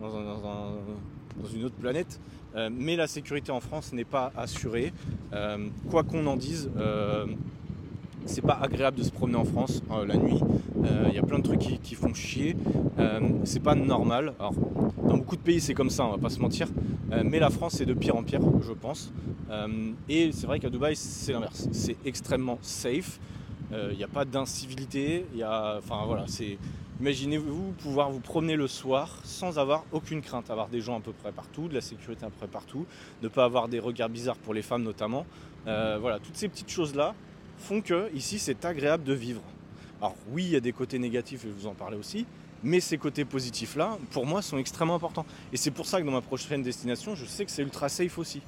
dans 0.00 1.48
une 1.48 1.64
autre 1.64 1.76
planète. 1.76 2.20
Euh, 2.54 2.70
mais 2.72 2.96
la 2.96 3.06
sécurité 3.06 3.50
en 3.52 3.60
France 3.60 3.92
n'est 3.92 4.04
pas 4.04 4.32
assurée. 4.36 4.92
Euh, 5.32 5.68
quoi 5.90 6.02
qu'on 6.02 6.26
en 6.26 6.36
dise, 6.36 6.70
euh, 6.76 7.26
c'est 8.26 8.42
pas 8.42 8.58
agréable 8.60 8.98
de 8.98 9.02
se 9.02 9.10
promener 9.10 9.38
en 9.38 9.44
France 9.44 9.82
la 10.06 10.16
nuit. 10.16 10.38
Il 11.08 11.14
y 11.14 11.18
a 11.18 11.22
plein 11.22 11.38
de 11.38 11.44
trucs 11.44 11.58
qui, 11.58 11.94
font 11.94 12.14
chier. 12.14 12.56
c'est 13.44 13.62
pas 13.62 13.74
normal. 13.74 14.34
Alors, 14.38 14.54
dans 15.08 15.16
beaucoup 15.16 15.36
de 15.36 15.40
pays, 15.40 15.60
c'est 15.60 15.74
comme 15.74 15.90
ça, 15.90 16.06
on 16.06 16.12
va 16.12 16.18
pas 16.18 16.30
se 16.30 16.38
mentir. 16.38 16.68
mais 17.24 17.40
la 17.40 17.50
France, 17.50 17.74
c'est 17.78 17.84
de 17.86 17.94
pire 17.94 18.14
en 18.16 18.22
pire, 18.22 18.40
je 18.64 18.72
pense. 18.72 19.12
et 20.08 20.30
c'est 20.30 20.46
vrai 20.46 20.60
qu'à 20.60 20.70
Dubaï, 20.70 20.94
c'est 20.94 21.32
l'inverse. 21.32 21.68
C'est 21.72 21.96
extrêmement 22.04 22.58
safe. 22.62 23.18
Il 23.72 23.96
n'y 23.96 24.04
a 24.04 24.08
pas 24.08 24.24
d'incivilité. 24.24 25.26
Enfin 25.34 26.04
voilà, 26.06 26.24
c'est 26.28 26.58
Imaginez-vous 27.02 27.72
pouvoir 27.82 28.12
vous 28.12 28.20
promener 28.20 28.54
le 28.54 28.68
soir 28.68 29.18
sans 29.24 29.58
avoir 29.58 29.84
aucune 29.90 30.22
crainte, 30.22 30.50
avoir 30.50 30.68
des 30.68 30.80
gens 30.80 30.98
à 30.98 31.00
peu 31.00 31.12
près 31.12 31.32
partout, 31.32 31.66
de 31.66 31.74
la 31.74 31.80
sécurité 31.80 32.24
à 32.24 32.28
peu 32.28 32.36
près 32.38 32.46
partout, 32.46 32.86
ne 33.22 33.26
pas 33.26 33.44
avoir 33.44 33.66
des 33.66 33.80
regards 33.80 34.08
bizarres 34.08 34.36
pour 34.36 34.54
les 34.54 34.62
femmes 34.62 34.84
notamment. 34.84 35.26
Euh, 35.66 35.98
voilà, 36.00 36.20
toutes 36.20 36.36
ces 36.36 36.48
petites 36.48 36.70
choses-là 36.70 37.16
font 37.58 37.80
que 37.80 38.08
ici 38.14 38.38
c'est 38.38 38.64
agréable 38.64 39.02
de 39.02 39.14
vivre. 39.14 39.42
Alors 40.00 40.14
oui, 40.30 40.44
il 40.44 40.50
y 40.50 40.54
a 40.54 40.60
des 40.60 40.70
côtés 40.70 41.00
négatifs, 41.00 41.40
je 41.42 41.48
vous 41.48 41.66
en 41.66 41.74
parler 41.74 41.96
aussi, 41.96 42.24
mais 42.62 42.78
ces 42.78 42.98
côtés 42.98 43.24
positifs-là, 43.24 43.98
pour 44.12 44.24
moi, 44.24 44.40
sont 44.40 44.58
extrêmement 44.58 44.94
importants. 44.94 45.26
Et 45.52 45.56
c'est 45.56 45.72
pour 45.72 45.86
ça 45.86 46.00
que 46.00 46.06
dans 46.06 46.12
ma 46.12 46.20
prochaine 46.20 46.62
destination, 46.62 47.16
je 47.16 47.24
sais 47.24 47.44
que 47.44 47.50
c'est 47.50 47.62
ultra 47.62 47.88
safe 47.88 48.16
aussi. 48.16 48.42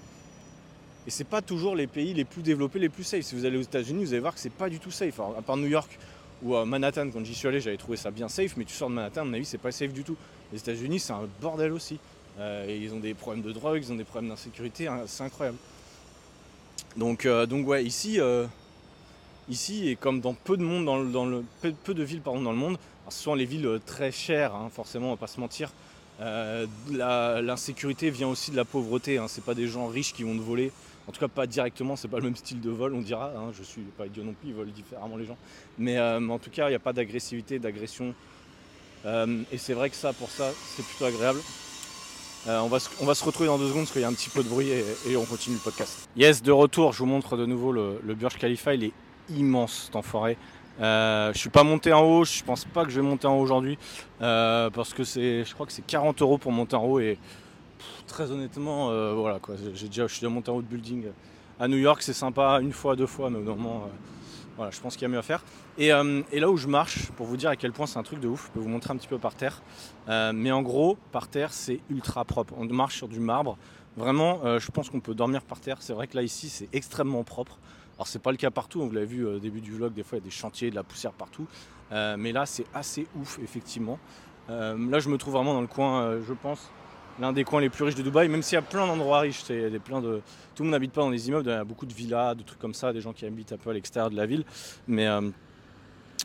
Et 1.08 1.10
c'est 1.10 1.24
pas 1.24 1.42
toujours 1.42 1.74
les 1.74 1.88
pays 1.88 2.14
les 2.14 2.24
plus 2.24 2.42
développés, 2.42 2.78
les 2.78 2.88
plus 2.88 3.02
safe. 3.02 3.22
Si 3.22 3.34
vous 3.34 3.46
allez 3.46 3.58
aux 3.58 3.62
États-Unis, 3.62 4.04
vous 4.04 4.12
allez 4.12 4.20
voir 4.20 4.32
que 4.32 4.40
c'est 4.40 4.48
pas 4.48 4.70
du 4.70 4.78
tout 4.78 4.92
safe. 4.92 5.18
à 5.18 5.42
part 5.42 5.56
New 5.56 5.66
York, 5.66 5.98
Ou 6.44 6.56
à 6.56 6.64
Manhattan, 6.64 7.10
quand 7.10 7.24
j'y 7.24 7.34
suis 7.34 7.48
allé, 7.48 7.60
j'avais 7.60 7.76
trouvé 7.76 7.96
ça 7.96 8.10
bien 8.10 8.28
safe, 8.28 8.56
mais 8.56 8.64
tu 8.64 8.74
sors 8.74 8.90
de 8.90 8.94
Manhattan, 8.94 9.22
à 9.22 9.24
mon 9.24 9.32
avis, 9.32 9.44
c'est 9.44 9.58
pas 9.58 9.72
safe 9.72 9.92
du 9.92 10.04
tout. 10.04 10.16
Les 10.52 10.58
États-Unis, 10.58 11.00
c'est 11.00 11.12
un 11.12 11.26
bordel 11.40 11.72
aussi. 11.72 11.98
et 12.38 12.76
ils 12.76 12.92
ont 12.92 13.00
des 13.00 13.14
problèmes 13.14 13.42
de 13.42 13.52
drogue, 13.52 13.80
ils 13.82 13.92
ont 13.92 13.96
des 13.96 14.04
problèmes 14.04 14.30
d'insécurité, 14.30 14.86
hein, 14.86 15.02
c'est 15.06 15.24
incroyable. 15.24 15.56
Donc, 16.96 17.26
donc 17.26 17.66
ouais, 17.66 17.84
ici, 17.84 18.20
ici, 19.48 19.88
et 19.88 19.96
comme 19.96 20.20
dans 20.20 20.34
peu 20.34 20.56
de 20.56 20.62
monde, 20.62 20.84
dans 20.84 21.24
le, 21.26 21.44
peu, 21.62 21.94
de 21.94 22.02
villes 22.02 22.20
pardon, 22.20 22.42
dans 22.42 22.52
le 22.52 22.58
monde, 22.58 22.76
ce 23.08 23.22
sont 23.22 23.34
les 23.34 23.46
villes 23.46 23.80
très 23.86 24.12
chères, 24.12 24.54
hein, 24.54 24.68
forcément, 24.72 25.08
on 25.08 25.10
va 25.12 25.16
pas 25.16 25.26
se 25.26 25.40
mentir. 25.40 25.72
L'insécurité 26.20 28.10
vient 28.10 28.28
aussi 28.28 28.50
de 28.50 28.56
la 28.56 28.64
pauvreté. 28.64 29.18
Hein, 29.18 29.26
c'est 29.28 29.44
pas 29.44 29.54
des 29.54 29.66
gens 29.66 29.86
riches 29.86 30.12
qui 30.12 30.22
vont 30.22 30.36
te 30.36 30.42
voler. 30.42 30.72
En 31.06 31.12
tout 31.12 31.20
cas, 31.20 31.28
pas 31.28 31.46
directement, 31.46 31.96
c'est 31.96 32.08
pas 32.08 32.16
le 32.16 32.24
même 32.24 32.36
style 32.36 32.60
de 32.60 32.70
vol, 32.70 32.94
on 32.94 33.00
dira. 33.00 33.32
Hein, 33.36 33.52
je 33.52 33.62
suis 33.62 33.82
pas 33.82 34.06
idiot 34.06 34.22
non 34.22 34.32
plus, 34.32 34.48
ils 34.48 34.54
volent 34.54 34.70
différemment 34.70 35.16
les 35.16 35.26
gens. 35.26 35.36
Mais 35.78 35.98
euh, 35.98 36.28
en 36.28 36.38
tout 36.38 36.50
cas, 36.50 36.66
il 36.68 36.70
n'y 36.70 36.76
a 36.76 36.80
pas 36.80 36.92
d'agressivité, 36.92 37.58
d'agression. 37.58 38.14
Euh, 39.04 39.42
et 39.52 39.58
c'est 39.58 39.74
vrai 39.74 39.90
que 39.90 39.96
ça, 39.96 40.12
pour 40.12 40.30
ça, 40.30 40.50
c'est 40.74 40.84
plutôt 40.84 41.04
agréable. 41.04 41.40
Euh, 42.46 42.60
on, 42.60 42.68
va 42.68 42.78
se, 42.78 42.88
on, 43.00 43.06
va 43.06 43.14
se, 43.14 43.24
retrouver 43.24 43.48
dans 43.48 43.58
deux 43.58 43.68
secondes 43.68 43.82
parce 43.82 43.92
qu'il 43.92 44.02
y 44.02 44.04
a 44.04 44.08
un 44.08 44.12
petit 44.12 44.28
peu 44.30 44.42
de 44.42 44.48
bruit 44.48 44.68
et, 44.68 45.16
on 45.16 45.24
continue 45.24 45.56
le 45.56 45.62
podcast. 45.62 46.08
Yes, 46.16 46.42
de 46.42 46.52
retour, 46.52 46.92
je 46.92 46.98
vous 46.98 47.06
montre 47.06 47.36
de 47.36 47.46
nouveau 47.46 47.72
le, 47.72 48.00
le 48.02 48.14
Burj 48.14 48.36
Khalifa. 48.36 48.74
Il 48.74 48.84
est 48.84 48.92
immense 49.30 49.84
cet 49.86 49.96
enfoiré. 49.96 50.36
Euh, 50.80 51.32
je 51.32 51.38
suis 51.38 51.50
pas 51.50 51.62
monté 51.62 51.92
en 51.92 52.02
haut, 52.02 52.24
je 52.24 52.42
pense 52.42 52.64
pas 52.64 52.84
que 52.84 52.90
je 52.90 53.00
vais 53.00 53.06
monter 53.06 53.26
en 53.26 53.36
haut 53.36 53.42
aujourd'hui 53.42 53.78
parce 54.18 54.92
que 54.92 55.04
c'est, 55.04 55.44
je 55.44 55.54
crois 55.54 55.66
que 55.66 55.72
c'est 55.72 55.86
40 55.86 56.20
euros 56.20 56.36
pour 56.36 56.50
monter 56.50 56.74
en 56.74 56.84
haut 56.84 56.98
et 56.98 57.16
très 58.06 58.30
honnêtement, 58.30 58.90
euh, 58.90 59.12
voilà 59.14 59.38
quoi. 59.38 59.56
J'ai 59.74 59.88
déjà, 59.88 60.06
je 60.06 60.12
suis 60.12 60.20
déjà 60.20 60.32
monté 60.32 60.50
en 60.50 60.60
building 60.60 61.06
à 61.58 61.68
New 61.68 61.76
York, 61.76 62.02
c'est 62.02 62.12
sympa 62.12 62.60
une 62.60 62.72
fois, 62.72 62.96
deux 62.96 63.06
fois, 63.06 63.30
mais 63.30 63.40
normalement, 63.40 63.84
euh, 63.84 63.88
voilà, 64.56 64.70
je 64.70 64.80
pense 64.80 64.94
qu'il 64.94 65.02
y 65.02 65.04
a 65.06 65.08
mieux 65.08 65.18
à 65.18 65.22
faire. 65.22 65.42
Euh, 65.80 66.22
et, 66.30 66.40
là 66.40 66.50
où 66.50 66.56
je 66.56 66.68
marche, 66.68 67.10
pour 67.12 67.26
vous 67.26 67.36
dire 67.36 67.50
à 67.50 67.56
quel 67.56 67.72
point 67.72 67.86
c'est 67.86 67.98
un 67.98 68.02
truc 68.02 68.20
de 68.20 68.28
ouf, 68.28 68.46
je 68.46 68.52
peux 68.52 68.60
vous 68.60 68.68
montrer 68.68 68.92
un 68.92 68.96
petit 68.96 69.08
peu 69.08 69.18
par 69.18 69.34
terre. 69.34 69.62
mais 70.08 70.52
en 70.52 70.62
gros, 70.62 70.96
par 71.12 71.28
terre, 71.28 71.52
c'est 71.52 71.80
ultra 71.90 72.24
propre. 72.24 72.54
On 72.56 72.64
marche 72.66 72.96
sur 72.96 73.08
du 73.08 73.20
marbre. 73.20 73.56
Vraiment, 73.96 74.58
je 74.58 74.70
pense 74.70 74.90
qu'on 74.90 75.00
peut 75.00 75.14
dormir 75.14 75.42
par 75.42 75.60
terre. 75.60 75.78
C'est 75.80 75.92
vrai 75.92 76.06
que 76.06 76.16
là 76.16 76.22
ici, 76.22 76.48
c'est 76.48 76.68
extrêmement 76.72 77.24
propre. 77.24 77.58
Alors 77.96 78.08
c'est 78.08 78.20
pas 78.20 78.32
le 78.32 78.36
cas 78.36 78.50
partout, 78.50 78.80
vous 78.84 78.90
l'avez 78.90 79.06
vu 79.06 79.24
au 79.24 79.38
début 79.38 79.60
du 79.60 79.70
vlog, 79.72 79.92
des 79.92 80.02
fois 80.02 80.18
il 80.18 80.20
y 80.20 80.24
a 80.24 80.24
des 80.24 80.30
chantiers, 80.30 80.70
de 80.70 80.74
la 80.74 80.82
poussière 80.82 81.12
partout. 81.12 81.46
mais 81.92 82.32
là 82.32 82.44
c'est 82.44 82.66
assez 82.74 83.06
ouf 83.16 83.38
effectivement. 83.42 83.98
là 84.48 84.98
je 84.98 85.08
me 85.08 85.16
trouve 85.16 85.34
vraiment 85.34 85.54
dans 85.54 85.60
le 85.60 85.68
coin, 85.68 86.20
je 86.26 86.32
pense, 86.32 86.70
l'un 87.20 87.32
des 87.32 87.44
coins 87.44 87.60
les 87.60 87.70
plus 87.70 87.84
riches 87.84 87.94
de 87.94 88.02
Dubaï, 88.02 88.28
même 88.28 88.42
s'il 88.42 88.56
y 88.56 88.58
a 88.58 88.62
plein 88.62 88.86
d'endroits 88.86 89.20
riches. 89.20 89.44
Il 89.50 89.80
plein 89.80 90.00
de... 90.00 90.20
Tout 90.54 90.62
le 90.62 90.64
monde 90.64 90.72
n'habite 90.72 90.92
pas 90.92 91.00
dans 91.00 91.10
les 91.10 91.28
immeubles, 91.28 91.48
il 91.48 91.52
y 91.52 91.54
a 91.54 91.64
beaucoup 91.64 91.86
de 91.86 91.94
villas, 91.94 92.34
de 92.34 92.42
trucs 92.42 92.58
comme 92.58 92.74
ça, 92.74 92.92
des 92.92 93.00
gens 93.00 93.12
qui 93.12 93.26
habitent 93.26 93.52
un 93.52 93.56
peu 93.56 93.70
à 93.70 93.72
l'extérieur 93.72 94.10
de 94.10 94.16
la 94.16 94.26
ville. 94.26 94.44
Mais, 94.86 95.06
euh, 95.06 95.30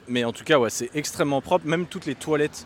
mais 0.07 0.23
en 0.23 0.31
tout 0.31 0.43
cas, 0.43 0.59
ouais, 0.59 0.69
c'est 0.69 0.89
extrêmement 0.95 1.41
propre. 1.41 1.65
Même 1.65 1.85
toutes 1.85 2.05
les 2.05 2.15
toilettes, 2.15 2.65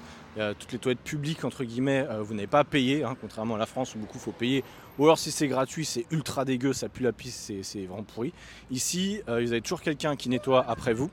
toutes 0.59 0.71
les 0.71 0.79
toilettes 0.79 1.03
publiques, 1.03 1.45
entre 1.45 1.63
guillemets, 1.63 2.07
euh, 2.09 2.23
vous 2.23 2.33
n'avez 2.33 2.47
pas 2.47 2.59
à 2.59 2.63
payer, 2.63 3.03
hein, 3.03 3.15
contrairement 3.19 3.55
à 3.55 3.59
la 3.59 3.65
France 3.65 3.95
où 3.95 3.99
beaucoup 3.99 4.19
faut 4.19 4.31
payer. 4.31 4.63
Ou 4.97 5.05
alors 5.05 5.17
si 5.17 5.31
c'est 5.31 5.47
gratuit, 5.47 5.85
c'est 5.85 6.05
ultra 6.11 6.45
dégueu, 6.45 6.73
ça 6.73 6.89
pue 6.89 7.03
la 7.03 7.11
piste, 7.11 7.51
c'est 7.61 7.85
vraiment 7.85 8.03
pourri. 8.03 8.33
Ici, 8.71 9.21
euh, 9.27 9.41
vous 9.41 9.51
avez 9.51 9.61
toujours 9.61 9.81
quelqu'un 9.81 10.15
qui 10.15 10.29
nettoie 10.29 10.65
après 10.67 10.93
vous. 10.93 11.09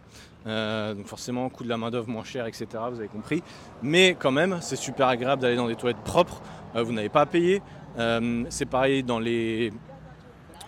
Donc 0.46 1.07
forcément, 1.07 1.48
coût 1.48 1.64
de 1.64 1.68
la 1.68 1.76
main 1.76 1.90
d'œuvre 1.90 2.09
moins 2.09 2.24
cher, 2.24 2.46
etc. 2.46 2.66
Vous 2.90 2.98
avez 2.98 3.09
compris. 3.09 3.42
Mais 3.83 4.16
quand 4.18 4.33
même, 4.33 4.59
c'est 4.61 4.76
super 4.76 5.09
agréable 5.09 5.42
d'aller 5.42 5.57
dans 5.57 5.68
des 5.68 5.76
toilettes 5.76 6.03
propres. 6.03 6.42
Euh, 6.76 6.83
vous 6.83 6.92
n'avez 6.92 7.09
pas 7.09 7.22
à 7.22 7.26
payer. 7.26 7.62
Euh, 7.98 8.44
c'est 8.48 8.66
pareil 8.66 9.03
dans 9.03 9.18
les, 9.18 9.72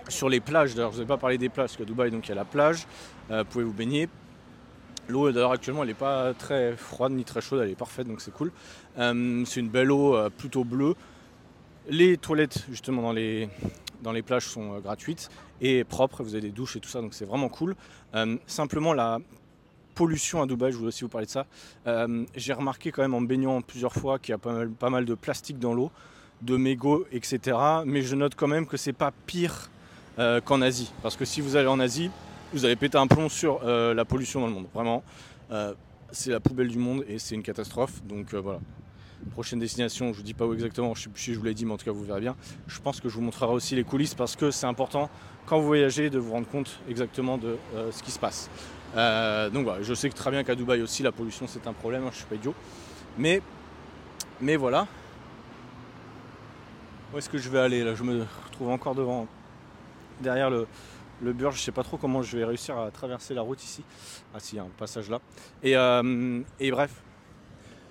sur 0.08 0.28
les 0.28 0.40
plages. 0.40 0.74
D'ailleurs, 0.74 0.92
je 0.92 0.96
vous 0.96 1.02
ai 1.02 1.06
pas 1.06 1.16
parlé 1.16 1.38
des 1.38 1.48
plages, 1.48 1.70
parce 1.70 1.76
qu'à 1.76 1.84
Dubaï, 1.84 2.10
donc, 2.10 2.26
il 2.26 2.30
y 2.30 2.32
a 2.32 2.36
la 2.36 2.44
plage. 2.44 2.86
Euh, 3.30 3.42
vous 3.42 3.48
pouvez 3.48 3.64
vous 3.64 3.72
baigner. 3.72 4.08
L'eau, 5.08 5.30
d'ailleurs, 5.30 5.52
actuellement, 5.52 5.82
elle 5.82 5.88
n'est 5.88 5.94
pas 5.94 6.32
très 6.34 6.76
froide 6.76 7.12
ni 7.12 7.24
très 7.24 7.40
chaude, 7.40 7.60
elle 7.60 7.70
est 7.70 7.74
parfaite, 7.74 8.06
donc 8.06 8.20
c'est 8.20 8.32
cool. 8.32 8.52
c'est 8.96 9.60
une 9.60 9.68
belle 9.68 9.90
eau 9.90 10.16
plutôt 10.30 10.62
bleue. 10.62 10.94
Les 11.88 12.16
toilettes, 12.16 12.64
justement, 12.70 13.02
dans 13.02 13.12
les, 13.12 13.48
dans 14.00 14.12
les 14.12 14.22
plages 14.22 14.46
sont 14.46 14.78
gratuites 14.78 15.28
et 15.60 15.82
propres. 15.82 16.22
Vous 16.22 16.34
avez 16.34 16.42
des 16.42 16.52
douches 16.52 16.76
et 16.76 16.80
tout 16.80 16.88
ça, 16.88 17.00
donc 17.00 17.14
c'est 17.14 17.24
vraiment 17.24 17.48
cool. 17.48 17.74
simplement, 18.46 18.92
la 18.92 19.18
pollution 19.94 20.42
à 20.42 20.46
Dubaï, 20.46 20.72
je 20.72 20.76
voulais 20.76 20.88
aussi 20.88 21.04
vous 21.04 21.08
parler 21.08 21.26
de 21.26 21.30
ça. 21.30 21.46
Euh, 21.86 22.24
j'ai 22.34 22.52
remarqué 22.52 22.90
quand 22.90 23.02
même 23.02 23.14
en 23.14 23.20
baignant 23.20 23.60
plusieurs 23.60 23.92
fois 23.92 24.18
qu'il 24.18 24.32
y 24.32 24.34
a 24.34 24.38
pas 24.38 24.90
mal, 24.90 25.04
de 25.04 25.14
plastique 25.14 25.58
dans 25.58 25.74
l'eau, 25.74 25.90
de 26.40 26.56
mégots, 26.56 27.06
etc. 27.12 27.56
Mais 27.84 28.02
je 28.02 28.16
note 28.16 28.34
quand 28.34 28.48
même 28.48 28.66
que 28.66 28.76
c'est 28.76 28.92
pas 28.92 29.12
pire 29.26 29.70
euh, 30.18 30.40
qu'en 30.40 30.60
Asie. 30.62 30.92
Parce 31.02 31.16
que 31.16 31.24
si 31.24 31.40
vous 31.40 31.56
allez 31.56 31.68
en 31.68 31.80
Asie, 31.80 32.10
vous 32.52 32.64
allez 32.64 32.76
péter 32.76 32.98
un 32.98 33.06
plomb 33.06 33.28
sur 33.28 33.60
euh, 33.64 33.94
la 33.94 34.04
pollution 34.04 34.40
dans 34.40 34.46
le 34.46 34.52
monde. 34.52 34.66
Vraiment, 34.74 35.02
c'est 36.10 36.30
la 36.30 36.40
poubelle 36.40 36.68
du 36.68 36.78
monde 36.78 37.04
et 37.08 37.18
c'est 37.18 37.34
une 37.34 37.42
catastrophe. 37.42 38.02
Donc 38.04 38.34
voilà. 38.34 38.60
Prochaine 39.32 39.60
destination, 39.60 40.12
je 40.12 40.18
vous 40.18 40.24
dis 40.24 40.34
pas 40.34 40.46
où 40.46 40.52
exactement, 40.52 40.94
je 40.94 41.02
sais 41.04 41.08
plus 41.08 41.22
si 41.22 41.32
je 41.32 41.38
vous 41.38 41.44
l'ai 41.44 41.54
dit, 41.54 41.64
mais 41.64 41.72
en 41.72 41.76
tout 41.76 41.84
cas 41.84 41.92
vous 41.92 42.02
verrez 42.02 42.20
bien. 42.20 42.34
Je 42.66 42.80
pense 42.80 43.00
que 43.00 43.08
je 43.08 43.14
vous 43.14 43.20
montrerai 43.20 43.52
aussi 43.52 43.76
les 43.76 43.84
coulisses 43.84 44.14
parce 44.14 44.34
que 44.34 44.50
c'est 44.50 44.66
important 44.66 45.10
quand 45.46 45.60
vous 45.60 45.66
voyagez 45.66 46.10
de 46.10 46.18
vous 46.18 46.32
rendre 46.32 46.48
compte 46.48 46.80
exactement 46.88 47.38
de 47.38 47.56
ce 47.92 48.02
qui 48.02 48.10
se 48.10 48.18
passe. 48.18 48.50
Euh, 48.94 49.48
donc 49.50 49.64
voilà, 49.64 49.82
je 49.82 49.94
sais 49.94 50.10
que 50.10 50.14
très 50.14 50.30
bien 50.30 50.44
qu'à 50.44 50.54
Dubaï 50.54 50.82
aussi 50.82 51.02
la 51.02 51.12
pollution 51.12 51.46
c'est 51.46 51.66
un 51.66 51.72
problème, 51.72 52.04
hein, 52.04 52.10
je 52.12 52.18
suis 52.18 52.26
pas 52.26 52.34
idiot. 52.34 52.54
Mais, 53.16 53.40
mais 54.40 54.56
voilà. 54.56 54.86
Où 57.12 57.18
est-ce 57.18 57.28
que 57.28 57.38
je 57.38 57.48
vais 57.48 57.58
aller 57.58 57.84
là? 57.84 57.94
Je 57.94 58.02
me 58.02 58.24
retrouve 58.46 58.70
encore 58.70 58.94
devant, 58.94 59.26
derrière 60.20 60.48
le, 60.48 60.66
le 61.22 61.32
Burj. 61.32 61.56
Je 61.56 61.62
sais 61.62 61.72
pas 61.72 61.82
trop 61.82 61.98
comment 61.98 62.22
je 62.22 62.38
vais 62.38 62.44
réussir 62.44 62.78
à 62.78 62.90
traverser 62.90 63.34
la 63.34 63.42
route 63.42 63.62
ici. 63.62 63.84
Ah 64.34 64.40
si, 64.40 64.54
il 64.54 64.56
y 64.56 64.60
a 64.60 64.62
un 64.62 64.70
passage 64.78 65.10
là. 65.10 65.20
Et, 65.62 65.76
euh, 65.76 66.42
bref. 66.70 66.90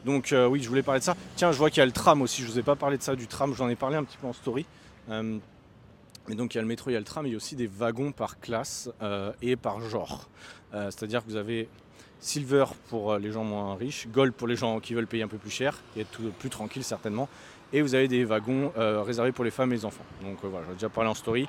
Donc 0.05 0.33
euh, 0.33 0.47
oui, 0.47 0.61
je 0.63 0.67
voulais 0.67 0.81
parler 0.81 0.99
de 0.99 1.05
ça. 1.05 1.15
Tiens, 1.35 1.51
je 1.51 1.57
vois 1.57 1.69
qu'il 1.69 1.79
y 1.79 1.83
a 1.83 1.85
le 1.85 1.91
tram 1.91 2.23
aussi. 2.23 2.41
Je 2.41 2.47
vous 2.47 2.57
ai 2.57 2.63
pas 2.63 2.75
parlé 2.75 2.97
de 2.97 3.03
ça, 3.03 3.15
du 3.15 3.27
tram. 3.27 3.53
J'en 3.53 3.69
ai 3.69 3.75
parlé 3.75 3.95
un 3.95 4.03
petit 4.03 4.17
peu 4.17 4.25
en 4.25 4.33
story. 4.33 4.65
Mais 6.27 6.35
donc 6.35 6.53
il 6.53 6.57
y 6.57 6.59
a 6.59 6.61
le 6.61 6.67
métro, 6.67 6.89
il 6.89 6.93
y 6.93 6.95
a 6.95 6.99
le 6.99 7.05
tram, 7.05 7.23
mais 7.23 7.29
il 7.29 7.33
y 7.33 7.35
a 7.35 7.37
aussi 7.37 7.55
des 7.55 7.67
wagons 7.67 8.11
par 8.11 8.39
classe 8.39 8.89
et 9.41 9.55
par 9.55 9.81
genre. 9.81 10.29
Euh, 10.73 10.85
c'est-à-dire 10.85 11.23
que 11.23 11.29
vous 11.29 11.35
avez 11.35 11.67
Silver 12.19 12.65
pour 12.89 13.11
euh, 13.13 13.19
les 13.19 13.31
gens 13.31 13.43
moins 13.43 13.75
riches, 13.75 14.07
Gold 14.07 14.33
pour 14.33 14.47
les 14.47 14.55
gens 14.55 14.79
qui 14.79 14.93
veulent 14.93 15.07
payer 15.07 15.23
un 15.23 15.27
peu 15.27 15.37
plus 15.37 15.49
cher 15.49 15.77
et 15.95 16.01
être 16.01 16.19
plus 16.39 16.49
tranquille 16.49 16.83
certainement. 16.83 17.27
Et 17.73 17.81
vous 17.81 17.95
avez 17.95 18.07
des 18.07 18.25
wagons 18.25 18.71
euh, 18.77 19.01
réservés 19.01 19.31
pour 19.31 19.45
les 19.45 19.51
femmes 19.51 19.71
et 19.71 19.75
les 19.75 19.85
enfants. 19.85 20.03
Donc 20.21 20.37
voilà, 20.43 20.65
j'en 20.65 20.71
ai 20.71 20.75
déjà 20.75 20.89
parlé 20.89 21.09
en 21.09 21.13
story. 21.13 21.47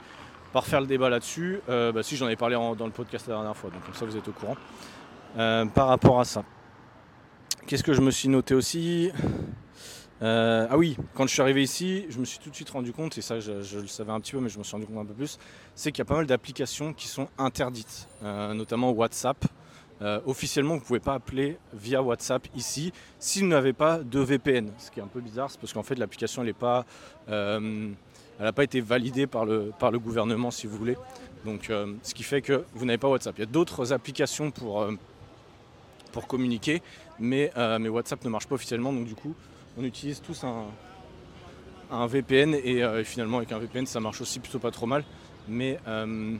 Pas 0.53 0.61
refaire 0.61 0.81
le 0.81 0.87
débat 0.87 1.09
là-dessus, 1.09 1.61
bah, 1.67 2.03
si 2.03 2.15
j'en 2.15 2.29
ai 2.29 2.37
parlé 2.37 2.57
dans 2.57 2.85
le 2.85 2.93
podcast 2.93 3.27
la 3.27 3.37
dernière 3.37 3.57
fois, 3.57 3.71
donc 3.71 3.83
comme 3.87 3.95
ça 3.95 4.05
vous 4.05 4.19
êtes 4.19 4.29
au 4.29 4.33
courant. 4.33 4.57
par 5.35 5.89
rapport 5.89 6.21
à 6.21 6.27
ça. 6.27 6.45
Qu'est-ce 7.67 7.83
que 7.83 7.95
je 7.95 8.03
me 8.03 8.11
suis 8.11 8.29
noté 8.29 8.53
aussi? 8.55 9.11
Ah 10.25 10.77
oui, 10.77 10.97
quand 11.15 11.27
je 11.27 11.33
suis 11.33 11.43
arrivé 11.43 11.63
ici, 11.63 12.07
je 12.09 12.19
me 12.19 12.25
suis 12.25 12.39
tout 12.39 12.51
de 12.51 12.55
suite 12.55 12.71
rendu 12.71 12.93
compte, 12.93 13.19
et 13.19 13.23
ça 13.23 13.41
je, 13.41 13.79
le 13.79 13.87
savais 13.89 14.13
un 14.13 14.21
petit 14.21 14.33
peu, 14.33 14.41
mais 14.41 14.49
je 14.49 14.59
me 14.59 14.63
suis 14.63 14.73
rendu 14.73 14.87
compte 14.87 14.99
un 14.99 15.05
peu 15.05 15.15
plus, 15.15 15.39
c'est 15.75 15.91
qu'il 15.91 15.99
y 15.99 16.03
a 16.03 16.05
pas 16.05 16.17
mal 16.17 16.27
d'applications 16.27 16.93
qui 16.93 17.09
sont 17.09 17.29
interdites, 17.39 18.09
euh, 18.23 18.55
notamment 18.55 18.91
WhatsApp. 18.91 19.45
Euh, 20.01 20.21
officiellement, 20.27 20.75
vous 20.75 20.81
ne 20.81 20.85
pouvez 20.85 21.01
pas 21.01 21.15
appeler 21.15 21.59
via 21.73 22.03
WhatsApp 22.03 22.49
ici 22.57 22.93
si 23.21 23.41
vous 23.41 23.47
n'avez 23.47 23.73
pas 23.73 23.99
de 23.99 24.19
VPN. 24.19 24.73
Ce 24.79 24.91
qui 24.91 24.99
est 24.99 25.03
un 25.03 25.07
peu 25.07 25.21
bizarre, 25.21 25.51
c'est 25.51 25.61
parce 25.61 25.73
qu'en 25.73 25.85
fait 25.85 25.95
l'application 25.95 26.43
elle 26.43 26.55
euh, 27.29 27.91
n'a 28.41 28.53
pas 28.53 28.65
été 28.65 28.81
validée 28.81 29.29
par 29.29 29.45
le, 29.45 29.73
par 29.79 29.93
le 29.93 30.01
gouvernement, 30.01 30.51
si 30.51 30.67
vous 30.67 30.77
voulez. 30.77 30.97
Donc, 31.45 31.73
ce 32.03 32.15
qui 32.15 32.23
fait 32.23 32.41
que 32.41 32.65
vous 32.73 32.85
n'avez 32.85 32.99
pas 32.99 33.09
WhatsApp. 33.09 33.37
Il 33.39 33.41
y 33.41 33.43
a 33.43 33.47
d'autres 33.47 33.93
applications 33.93 34.53
pour, 34.53 34.87
pour 36.13 36.29
communiquer, 36.29 36.83
mais, 37.19 37.51
mais 37.81 37.89
WhatsApp 37.89 38.25
ne 38.25 38.31
marche 38.31 38.47
pas 38.47 38.55
officiellement, 38.55 38.93
donc 38.93 39.07
du 39.07 39.17
coup, 39.17 39.35
on 39.77 39.85
utilise 39.85 40.21
tous 40.21 40.45
un, 40.45 42.07
VPN 42.07 42.55
euh, 42.55 43.01
et, 43.01 43.05
finalement 43.05 43.39
avec 43.39 43.53
un 43.53 43.59
VPN 43.59 43.87
ça 43.87 44.01
marche 44.01 44.21
aussi 44.21 44.41
plutôt 44.41 44.59
pas 44.59 44.71
trop 44.71 44.87
mal. 44.87 45.05
Mais 45.49 45.79
euh, 45.89 46.37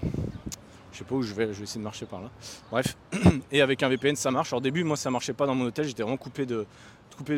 je 0.93 0.99
sais 0.99 1.05
pas 1.05 1.15
où 1.15 1.23
je 1.23 1.35
vais, 1.35 1.53
je 1.53 1.59
vais 1.59 1.65
essayer 1.65 1.81
de 1.81 1.85
marcher 1.85 2.07
par 2.07 2.23
là. 2.23 2.31
Bref, 2.71 2.97
et 3.51 3.61
avec 3.61 3.83
un 3.83 3.89
VPN 3.89 4.17
ça 4.17 4.31
marche. 4.31 4.53
au 4.53 4.61
début 4.61 4.85
moi 4.85 4.97
ça 4.97 5.11
marchait 5.11 5.33
pas 5.33 5.47
dans 5.47 5.55
mon 5.55 5.67
hôtel, 5.67 5.87
j'étais 5.87 6.03
vraiment 6.03 6.17
coupé 6.17 6.47
de, 6.47 6.67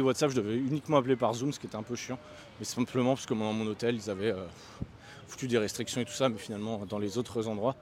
WhatsApp, 0.01 0.31
je 0.31 0.37
devais 0.37 0.57
uniquement 0.57 0.97
appeler 0.99 1.17
par 1.17 1.35
Zoom, 1.35 1.53
ce 1.53 1.61
qui 1.61 1.67
était 1.67 1.77
un 1.77 1.83
peu 1.83 1.97
chiant. 1.97 2.19
Mais 2.59 2.65
simplement 2.65 3.15
parce 3.15 3.27
que 3.27 3.35
dans 3.35 3.53
mon 3.53 3.67
hôtel 3.67 3.97
ils 3.97 4.11
avaient 4.11 4.33
euh, 4.33 4.47
foutu 5.27 5.49
des 5.49 5.59
restrictions 5.59 6.01
et 6.01 6.05
tout 6.05 6.13
ça, 6.13 6.29
mais 6.29 6.39
finalement 6.39 6.85
dans 6.89 6.99
les 6.99 7.19
autres 7.19 7.49
endroits 7.49 7.77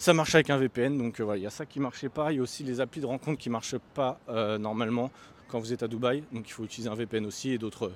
ça 0.00 0.14
marchait 0.14 0.36
avec 0.36 0.50
un 0.50 0.58
VPN, 0.58 0.96
donc 0.96 1.20
voilà, 1.20 1.38
il 1.38 1.42
y 1.42 1.46
a 1.46 1.50
ça 1.50 1.66
qui 1.66 1.80
marchait 1.80 2.08
pas. 2.08 2.30
Il 2.30 2.36
y 2.36 2.38
a 2.38 2.42
aussi 2.42 2.62
les 2.62 2.80
applis 2.80 3.00
de 3.00 3.06
rencontre 3.06 3.36
qui 3.36 3.50
marchent 3.50 3.78
pas 3.94 4.20
normalement 4.60 5.10
quand 5.48 5.58
vous 5.58 5.72
êtes 5.72 5.82
à 5.82 5.88
Dubaï. 5.88 6.22
Donc 6.32 6.48
il 6.48 6.52
faut 6.52 6.64
utiliser 6.64 6.90
un 6.90 6.94
VPN 6.94 7.26
aussi 7.26 7.50
et 7.50 7.58
d'autres 7.58 7.92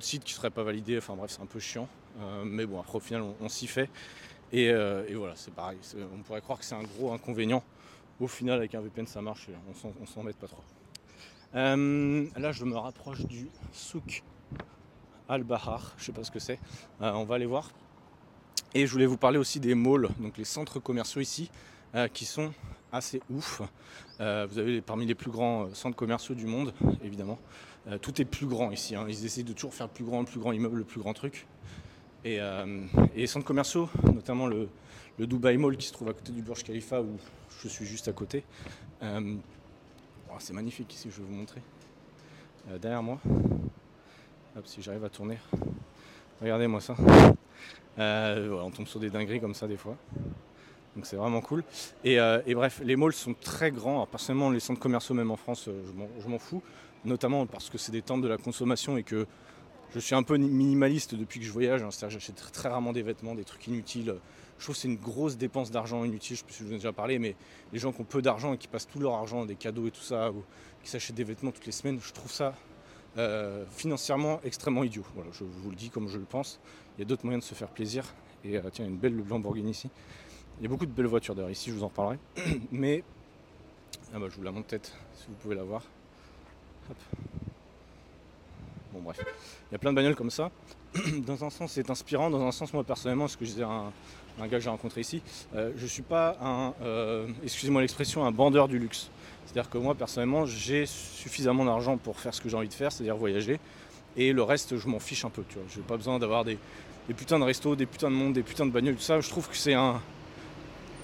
sites 0.00 0.24
qui 0.24 0.32
ne 0.32 0.36
seraient 0.36 0.50
pas 0.50 0.62
validés. 0.62 0.98
Enfin 0.98 1.14
bref, 1.14 1.30
c'est 1.30 1.42
un 1.42 1.46
peu 1.46 1.60
chiant. 1.60 1.88
Euh, 2.20 2.44
mais 2.44 2.66
bon, 2.66 2.80
après 2.80 2.96
au 2.96 3.00
final, 3.00 3.22
on, 3.40 3.48
s'y 3.48 3.66
fait. 3.66 3.90
Euh, 4.54 5.04
et, 5.08 5.14
voilà, 5.14 5.34
c'est 5.36 5.52
pareil. 5.52 5.78
On 6.14 6.22
pourrait 6.22 6.40
croire 6.40 6.58
que 6.58 6.64
c'est 6.64 6.74
un 6.74 6.82
gros 6.82 7.12
inconvénient. 7.12 7.62
Au 8.20 8.26
final, 8.26 8.58
avec 8.58 8.74
un 8.74 8.80
VPN, 8.80 9.06
ça 9.06 9.20
marche 9.20 9.48
on 10.00 10.06
s'en 10.06 10.22
met 10.22 10.32
pas 10.32 10.46
trop. 10.46 10.62
Euh, 11.54 12.26
là, 12.36 12.52
je 12.52 12.64
me 12.64 12.76
rapproche 12.76 13.26
du 13.26 13.48
souk 13.72 14.22
Al-Bahar. 15.28 15.94
Je 15.98 16.04
sais 16.04 16.12
pas 16.12 16.24
ce 16.24 16.30
que 16.30 16.38
c'est. 16.38 16.58
on 17.00 17.24
va 17.24 17.34
aller 17.34 17.46
voir. 17.46 17.70
Et 18.74 18.86
je 18.86 18.92
voulais 18.92 19.06
vous 19.06 19.16
parler 19.16 19.38
aussi 19.38 19.60
des 19.60 19.74
malls, 19.74 20.08
donc 20.18 20.36
les 20.38 20.44
centres 20.44 20.80
commerciaux 20.80 21.20
ici. 21.20 21.50
qui 22.12 22.24
sont 22.26 22.52
assez 22.92 23.20
ouf. 23.30 23.62
vous 24.18 24.58
avez 24.58 24.80
parmi 24.80 25.06
les 25.06 25.14
plus 25.14 25.30
grands 25.30 25.72
centres 25.74 25.96
commerciaux 25.96 26.34
du 26.34 26.46
monde, 26.46 26.72
évidemment. 27.02 27.38
tout 28.02 28.20
est 28.20 28.24
plus 28.24 28.46
grand 28.46 28.70
ici. 28.70 28.94
Hein. 28.94 29.06
Ils 29.08 29.24
essayent 29.24 29.44
de 29.44 29.52
toujours 29.52 29.74
faire 29.74 29.86
le 29.86 29.92
plus 29.92 30.04
grand, 30.04 30.20
le 30.20 30.26
plus 30.26 30.40
grand 30.40 30.52
immeuble, 30.52 30.78
le 30.78 30.84
plus 30.84 31.00
grand 31.00 31.14
truc. 31.14 31.46
Et, 32.24 32.40
les 33.14 33.26
centres 33.26 33.46
commerciaux, 33.46 33.88
notamment 34.04 34.46
le, 34.46 34.68
Dubai 35.18 35.56
Mall 35.56 35.76
qui 35.76 35.86
se 35.86 35.92
trouve 35.92 36.08
à 36.08 36.12
côté 36.12 36.32
du 36.32 36.42
Burj 36.42 36.62
Khalifa 36.62 37.00
où 37.00 37.16
je 37.62 37.68
suis 37.68 37.86
juste 37.86 38.08
à 38.08 38.12
côté. 38.12 38.44
Oh, 39.02 40.36
c'est 40.38 40.52
magnifique 40.52 40.92
ici, 40.94 41.08
je 41.10 41.20
vais 41.20 41.28
vous 41.28 41.34
montrer. 41.34 41.60
derrière 42.80 43.02
moi, 43.02 43.20
si 44.64 44.82
j'arrive 44.82 45.04
à 45.04 45.08
tourner. 45.08 45.38
Regardez-moi 46.40 46.80
ça. 46.80 46.94
Euh, 47.98 48.60
on 48.62 48.70
tombe 48.70 48.86
sur 48.86 49.00
des 49.00 49.08
dingueries 49.08 49.40
comme 49.40 49.54
ça 49.54 49.66
des 49.66 49.76
fois. 49.76 49.96
Donc 50.96 51.06
c'est 51.06 51.16
vraiment 51.16 51.40
cool. 51.42 51.62
Euh, 52.06 52.42
et, 52.46 52.54
bref, 52.54 52.80
les 52.82 52.96
malls 52.96 53.12
sont 53.12 53.34
très 53.34 53.70
grands. 53.70 53.96
Alors 53.96 54.08
personnellement, 54.08 54.50
les 54.50 54.60
centres 54.60 54.80
commerciaux, 54.80 55.14
même 55.14 55.30
en 55.30 55.36
France, 55.36 55.68
euh, 55.68 55.84
je 56.18 56.28
m'en 56.28 56.38
fous. 56.38 56.62
Notamment 57.04 57.46
parce 57.46 57.70
que 57.70 57.78
c'est 57.78 57.92
des 57.92 58.02
temps 58.02 58.18
de 58.18 58.26
la 58.26 58.38
consommation 58.38 58.96
et 58.96 59.04
que 59.04 59.26
je 59.94 60.00
suis 60.00 60.14
un 60.14 60.22
peu 60.22 60.36
minimaliste 60.36 61.14
depuis 61.14 61.38
que 61.38 61.46
je 61.46 61.52
voyage. 61.52 61.82
Hein. 61.82 61.90
C'est-à-dire 61.90 62.18
j'achète 62.18 62.52
très 62.52 62.68
rarement 62.68 62.92
des 62.92 63.02
vêtements, 63.02 63.34
des 63.34 63.44
trucs 63.44 63.66
inutiles. 63.68 64.16
Je 64.58 64.64
trouve 64.64 64.74
que 64.74 64.80
c'est 64.80 64.88
une 64.88 64.96
grosse 64.96 65.36
dépense 65.36 65.70
d'argent 65.70 66.02
inutile. 66.04 66.36
Je 66.36 66.40
sais 66.40 66.46
pas 66.46 66.52
si 66.52 66.60
je 66.60 66.64
vous 66.64 66.70
en 66.70 66.74
ai 66.74 66.78
déjà 66.78 66.92
parlé, 66.92 67.18
mais 67.18 67.36
les 67.72 67.78
gens 67.78 67.92
qui 67.92 68.00
ont 68.00 68.04
peu 68.04 68.22
d'argent 68.22 68.54
et 68.54 68.58
qui 68.58 68.66
passent 68.66 68.88
tout 68.88 68.98
leur 68.98 69.14
argent 69.14 69.44
des 69.44 69.54
cadeaux 69.54 69.86
et 69.86 69.90
tout 69.90 70.02
ça, 70.02 70.32
ou 70.32 70.42
qui 70.82 70.90
s'achètent 70.90 71.16
des 71.16 71.24
vêtements 71.24 71.52
toutes 71.52 71.66
les 71.66 71.72
semaines, 71.72 72.00
je 72.00 72.12
trouve 72.12 72.32
ça 72.32 72.54
euh, 73.18 73.64
financièrement 73.70 74.40
extrêmement 74.44 74.82
idiot. 74.82 75.04
Je 75.32 75.44
vous 75.44 75.70
le 75.70 75.76
dis 75.76 75.90
comme 75.90 76.08
je 76.08 76.18
le 76.18 76.24
pense. 76.24 76.58
Il 76.96 77.02
y 77.02 77.02
a 77.02 77.06
d'autres 77.06 77.24
moyens 77.24 77.44
de 77.44 77.48
se 77.48 77.54
faire 77.54 77.68
plaisir. 77.68 78.04
Et 78.44 78.56
euh, 78.56 78.62
tiens, 78.72 78.86
une 78.86 78.96
belle 78.96 79.16
Lamborghini 79.28 79.70
ici. 79.70 79.90
Il 80.58 80.62
y 80.62 80.66
a 80.66 80.68
beaucoup 80.68 80.86
de 80.86 80.90
belles 80.90 81.06
voitures 81.06 81.34
d'ailleurs 81.34 81.50
ici, 81.50 81.70
je 81.70 81.74
vous 81.74 81.84
en 81.84 81.88
parlerai. 81.88 82.18
Mais 82.72 83.04
ah 84.14 84.18
bah, 84.18 84.26
je 84.30 84.36
vous 84.36 84.42
la 84.42 84.52
montre 84.52 84.68
peut-être 84.68 84.92
si 85.14 85.26
vous 85.28 85.34
pouvez 85.34 85.54
la 85.54 85.64
voir. 85.64 85.82
Bon 88.92 89.00
bref, 89.00 89.18
il 89.70 89.72
y 89.72 89.74
a 89.74 89.78
plein 89.78 89.90
de 89.90 89.96
bagnoles 89.96 90.14
comme 90.14 90.30
ça. 90.30 90.50
Dans 91.26 91.44
un 91.44 91.50
sens 91.50 91.72
c'est 91.72 91.90
inspirant, 91.90 92.30
dans 92.30 92.46
un 92.46 92.52
sens 92.52 92.72
moi 92.72 92.84
personnellement, 92.84 93.28
ce 93.28 93.36
que 93.36 93.44
je 93.44 93.50
disais 93.50 93.64
un, 93.64 93.92
un 94.40 94.46
gars 94.46 94.58
que 94.58 94.64
j'ai 94.64 94.70
rencontré 94.70 95.00
ici, 95.00 95.20
euh, 95.54 95.72
je 95.76 95.86
suis 95.86 96.02
pas 96.02 96.36
un, 96.40 96.72
excusez-moi 97.42 97.82
l'expression, 97.82 98.24
un 98.24 98.32
bandeur 98.32 98.68
du 98.68 98.78
luxe. 98.78 99.10
C'est-à-dire 99.46 99.70
que 99.70 99.78
moi, 99.78 99.94
personnellement, 99.94 100.44
j'ai 100.44 100.86
suffisamment 100.86 101.64
d'argent 101.64 101.96
pour 101.96 102.18
faire 102.18 102.34
ce 102.34 102.40
que 102.40 102.48
j'ai 102.48 102.56
envie 102.56 102.68
de 102.68 102.74
faire, 102.74 102.92
c'est-à-dire 102.92 103.16
voyager. 103.16 103.60
Et 104.16 104.32
le 104.32 104.42
reste, 104.42 104.76
je 104.76 104.88
m'en 104.88 104.98
fiche 104.98 105.24
un 105.24 105.30
peu. 105.30 105.44
Tu 105.48 105.54
vois. 105.54 105.64
Je 105.68 105.78
n'ai 105.78 105.84
pas 105.84 105.96
besoin 105.96 106.18
d'avoir 106.18 106.44
des, 106.44 106.58
putains 107.16 107.38
de 107.38 107.44
restos, 107.44 107.76
des 107.76 107.86
putains 107.86 108.10
de 108.10 108.16
monde, 108.16 108.32
des 108.32 108.42
putains 108.42 108.66
de 108.66 108.72
bagnoles, 108.72 108.96
tout 108.96 109.02
ça. 109.02 109.20
Je 109.20 109.28
trouve 109.28 109.48
que 109.48 109.56
c'est 109.56 109.74
un. 109.74 110.00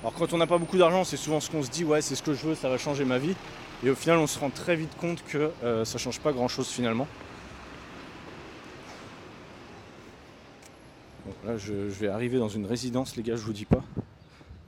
Alors, 0.03 0.15
quand 0.15 0.33
on 0.33 0.39
n'a 0.39 0.49
pas 0.49 0.59
beaucoup 0.59 0.79
d'argent, 0.79 1.05
c'est 1.05 1.17
souvent 1.17 1.39
ce 1.39 1.49
qu'on 1.49 1.63
se 1.63 1.71
dit 1.71 1.85
ouais, 1.85 2.03
c'est 2.03 2.17
ce 2.17 2.25
que 2.25 2.35
je 2.35 2.45
veux, 2.45 2.55
ça 2.57 2.69
va 2.69 2.77
changer 2.77 3.05
ma 3.05 3.19
vie. 3.19 3.37
Et 3.85 3.91
au 3.91 3.95
final, 3.95 4.19
on 4.19 4.27
se 4.27 4.37
rend 4.37 4.51
très 4.51 4.75
vite 4.75 4.97
compte 4.97 5.25
que 5.25 5.53
euh, 5.63 5.85
ça 5.85 5.95
ne 5.95 5.99
change 6.01 6.19
pas 6.19 6.33
grand-chose 6.33 6.69
finalement. 6.69 7.07
là, 11.45 11.57
je, 11.57 11.73
vais 11.73 12.09
arriver 12.09 12.39
dans 12.39 12.49
une 12.49 12.67
résidence, 12.67 13.17
les 13.17 13.23
gars, 13.23 13.37
je 13.37 13.43
vous 13.45 13.53
dis 13.53 13.65
pas. 13.65 13.85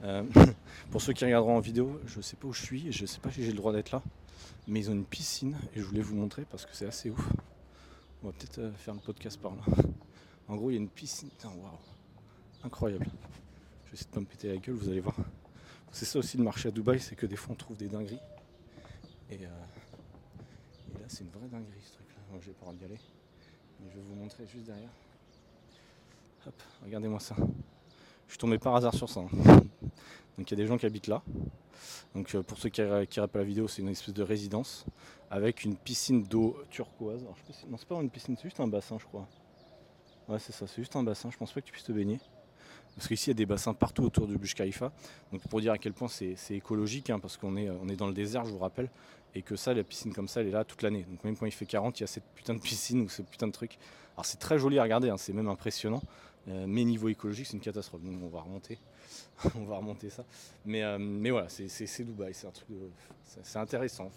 Euh, 0.03 0.23
pour 0.91 1.01
ceux 1.01 1.13
qui 1.13 1.25
regarderont 1.25 1.57
en 1.57 1.59
vidéo, 1.59 1.99
je 2.05 2.21
sais 2.21 2.35
pas 2.35 2.47
où 2.47 2.53
je 2.53 2.61
suis, 2.61 2.91
je 2.91 3.05
sais 3.05 3.19
pas 3.19 3.31
si 3.31 3.43
j'ai 3.43 3.51
le 3.51 3.57
droit 3.57 3.73
d'être 3.73 3.91
là, 3.91 4.01
mais 4.67 4.79
ils 4.79 4.89
ont 4.89 4.93
une 4.93 5.05
piscine 5.05 5.57
et 5.75 5.79
je 5.79 5.85
voulais 5.85 6.01
vous 6.01 6.15
montrer 6.15 6.45
parce 6.49 6.65
que 6.65 6.71
c'est 6.73 6.87
assez 6.87 7.09
ouf. 7.09 7.27
On 8.23 8.27
va 8.27 8.33
peut-être 8.33 8.59
euh, 8.59 8.71
faire 8.77 8.93
un 8.93 8.97
podcast 8.97 9.39
par 9.39 9.51
là. 9.51 9.63
En 10.47 10.55
gros, 10.55 10.69
il 10.69 10.73
y 10.73 10.77
a 10.77 10.81
une 10.81 10.89
piscine. 10.89 11.29
Waouh, 11.43 11.77
incroyable. 12.63 13.07
Essayer 13.95 14.11
de 14.11 14.19
me 14.19 14.25
péter 14.25 14.49
la 14.49 14.57
gueule, 14.57 14.75
vous 14.75 14.89
allez 14.89 14.99
voir. 14.99 15.15
C'est 15.93 16.03
ça 16.03 16.19
aussi 16.19 16.35
le 16.35 16.43
marché 16.43 16.67
à 16.67 16.71
Dubaï, 16.71 16.99
c'est 16.99 17.15
que 17.15 17.25
des 17.25 17.37
fois 17.37 17.53
on 17.53 17.55
trouve 17.55 17.77
des 17.77 17.87
dingueries. 17.87 18.19
Et, 19.31 19.37
euh, 19.37 19.47
là, 19.47 21.05
c'est 21.07 21.23
une 21.23 21.29
vraie 21.29 21.47
dinguerie 21.47 21.81
ce 21.81 21.93
truc-là. 21.93 22.21
Moi, 22.29 22.41
je 22.41 22.47
vais 22.47 22.55
pas 22.55 22.65
y 22.73 22.83
aller. 22.83 22.99
Mais 23.79 23.89
je 23.89 23.95
vais 23.95 24.01
vous 24.01 24.15
montrer 24.15 24.45
juste 24.47 24.65
derrière. 24.65 24.89
Hop, 26.45 26.61
regardez-moi 26.83 27.21
ça. 27.21 27.37
Je 28.27 28.33
suis 28.33 28.37
tombé 28.37 28.57
par 28.57 28.75
hasard 28.75 28.93
sur 28.93 29.09
ça. 29.09 29.21
Hein. 29.21 29.61
Donc 30.37 30.51
il 30.51 30.51
y 30.51 30.53
a 30.55 30.57
des 30.57 30.67
gens 30.67 30.77
qui 30.77 30.85
habitent 30.85 31.07
là. 31.07 31.23
Donc 32.13 32.35
euh, 32.35 32.43
pour 32.43 32.57
ceux 32.57 32.67
qui 32.67 32.81
n'iraient 32.81 33.07
pas 33.07 33.39
la 33.39 33.45
vidéo, 33.45 33.69
c'est 33.69 33.81
une 33.81 33.87
espèce 33.87 34.13
de 34.13 34.23
résidence 34.23 34.85
avec 35.29 35.63
une 35.63 35.77
piscine 35.77 36.21
d'eau 36.21 36.57
turquoise. 36.69 37.23
Non, 37.69 37.77
c'est 37.77 37.87
pas 37.87 37.95
une 38.01 38.09
piscine, 38.09 38.35
c'est 38.35 38.43
juste 38.43 38.59
un 38.59 38.67
bassin, 38.67 38.97
je 38.99 39.05
crois. 39.05 39.25
Ouais, 40.27 40.39
c'est 40.39 40.51
ça, 40.51 40.67
c'est 40.67 40.81
juste 40.81 40.97
un 40.97 41.03
bassin. 41.03 41.31
Je 41.31 41.37
pense 41.37 41.53
pas 41.53 41.61
que 41.61 41.67
tu 41.67 41.71
puisses 41.71 41.85
te 41.85 41.93
baigner. 41.93 42.19
Parce 42.95 43.07
qu'ici, 43.07 43.25
il 43.25 43.29
y 43.29 43.31
a 43.31 43.35
des 43.35 43.45
bassins 43.45 43.73
partout 43.73 44.03
autour 44.03 44.27
du 44.27 44.37
Burj 44.37 44.53
Khalifa. 44.53 44.91
Donc 45.31 45.41
pour 45.47 45.59
dire 45.59 45.73
à 45.73 45.77
quel 45.77 45.93
point 45.93 46.07
c'est, 46.07 46.35
écologique, 46.51 47.09
hein, 47.09 47.19
parce 47.19 47.37
qu'on 47.37 47.55
est, 47.57 47.95
dans 47.97 48.07
le 48.07 48.13
désert, 48.13 48.45
je 48.45 48.51
vous 48.51 48.59
rappelle, 48.59 48.89
et 49.33 49.41
que 49.41 49.55
ça, 49.55 49.73
la 49.73 49.83
piscine 49.83 50.13
comme 50.13 50.27
ça, 50.27 50.41
elle 50.41 50.47
est 50.47 50.51
là 50.51 50.63
toute 50.63 50.81
l'année. 50.81 51.05
Donc 51.09 51.23
même 51.23 51.35
quand 51.35 51.45
il 51.45 51.51
fait 51.51 51.65
40, 51.65 51.99
il 51.99 52.03
y 52.03 52.05
a 52.05 52.07
cette 52.07 52.23
putain 52.35 52.53
de 52.53 52.59
piscine 52.59 53.01
ou 53.01 53.09
ce 53.09 53.21
putain 53.21 53.47
de 53.47 53.51
truc. 53.51 53.77
Alors 54.15 54.25
c'est 54.25 54.37
très 54.37 54.57
joli 54.57 54.79
à 54.79 54.83
regarder, 54.83 55.09
hein, 55.09 55.17
c'est 55.17 55.33
même 55.33 55.49
impressionnant. 55.49 56.01
Euh, 56.47 56.65
mais 56.67 56.83
niveau 56.83 57.09
écologique, 57.09 57.47
c'est 57.47 57.53
une 57.53 57.59
catastrophe. 57.59 58.03
Donc 58.03 58.15
on 58.23 58.29
va 58.29 58.41
remonter, 58.41 58.77
on 59.55 59.65
va 59.65 59.77
remonter 59.77 60.09
ça. 60.09 60.23
Mais, 60.63 60.83
euh, 60.83 60.97
voilà, 61.31 61.49
c'est 61.49 62.03
Dubaï, 62.03 62.33
c'est 62.33 62.47
un 62.47 62.51
truc, 62.51 62.67
c'est 63.23 63.57
intéressant. 63.57 64.11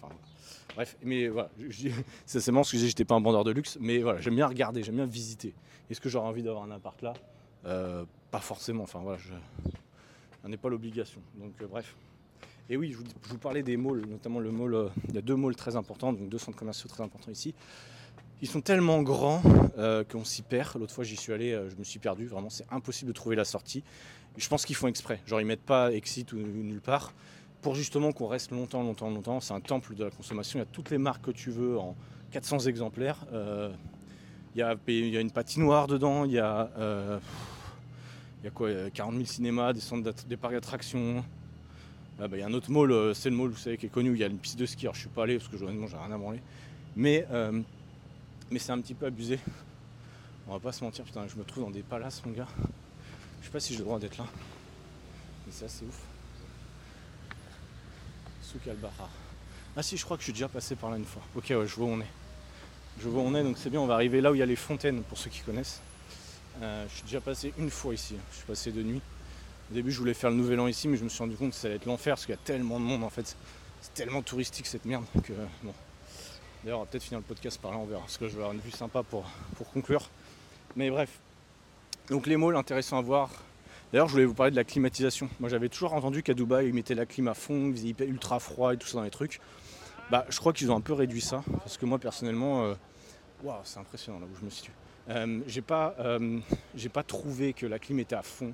Bref, 0.75 0.95
mais 1.03 1.27
voilà, 1.27 1.49
c'est 2.25 2.51
marrant 2.51 2.63
ce 2.63 2.73
que 2.73 2.77
j'étais 2.77 3.05
pas 3.05 3.15
un 3.15 3.21
vendeur 3.21 3.43
de 3.43 3.51
luxe, 3.51 3.77
mais 3.81 3.99
voilà, 3.99 4.21
j'aime 4.21 4.35
bien 4.35 4.47
regarder, 4.47 4.83
j'aime 4.83 4.95
bien 4.95 5.05
visiter. 5.05 5.53
Est-ce 5.89 5.99
que 5.99 6.07
j'aurais 6.07 6.27
envie 6.27 6.43
d'avoir 6.43 6.63
un 6.63 6.71
appart 6.71 7.01
là? 7.01 7.13
Euh, 7.65 8.05
Pas 8.31 8.39
forcément. 8.39 8.83
Enfin 8.83 8.99
voilà, 8.99 9.17
je 9.17 9.33
n'en 10.43 10.51
ai 10.51 10.57
pas 10.57 10.69
l'obligation. 10.69 11.21
Donc 11.35 11.53
bref. 11.69 11.95
Et 12.71 12.77
oui, 12.77 12.91
je 12.91 12.97
vous, 13.29 13.37
parlais 13.39 13.63
des 13.63 13.77
malls, 13.77 14.05
notamment 14.07 14.39
le 14.39 14.51
mall. 14.51 14.91
il 15.07 15.15
y 15.15 15.17
a 15.17 15.21
deux 15.21 15.35
malls 15.35 15.55
très 15.55 15.75
importants, 15.75 16.13
donc 16.13 16.29
deux 16.29 16.37
centres 16.37 16.57
commerciaux 16.57 16.87
très 16.87 17.03
importants 17.03 17.31
ici. 17.31 17.55
Ils 18.41 18.47
sont 18.47 18.61
tellement 18.61 19.01
grands 19.01 19.41
euh, 19.77 20.03
qu'on 20.03 20.23
s'y 20.23 20.43
perd. 20.43 20.77
L'autre 20.79 20.93
fois 20.93 21.03
j'y 21.03 21.17
suis 21.17 21.33
allé, 21.33 21.51
euh, 21.51 21.69
je 21.69 21.75
me 21.75 21.83
suis 21.83 21.99
perdu. 21.99 22.27
Vraiment, 22.27 22.49
c'est 22.49 22.65
impossible 22.71 23.09
de 23.09 23.13
trouver 23.13 23.35
la 23.35 23.43
sortie. 23.43 23.83
je 24.37 24.47
pense 24.47 24.65
qu'ils 24.65 24.75
font 24.75 24.87
exprès. 24.87 25.19
Genre 25.25 25.41
ils 25.41 25.47
mettent 25.47 25.65
pas 25.65 25.91
exit 25.91 26.31
ou, 26.31 26.37
nulle 26.37 26.81
part 26.81 27.13
pour 27.61 27.75
justement 27.75 28.13
qu'on 28.13 28.27
reste 28.27 28.51
longtemps, 28.51 28.83
longtemps, 28.83 29.09
longtemps. 29.09 29.39
C'est 29.41 29.53
un 29.53 29.59
temple 29.59 29.95
de 29.95 30.05
la 30.05 30.11
consommation. 30.11 30.59
Il 30.59 30.61
y 30.61 30.65
a 30.65 30.71
toutes 30.71 30.91
les 30.91 30.97
marques 30.97 31.25
que 31.25 31.31
tu 31.31 31.49
veux 31.49 31.77
en 31.77 31.95
400 32.31 32.59
exemplaires. 32.59 33.25
Euh, 33.33 33.73
il, 34.55 34.59
y 34.59 34.61
a, 34.61 34.75
il, 34.87 35.09
y 35.09 35.17
a, 35.17 35.21
une 35.21 35.31
patinoire 35.31 35.87
dedans. 35.87 36.23
Il 36.23 36.31
y 36.31 36.39
a, 36.39 36.69
il 38.41 38.45
y 38.45 38.47
a 38.47 38.51
quoi 38.51 38.69
40 38.89 39.13
000 39.13 39.25
cinémas, 39.25 39.73
des 39.73 39.81
centres 39.81 40.13
des 40.27 40.37
parcs 40.37 40.53
d'attractions. 40.53 41.23
Bah, 42.17 42.27
il 42.33 42.39
y 42.39 42.41
a 42.41 42.47
un 42.47 42.53
autre 42.53 42.69
mall, 42.71 43.15
c'est 43.15 43.29
le 43.29 43.35
mall 43.35 43.49
vous 43.49 43.57
savez, 43.57 43.77
qui 43.77 43.85
est 43.85 43.89
connu 43.89 44.11
où 44.11 44.13
il 44.13 44.19
y 44.19 44.23
a 44.23 44.27
une 44.27 44.37
piste 44.37 44.59
de 44.59 44.65
ski. 44.65 44.85
Alors 44.85 44.95
je 44.95 45.01
suis 45.01 45.09
pas 45.09 45.23
allé 45.23 45.37
parce 45.37 45.49
que 45.49 45.57
j'ai 45.57 45.65
rien 45.65 46.11
à 46.11 46.17
branler. 46.17 46.41
Mais 46.95 47.25
mais 48.51 48.59
c'est 48.59 48.71
un 48.71 48.81
petit 48.81 48.93
peu 48.93 49.05
abusé. 49.05 49.39
On 50.47 50.53
va 50.53 50.59
pas 50.59 50.71
se 50.71 50.83
mentir, 50.83 51.05
putain, 51.05 51.27
je 51.27 51.35
me 51.35 51.43
trouve 51.43 51.65
dans 51.65 51.69
des 51.69 51.83
palaces, 51.83 52.23
mon 52.25 52.31
gars. 52.31 52.47
Je 53.41 53.45
sais 53.45 53.51
pas 53.51 53.59
si 53.59 53.73
j'ai 53.73 53.79
le 53.79 53.85
droit 53.85 53.99
d'être 53.99 54.17
là. 54.17 54.25
Mais 55.45 55.51
c'est 55.51 55.65
assez 55.65 55.85
ouf. 55.85 56.01
Souk 58.41 58.61
Ah 59.77 59.83
si, 59.83 59.95
je 59.95 60.03
crois 60.03 60.17
que 60.17 60.21
je 60.21 60.25
suis 60.25 60.33
déjà 60.33 60.47
passé 60.47 60.75
par 60.75 60.89
là 60.89 60.97
une 60.97 61.05
fois. 61.05 61.21
Ok, 61.35 61.45
ouais, 61.51 61.67
je 61.67 61.75
vois 61.75 61.85
où 61.85 61.89
on 61.89 62.01
est. 62.01 62.11
Je 62.99 63.07
vois 63.07 63.21
où 63.21 63.25
on 63.25 63.35
est, 63.35 63.43
donc 63.43 63.57
c'est 63.59 63.69
bien, 63.69 63.79
on 63.79 63.85
va 63.85 63.93
arriver 63.93 64.21
là 64.21 64.31
où 64.31 64.35
il 64.35 64.39
y 64.39 64.41
a 64.41 64.47
les 64.47 64.55
fontaines, 64.55 65.03
pour 65.03 65.19
ceux 65.19 65.29
qui 65.29 65.41
connaissent. 65.41 65.81
Euh, 66.61 66.85
je 66.89 66.95
suis 66.95 67.03
déjà 67.03 67.21
passé 67.21 67.53
une 67.57 67.69
fois 67.69 67.93
ici. 67.93 68.15
Je 68.31 68.37
suis 68.37 68.45
passé 68.45 68.71
de 68.71 68.83
nuit. 68.83 69.01
Au 69.71 69.73
début, 69.73 69.91
je 69.91 69.99
voulais 69.99 70.13
faire 70.13 70.29
le 70.29 70.35
nouvel 70.35 70.59
an 70.59 70.67
ici, 70.67 70.87
mais 70.87 70.97
je 70.97 71.03
me 71.03 71.09
suis 71.09 71.19
rendu 71.19 71.35
compte 71.35 71.51
que 71.51 71.55
ça 71.55 71.67
allait 71.67 71.77
être 71.77 71.85
l'enfer 71.85 72.15
parce 72.15 72.25
qu'il 72.25 72.35
y 72.35 72.37
a 72.37 72.41
tellement 72.43 72.79
de 72.79 72.85
monde 72.85 73.03
en 73.03 73.09
fait. 73.09 73.35
C'est 73.81 73.93
tellement 73.93 74.21
touristique 74.21 74.65
cette 74.65 74.85
merde 74.85 75.05
que 75.23 75.33
bon, 75.63 75.73
D'ailleurs, 76.63 76.79
on 76.79 76.83
va 76.83 76.87
peut-être 76.87 77.03
finir 77.03 77.19
le 77.19 77.25
podcast 77.25 77.59
par 77.61 77.71
là, 77.71 77.77
on 77.77 77.85
verra. 77.85 78.01
Parce 78.01 78.17
que 78.17 78.27
je 78.27 78.33
vais 78.33 78.39
avoir 78.39 78.51
une 78.53 78.59
vue 78.59 78.71
sympa 78.71 79.03
pour, 79.03 79.23
pour 79.55 79.69
conclure. 79.71 80.09
Mais 80.75 80.89
bref. 80.89 81.09
Donc 82.09 82.27
les 82.27 82.35
malls 82.35 82.55
intéressants 82.55 82.97
à 82.97 83.01
voir. 83.01 83.29
D'ailleurs, 83.91 84.07
je 84.07 84.13
voulais 84.13 84.25
vous 84.25 84.33
parler 84.33 84.51
de 84.51 84.55
la 84.55 84.65
climatisation. 84.65 85.29
Moi, 85.39 85.49
j'avais 85.49 85.69
toujours 85.69 85.93
entendu 85.93 86.21
qu'à 86.21 86.33
Dubaï, 86.33 86.67
ils 86.67 86.73
mettaient 86.73 86.95
la 86.95 87.05
clim 87.05 87.27
à 87.27 87.33
fond, 87.33 87.71
ils 87.73 87.95
faisaient 87.95 88.07
ultra 88.07 88.39
froid 88.39 88.73
et 88.73 88.77
tout 88.77 88.87
ça 88.87 88.97
dans 88.97 89.03
les 89.03 89.09
trucs. 89.09 89.39
Bah, 90.11 90.25
je 90.29 90.37
crois 90.39 90.53
qu'ils 90.53 90.71
ont 90.71 90.75
un 90.75 90.81
peu 90.81 90.93
réduit 90.93 91.21
ça. 91.21 91.43
Parce 91.59 91.77
que 91.77 91.85
moi, 91.85 91.97
personnellement, 91.97 92.65
euh, 92.65 92.73
waouh, 93.43 93.61
c'est 93.63 93.79
impressionnant 93.79 94.19
là 94.19 94.25
où 94.25 94.37
je 94.37 94.43
me 94.43 94.49
situe. 94.49 94.73
Euh, 95.09 95.39
j'ai 95.47 95.61
pas, 95.61 95.95
euh, 95.99 96.39
pas 96.93 97.03
trouvé 97.03 97.53
que 97.53 97.65
la 97.65 97.79
clim 97.79 97.99
était 97.99 98.15
à 98.15 98.21
fond. 98.21 98.53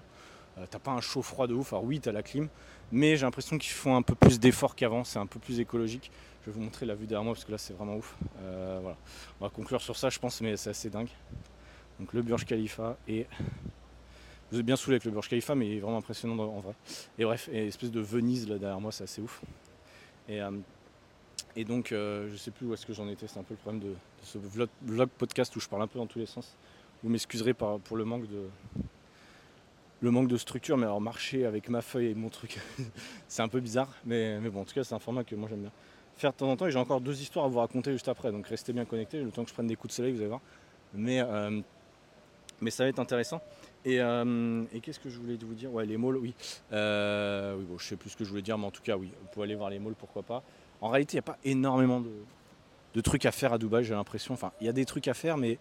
t'as 0.70 0.80
pas 0.80 0.92
un 0.92 1.02
chaud 1.02 1.22
froid 1.22 1.48
de 1.48 1.54
ouf. 1.54 1.74
Alors 1.74 1.84
oui, 1.84 2.00
t'as 2.00 2.12
la 2.12 2.24
clim, 2.24 2.48
mais 2.92 3.18
j'ai 3.18 3.26
l'impression 3.26 3.58
qu'ils 3.58 3.74
font 3.74 3.96
un 3.96 4.02
peu 4.02 4.16
plus 4.16 4.40
d'efforts 4.40 4.76
qu'avant. 4.76 5.04
C'est 5.04 5.20
un 5.20 5.26
peu 5.26 5.40
plus 5.40 5.60
écologique. 5.60 6.12
Je 6.46 6.52
vais 6.52 6.58
vous 6.58 6.64
montrer 6.64 6.86
la 6.86 6.94
vue 6.94 7.08
derrière 7.08 7.24
moi 7.24 7.34
parce 7.34 7.44
que 7.44 7.52
là 7.52 7.58
c'est 7.58 7.74
vraiment 7.74 7.96
ouf. 7.96 8.16
Euh, 8.44 8.78
voilà. 8.80 8.98
On 9.42 9.46
va 9.46 9.50
conclure 9.50 9.82
sur 9.82 9.98
ça 9.98 10.10
je 10.10 10.20
pense 10.20 10.42
mais 10.42 10.56
c'est 10.58 10.70
assez 10.70 10.92
dingue. 10.92 11.10
Donc 12.00 12.14
le 12.14 12.22
Burj 12.22 12.46
Khalifa 12.46 12.98
et 13.08 13.26
vous 14.52 14.60
êtes 14.60 14.66
bien 14.66 14.76
saoulé 14.76 14.96
avec 14.96 15.06
le 15.06 15.12
Burj 15.12 15.28
Khalifa 15.28 15.56
mais 15.56 15.68
il 15.68 15.78
est 15.78 15.80
vraiment 15.80 15.98
impressionnant 15.98 16.38
en 16.38 16.60
vrai. 16.60 16.74
Et 17.18 17.26
bref, 17.26 17.50
et 17.52 17.66
espèce 17.66 17.90
de 17.90 18.00
Venise 18.00 18.48
là 18.48 18.60
derrière 18.60 18.80
moi 18.80 18.92
c'est 18.92 19.06
assez 19.06 19.24
ouf. 19.24 19.42
Et, 20.30 20.40
euh, 20.40 20.52
et 21.56 21.66
donc 21.66 21.92
euh, 21.92 22.30
je 22.32 22.38
sais 22.38 22.52
plus 22.52 22.68
où 22.68 22.76
est-ce 22.76 22.86
que 22.86 22.94
j'en 22.94 23.10
étais, 23.10 23.26
c'est 23.28 23.40
un 23.40 23.44
peu 23.44 23.56
le 23.56 23.60
problème 23.60 23.82
de, 23.82 23.96
ce 24.26 24.38
vlog, 24.38 25.10
podcast 25.18 25.56
où 25.56 25.60
je 25.60 25.68
parle 25.70 25.84
un 25.84 25.88
peu 25.88 26.00
dans 26.00 26.08
tous 26.08 26.20
les 26.20 26.26
sens. 26.26 26.58
Vous 27.04 27.10
m'excuserez 27.10 27.54
pour 27.54 27.96
le 27.96 28.06
manque 28.06 28.28
de, 28.28 28.50
le 30.02 30.12
manque 30.12 30.28
de 30.28 30.38
structure, 30.38 30.78
mais 30.78 30.86
alors 30.86 31.02
marcher 31.02 31.46
avec 31.46 31.70
ma 31.70 31.82
feuille 31.82 32.08
et 32.08 32.14
mon 32.16 32.30
truc, 32.30 32.60
c'est 33.28 33.42
un 33.42 33.48
peu 33.48 33.60
bizarre, 33.60 33.90
mais, 34.06 34.40
bon, 34.50 34.62
en 34.62 34.66
tout 34.66 34.74
cas, 34.74 34.84
c'est 34.84 34.96
un 34.96 35.00
format 35.00 35.24
que 35.24 35.36
moi 35.36 35.48
j'aime 35.50 35.62
bien 35.62 35.72
faire 36.18 36.32
de 36.32 36.38
temps 36.38 36.50
en 36.50 36.56
temps. 36.56 36.68
Et 36.68 36.72
j'ai 36.72 36.80
encore 36.80 37.02
deux 37.02 37.22
histoires 37.22 37.46
à 37.46 37.48
vous 37.50 37.60
raconter 37.60 37.92
juste 37.92 38.08
après, 38.08 38.32
donc 38.32 38.48
restez 38.48 38.74
bien 38.74 38.86
connectés. 38.86 39.22
Le 39.22 39.32
temps 39.32 39.44
que 39.44 39.50
je 39.50 39.54
prenne 39.54 39.68
des 39.68 39.76
coups 39.76 39.94
de 39.94 39.96
soleil, 39.96 40.14
vous 40.14 40.20
allez 40.20 40.30
voir. 40.30 40.42
Mais, 40.94 41.22
euh, 41.22 41.62
ça 42.70 42.84
va 42.84 42.90
être 42.90 43.00
intéressant. 43.00 43.42
Et, 43.84 44.00
euh, 44.00 44.64
et 44.74 44.80
qu'est-ce 44.80 45.00
que 45.00 45.10
je 45.10 45.20
voulais 45.20 45.38
vous 45.40 45.54
dire? 45.54 45.72
Ouais, 45.74 45.86
les 45.86 45.98
malls, 45.98 46.18
oui. 46.18 46.34
Euh, 46.72 47.56
oui, 47.58 47.66
bon, 47.66 47.78
je 47.78 47.86
sais 47.86 47.98
plus 47.98 48.10
ce 48.10 48.18
que 48.18 48.24
je 48.24 48.30
voulais 48.30 48.42
dire, 48.42 48.58
mais 48.58 48.66
en 48.66 48.72
tout 48.72 48.82
cas, 48.82 48.96
oui, 48.96 49.12
vous 49.22 49.28
pouvez 49.32 49.44
aller 49.44 49.56
voir 49.56 49.70
les 49.70 49.80
malls, 49.80 49.96
pourquoi 49.98 50.24
pas. 50.24 50.42
En 50.82 50.90
réalité, 50.90 51.14
il 51.14 51.18
n'y 51.18 51.20
a 51.20 51.34
pas 51.34 51.38
énormément 51.44 52.00
de, 52.00 52.12
de, 52.96 53.02
trucs 53.02 53.26
à 53.26 53.32
faire 53.32 53.54
à 53.54 53.58
Dubaï, 53.58 53.84
j'ai 53.84 53.94
l'impression. 53.94 54.34
Enfin, 54.34 54.52
il 54.62 54.66
y 54.66 54.70
a 54.70 54.74
des 54.74 54.86
trucs 54.86 55.08
à 55.08 55.14
faire, 55.14 55.38
mais 55.38 55.60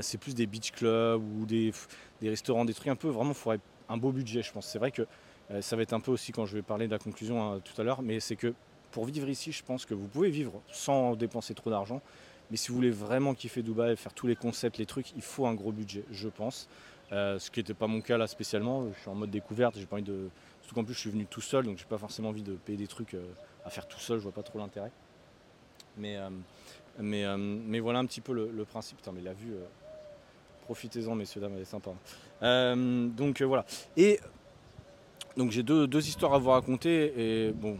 c'est 0.00 0.18
plus 0.18 0.34
des 0.34 0.46
beach 0.46 0.72
clubs 0.72 1.22
ou 1.22 1.46
des, 1.46 1.72
restaurants, 2.22 2.64
des 2.64 2.74
trucs 2.74 2.88
un 2.88 2.96
peu. 2.96 3.08
Vraiment, 3.08 3.30
il 3.30 3.36
faudrait 3.36 3.60
un 3.88 3.96
beau 3.96 4.12
budget, 4.12 4.42
je 4.42 4.52
pense. 4.52 4.66
C'est 4.66 4.78
vrai 4.78 4.90
que 4.90 5.06
ça 5.60 5.76
va 5.76 5.82
être 5.82 5.92
un 5.92 6.00
peu 6.00 6.10
aussi 6.10 6.32
quand 6.32 6.46
je 6.46 6.54
vais 6.54 6.62
parler 6.62 6.86
de 6.86 6.92
la 6.92 6.98
conclusion 6.98 7.42
hein, 7.42 7.60
tout 7.60 7.80
à 7.80 7.84
l'heure, 7.84 8.02
mais 8.02 8.20
c'est 8.20 8.36
que 8.36 8.54
pour 8.90 9.04
vivre 9.04 9.28
ici, 9.28 9.52
je 9.52 9.62
pense 9.62 9.84
que 9.84 9.94
vous 9.94 10.08
pouvez 10.08 10.30
vivre 10.30 10.60
sans 10.70 11.14
dépenser 11.14 11.54
trop 11.54 11.70
d'argent. 11.70 12.00
Mais 12.50 12.56
si 12.56 12.68
vous 12.68 12.76
voulez 12.76 12.90
vraiment 12.90 13.34
kiffer 13.34 13.62
Dubaï, 13.62 13.96
faire 13.96 14.14
tous 14.14 14.26
les 14.26 14.36
concepts, 14.36 14.78
les 14.78 14.86
trucs, 14.86 15.12
il 15.14 15.22
faut 15.22 15.46
un 15.46 15.54
gros 15.54 15.72
budget, 15.72 16.04
je 16.10 16.28
pense. 16.28 16.68
Euh, 17.12 17.38
ce 17.38 17.50
qui 17.50 17.60
n'était 17.60 17.74
pas 17.74 17.86
mon 17.86 18.00
cas 18.00 18.18
là 18.18 18.26
spécialement. 18.26 18.86
Je 18.92 19.00
suis 19.00 19.08
en 19.08 19.14
mode 19.14 19.30
découverte, 19.30 19.76
j'ai 19.78 19.86
pas 19.86 19.96
envie 19.96 20.04
de. 20.04 20.28
Surtout 20.60 20.74
qu'en 20.74 20.84
plus 20.84 20.94
je 20.94 21.00
suis 21.00 21.10
venu 21.10 21.26
tout 21.26 21.40
seul, 21.40 21.64
donc 21.64 21.78
j'ai 21.78 21.84
pas 21.84 21.98
forcément 21.98 22.28
envie 22.28 22.42
de 22.42 22.52
payer 22.52 22.78
des 22.78 22.86
trucs 22.86 23.14
euh, 23.14 23.22
à 23.64 23.70
faire 23.70 23.86
tout 23.86 23.98
seul, 23.98 24.18
je 24.18 24.24
vois 24.24 24.32
pas 24.32 24.42
trop 24.42 24.58
l'intérêt. 24.58 24.90
Mais, 25.98 26.16
euh, 26.16 26.28
mais, 26.98 27.24
mais 27.36 27.80
voilà 27.80 28.00
un 28.00 28.06
petit 28.06 28.20
peu 28.20 28.32
le, 28.32 28.64
principe. 28.64 28.98
Putain, 28.98 29.12
mais 29.12 29.22
la 29.22 29.32
vue, 29.32 29.54
profitez-en 30.64 31.14
messieurs, 31.14 31.40
dames, 31.40 31.52
elle 31.54 31.62
est 31.62 31.64
sympa. 31.64 31.90
donc 32.42 33.42
voilà. 33.42 33.64
Et 33.96 34.20
donc 35.36 35.52
j'ai 35.52 35.62
deux, 35.62 35.86
deux, 35.86 36.06
histoires 36.06 36.34
à 36.34 36.38
vous 36.38 36.50
raconter. 36.50 37.12
Et 37.16 37.52
bon, 37.52 37.78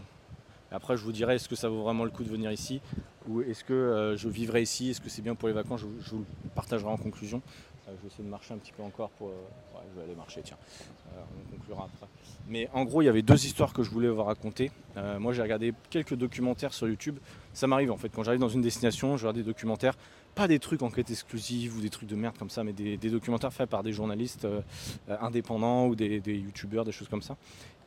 après, 0.71 0.95
je 0.97 1.03
vous 1.03 1.11
dirai 1.11 1.35
est-ce 1.35 1.49
que 1.49 1.55
ça 1.55 1.67
vaut 1.67 1.81
vraiment 1.81 2.05
le 2.05 2.11
coup 2.11 2.23
de 2.23 2.29
venir 2.29 2.51
ici 2.51 2.81
ou 3.27 3.41
est-ce 3.41 3.63
que 3.63 3.73
euh, 3.73 4.17
je 4.17 4.27
vivrai 4.27 4.61
ici? 4.61 4.89
Est-ce 4.89 5.01
que 5.01 5.09
c'est 5.09 5.21
bien 5.21 5.35
pour 5.35 5.47
les 5.47 5.53
vacances? 5.53 5.81
Je, 5.81 6.11
vous 6.11 6.19
le 6.19 6.49
partagerai 6.55 6.89
en 6.89 6.97
conclusion. 6.97 7.41
Euh, 7.89 7.95
je 7.97 8.01
vais 8.01 8.07
essayer 8.07 8.23
de 8.23 8.29
marcher 8.29 8.53
un 8.53 8.57
petit 8.57 8.71
peu 8.71 8.83
encore 8.83 9.09
pour. 9.11 9.29
Euh, 9.29 9.31
ouais, 9.31 9.83
je 9.91 9.99
vais 9.99 10.05
aller 10.05 10.15
marcher, 10.15 10.41
tiens. 10.43 10.57
on 11.15 11.57
conclura 11.57 11.85
après. 11.85 12.07
Mais 12.47 12.69
en 12.73 12.85
gros, 12.85 13.01
il 13.01 13.05
y 13.05 13.09
avait 13.09 13.21
deux 13.21 13.45
histoires 13.45 13.73
que 13.73 13.83
je 13.83 13.89
voulais 13.89 14.09
vous 14.09 14.23
raconter. 14.23 14.71
moi, 15.19 15.33
j'ai 15.33 15.41
regardé 15.41 15.73
quelques 15.89 16.15
documentaires 16.15 16.73
sur 16.73 16.87
YouTube. 16.87 17.17
Ça 17.53 17.67
m'arrive 17.67 17.91
en 17.91 17.97
fait 17.97 18.09
quand 18.09 18.23
j'arrive 18.23 18.39
dans 18.39 18.49
une 18.49 18.61
destination, 18.61 19.17
je 19.17 19.23
regarde 19.23 19.37
des 19.37 19.43
documentaires, 19.43 19.95
pas 20.35 20.47
des 20.47 20.59
trucs 20.59 20.81
en 20.81 20.89
quête 20.89 21.09
exclusive 21.09 21.77
ou 21.77 21.81
des 21.81 21.89
trucs 21.89 22.07
de 22.09 22.15
merde 22.15 22.37
comme 22.37 22.49
ça, 22.49 22.63
mais 22.63 22.73
des, 22.73 22.97
documentaires 22.97 23.53
faits 23.53 23.69
par 23.69 23.83
des 23.83 23.91
journalistes 23.91 24.47
indépendants 25.07 25.87
ou 25.87 25.95
des, 25.95 26.19
des 26.19 26.37
youtubeurs, 26.37 26.85
des 26.85 26.91
choses 26.91 27.09
comme 27.09 27.21
ça. 27.21 27.37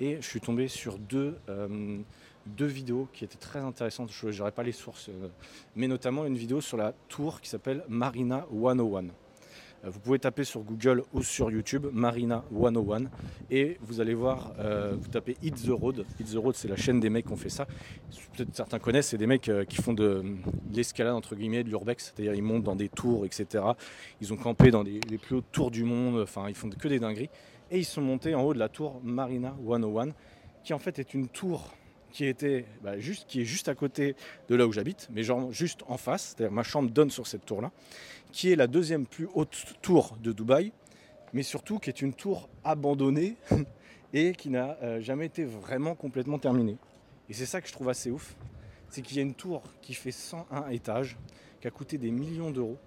Et 0.01 0.17
je 0.17 0.27
suis 0.27 0.41
tombé 0.41 0.69
sur 0.69 0.99
deux 0.99 1.37
deux 2.47 2.67
vidéos 2.67 3.09
qui 3.13 3.25
étaient 3.25 3.39
très 3.39 3.61
intéressantes. 3.61 4.11
Je 4.11 4.39
n'aurai 4.39 4.53
pas 4.53 4.63
les 4.63 4.73
sources, 4.73 5.09
euh, 5.09 5.29
mais 5.77 5.89
notamment 5.89 6.25
une 6.25 6.37
vidéo 6.37 6.61
sur 6.61 6.77
la 6.77 6.93
tour 7.09 7.41
qui 7.41 7.49
s'appelle 7.49 7.85
Marina 7.89 8.47
101. 8.53 9.07
Euh, 9.85 9.91
vous 9.91 10.01
pouvez 10.01 10.19
taper 10.19 10.45
sur 10.45 10.61
Google 10.63 11.03
ou 11.13 11.23
sur 11.23 11.51
YouTube 11.51 11.87
Marina 11.93 12.45
101 12.53 13.05
et 13.51 13.79
vous 13.81 14.01
allez 14.01 14.15
voir, 14.15 14.53
euh, 14.59 14.95
vous 14.99 15.09
tapez 15.09 15.37
Hit 15.43 15.67
the 15.67 15.71
Road. 15.71 16.05
Hit 16.21 16.33
the 16.33 16.37
Road, 16.37 16.55
c'est 16.55 16.69
la 16.69 16.77
chaîne 16.77 17.01
des 17.01 17.11
mecs 17.11 17.27
qui 17.27 17.33
ont 17.33 17.37
fait 17.37 17.49
ça. 17.49 17.67
Peut-être 18.37 18.55
certains 18.55 18.79
connaissent, 18.79 19.09
c'est 19.09 19.19
des 19.19 19.27
mecs 19.27 19.51
qui 19.69 19.77
font 19.77 19.93
de, 19.93 20.23
l'escalade, 20.73 21.15
entre 21.15 21.35
guillemets, 21.35 21.65
de 21.65 21.69
l'urbex, 21.69 22.13
c'est-à-dire 22.15 22.35
ils 22.35 22.43
montent 22.43 22.65
dans 22.65 22.77
des 22.77 22.89
tours, 22.89 23.25
etc. 23.25 23.65
Ils 24.21 24.33
ont 24.33 24.37
campé 24.37 24.71
dans 24.71 24.83
les 24.83 25.19
plus 25.19 25.37
hautes 25.37 25.53
tours 25.53 25.71
du 25.71 25.85
monde, 25.85 26.21
enfin 26.21 26.47
ils 26.49 26.55
font 26.55 26.71
que 26.71 26.89
des 26.89 26.99
dingueries. 26.99 27.31
Et 27.71 27.79
ils 27.79 27.85
sont 27.85 28.03
montés 28.03 28.35
en 28.35 28.43
haut 28.43 28.55
de 28.55 28.59
la 28.59 28.69
tour 28.69 29.01
Marina 29.03 29.55
101, 29.67 30.13
qui 30.63 30.75
en 30.75 30.79
fait 30.79 30.99
est 30.99 31.15
une 31.15 31.29
tour 31.29 31.73
qui, 32.13 32.27
était, 32.27 32.67
bah, 32.83 32.99
juste, 32.99 33.27
qui 33.27 33.41
est 33.41 33.45
juste 33.45 33.69
à 33.69 33.75
côté 33.75 34.15
de 34.49 34.55
là 34.55 34.67
où 34.67 34.73
j'habite, 34.73 35.09
mais 35.11 35.23
genre 35.23 35.51
juste 35.51 35.81
en 35.89 35.97
face, 35.97 36.35
c'est-à-dire 36.37 36.53
ma 36.53 36.63
chambre 36.63 36.91
donne 36.91 37.11
sur 37.11 37.27
cette 37.27 37.45
tour-là, 37.45 37.73
qui 38.31 38.53
est 38.53 38.57
la 38.57 38.67
deuxième 38.67 39.07
plus 39.07 39.29
haute 39.35 39.75
tour 39.83 40.17
de 40.23 40.33
Dubaï, 40.33 40.73
mais 41.33 41.43
surtout 41.43 41.79
qui 41.79 41.91
est 41.91 42.03
une 42.03 42.15
tour 42.15 42.49
abandonnée 42.65 43.37
et 44.13 44.33
qui 44.33 44.51
n'a 44.51 44.77
euh, 44.83 45.01
jamais 45.01 45.27
été 45.27 45.45
vraiment 45.45 45.95
complètement 45.95 46.39
terminée. 46.39 46.77
Et 47.29 47.33
c'est 47.33 47.47
ça 47.47 47.61
que 47.61 47.69
je 47.69 47.73
trouve 47.73 47.89
assez 47.89 48.11
ouf, 48.11 48.37
c'est 48.91 49.01
qu'il 49.01 49.17
y 49.17 49.21
a 49.21 49.23
une 49.23 49.35
tour 49.35 49.63
qui 49.81 49.95
fait 49.95 50.13
101 50.13 50.69
étages, 50.69 51.17
qui 51.61 51.67
a 51.67 51.71
coûté 51.71 51.97
des 51.97 52.11
millions 52.11 52.51
d'euros, 52.51 52.79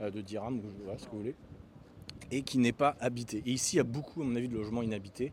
euh, 0.00 0.10
de 0.10 0.20
dirhams, 0.20 0.58
ou 0.58 0.98
ce 0.98 1.04
que 1.04 1.10
vous 1.10 1.18
voulez, 1.18 1.34
et 2.30 2.42
qui 2.42 2.58
n'est 2.58 2.72
pas 2.72 2.96
habitée. 3.00 3.42
Et 3.44 3.52
ici, 3.52 3.76
il 3.76 3.78
y 3.78 3.80
a 3.80 3.84
beaucoup, 3.84 4.22
à 4.22 4.24
mon 4.24 4.36
avis, 4.36 4.48
de 4.48 4.56
logements 4.56 4.82
inhabités. 4.82 5.32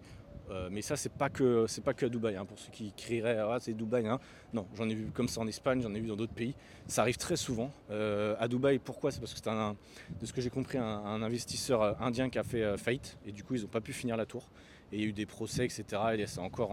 Euh, 0.50 0.70
mais 0.72 0.82
ça, 0.82 0.96
c'est 0.96 1.12
pas 1.12 1.30
que 1.30 1.66
c'est 1.68 1.84
pas 1.84 1.94
que 1.94 2.06
à 2.06 2.10
Dubaï. 2.10 2.36
Hein, 2.36 2.46
pour 2.46 2.58
ceux 2.58 2.72
qui 2.72 2.94
crieraient 2.96 3.38
ah 3.38 3.58
c'est 3.60 3.74
Dubaï. 3.74 4.08
Hein. 4.08 4.20
Non, 4.54 4.66
j'en 4.76 4.88
ai 4.90 4.96
vu 4.96 5.08
comme 5.14 5.28
ça 5.28 5.42
en 5.42 5.48
Espagne, 5.48 5.82
j'en 5.82 5.94
ai 5.94 6.00
vu 6.00 6.08
dans 6.08 6.16
d'autres 6.16 6.34
pays. 6.34 6.56
Ça 6.88 7.02
arrive 7.02 7.18
très 7.18 7.36
souvent. 7.36 7.72
Euh, 7.92 8.36
à 8.40 8.48
Dubaï, 8.48 8.80
pourquoi? 8.80 9.12
C'est 9.12 9.20
parce 9.20 9.34
que 9.34 9.40
c'est 9.44 9.50
un, 9.50 9.76
de 10.20 10.26
ce 10.26 10.34
que 10.34 10.42
j'ai 10.42 10.50
compris, 10.50 10.78
un, 10.78 11.22
investisseur 11.22 11.82
euh, 11.82 11.94
indien 12.00 12.30
qui 12.30 12.40
a 12.40 12.44
fait 12.44 12.78
faillite 12.78 13.18
et 13.26 13.32
du 13.32 13.44
coup 13.44 13.56
ils 13.56 13.62
n'ont 13.62 13.68
pas 13.68 13.82
pu 13.82 13.94
finir 13.94 14.16
la 14.18 14.26
tour. 14.26 14.48
Et 14.92 14.98
il 14.98 15.02
y 15.02 15.06
a 15.06 15.08
eu 15.08 15.14
des 15.14 15.26
procès, 15.26 15.66
etc. 15.66 15.84
Et 16.18 16.28
c'est 16.28 16.40
encore 16.40 16.72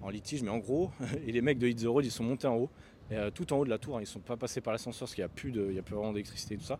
en, 0.00 0.10
litige. 0.10 0.42
Mais 0.42 0.50
en 0.50 0.58
gros, 0.58 0.90
et 1.26 1.32
les 1.32 1.40
mecs 1.40 1.58
de 1.58 1.66
Hit 1.66 1.82
the 1.82 1.86
Road, 1.86 2.04
ils 2.04 2.10
sont 2.10 2.22
montés 2.22 2.46
en 2.46 2.56
haut. 2.56 2.70
tout 3.34 3.52
en 3.52 3.58
haut 3.58 3.64
de 3.64 3.70
la 3.70 3.78
tour, 3.78 3.96
hein. 3.96 4.00
ils 4.00 4.02
ne 4.02 4.06
sont 4.06 4.20
pas 4.20 4.36
passés 4.36 4.60
par 4.60 4.72
l'ascenseur 4.72 5.00
parce 5.00 5.14
qu'il 5.14 5.22
n'y 5.22 5.26
a 5.26 5.28
plus 5.28 5.50
de, 5.50 5.66
il 5.70 5.74
y 5.74 5.78
a 5.78 5.82
plus 5.82 5.96
vraiment 5.96 6.12
d'électricité 6.12 6.54
et 6.54 6.58
tout 6.58 6.64
ça. 6.64 6.78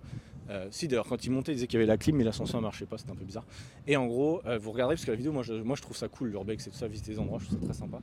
Euh, 0.50 0.66
si 0.70 0.88
d'ailleurs 0.88 1.06
quand 1.06 1.24
ils 1.26 1.30
montaient 1.30 1.52
ils 1.52 1.56
disaient 1.56 1.66
qu'il 1.66 1.78
y 1.78 1.82
avait 1.82 1.86
la 1.86 1.98
clim 1.98 2.16
mais 2.16 2.24
l'ascenseur 2.24 2.60
ne 2.60 2.66
marchait 2.66 2.86
pas, 2.86 2.98
c'était 2.98 3.10
un 3.12 3.16
peu 3.16 3.24
bizarre. 3.24 3.44
Et 3.86 3.96
en 3.96 4.06
gros, 4.06 4.40
euh, 4.46 4.58
vous 4.58 4.72
regardez 4.72 4.94
parce 4.94 5.04
que 5.04 5.10
la 5.10 5.16
vidéo 5.16 5.32
moi 5.32 5.42
je, 5.42 5.82
trouve 5.82 5.96
ça 5.96 6.08
cool 6.08 6.30
l'urbex 6.30 6.66
et 6.66 6.70
tout 6.70 6.76
ça, 6.76 6.88
visiter 6.88 7.12
les 7.12 7.18
endroits, 7.18 7.38
je 7.40 7.46
trouve 7.46 7.60
ça 7.60 7.64
très 7.66 7.74
sympa. 7.74 8.00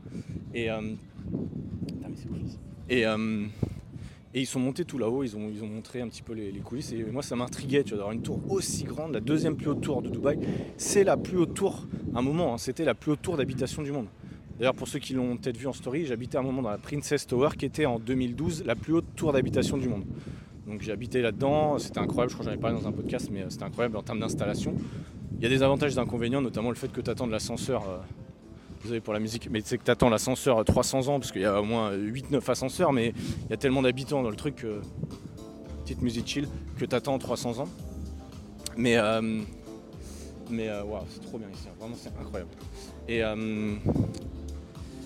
Et 0.54 0.70
euh, 0.70 0.96
et, 2.88 4.42
ils 4.42 4.46
sont 4.46 4.60
montés 4.60 4.86
tout 4.86 4.98
là-haut, 4.98 5.24
ils 5.24 5.36
ont, 5.36 5.66
montré 5.66 6.02
un 6.02 6.10
petit 6.10 6.22
peu 6.22 6.34
les, 6.34 6.52
coulisses 6.60 6.92
et 6.92 7.04
moi 7.06 7.24
ça 7.24 7.36
m'intriguait 7.36 7.84
tu 7.84 7.92
vois, 7.92 7.98
d'avoir 8.00 8.14
une 8.14 8.22
tour 8.22 8.40
aussi 8.50 8.84
grande, 8.84 9.14
la 9.14 9.22
deuxième 9.22 9.56
plus 9.56 9.70
haute 9.70 9.82
tour 9.82 10.02
de 10.02 10.10
Dubaï. 10.10 10.38
C'est 10.78 11.04
la 11.04 11.18
plus 11.18 11.38
haute 11.38 11.54
tour, 11.54 11.88
un 12.14 12.22
moment, 12.22 12.54
hein, 12.54 12.58
c'était 12.58 12.86
la 12.86 12.94
plus 12.94 13.14
haute 13.14 13.22
tour 13.22 13.38
d'habitation 13.38 13.82
du 13.82 13.92
monde. 13.92 14.08
D'ailleurs, 14.60 14.76
pour 14.76 14.88
ceux 14.88 15.00
qui 15.00 15.14
l'ont 15.14 15.36
peut-être 15.36 15.58
vu 15.58 15.68
en 15.68 15.74
story, 15.74 16.06
j'habitais 16.06 16.38
un 16.38 16.42
moment 16.42 16.62
dans 16.62 16.70
la 16.70 16.78
Princess 16.78 17.28
Tower 17.28 17.50
qui 17.58 17.66
était 17.66 17.86
en 17.86 18.00
2012 18.00 18.64
la 18.66 18.76
plus 18.76 18.94
haute 18.94 19.16
tour 19.16 19.34
d'habitation 19.34 19.78
du 19.78 19.90
monde. 19.90 20.06
Donc 20.68 20.82
j'ai 20.82 20.92
habité 20.92 21.22
là-dedans, 21.22 21.78
c'était 21.78 22.00
incroyable, 22.00 22.32
je 22.32 22.36
crois 22.36 22.46
que 22.46 22.52
j'en 22.52 22.58
ai 22.58 22.60
parlé 22.60 22.80
dans 22.80 22.88
un 22.88 22.92
podcast, 22.92 23.30
mais 23.32 23.42
euh, 23.42 23.50
c'était 23.50 23.66
incroyable 23.66 23.98
en 23.98 24.02
termes 24.02 24.20
d'installation. 24.20 24.74
Il 25.38 25.44
y 25.44 25.46
a 25.46 25.50
des 25.50 25.62
avantages 25.62 25.92
et 25.92 25.96
des 25.96 26.00
inconvénients, 26.00 26.42
notamment 26.42 26.70
le 26.70 26.76
fait 26.76 26.92
que 26.92 27.02
tu 27.02 27.10
attends 27.10 27.28
l'ascenseur, 27.28 27.84
euh, 27.88 27.98
désolé 28.82 29.00
pour 29.00 29.14
la 29.14 29.20
musique, 29.20 29.48
mais 29.52 29.62
c'est 29.64 29.78
que 29.78 29.84
tu 29.84 29.92
attends 29.92 30.10
l'ascenseur 30.10 30.66
300 30.66 31.08
ans, 31.08 31.20
parce 31.20 31.32
qu'il 31.32 31.42
y 31.42 31.46
a 31.46 31.62
au 31.62 31.66
moins 31.66 31.96
8-9 31.96 32.50
ascenseurs, 32.50 32.94
mais 32.94 33.14
il 33.44 33.50
y 33.52 33.54
a 33.54 33.58
tellement 33.58 33.84
d'habitants 33.84 34.24
dans 34.24 34.30
le 34.32 34.36
truc, 34.36 34.66
petite 35.84 36.02
musique 36.02 36.28
chill, 36.28 36.48
que 36.80 36.86
tu 36.86 36.96
attends 36.96 37.20
300 37.20 37.60
ans. 37.60 37.68
Mais, 38.76 38.98
euh, 38.98 39.22
mais 40.50 40.70
c'est 41.10 41.22
trop 41.22 41.38
bien 41.38 41.48
ici, 41.54 41.68
vraiment 41.80 41.96
c'est 41.96 42.10
incroyable. 42.20 42.52
Et, 43.08 43.20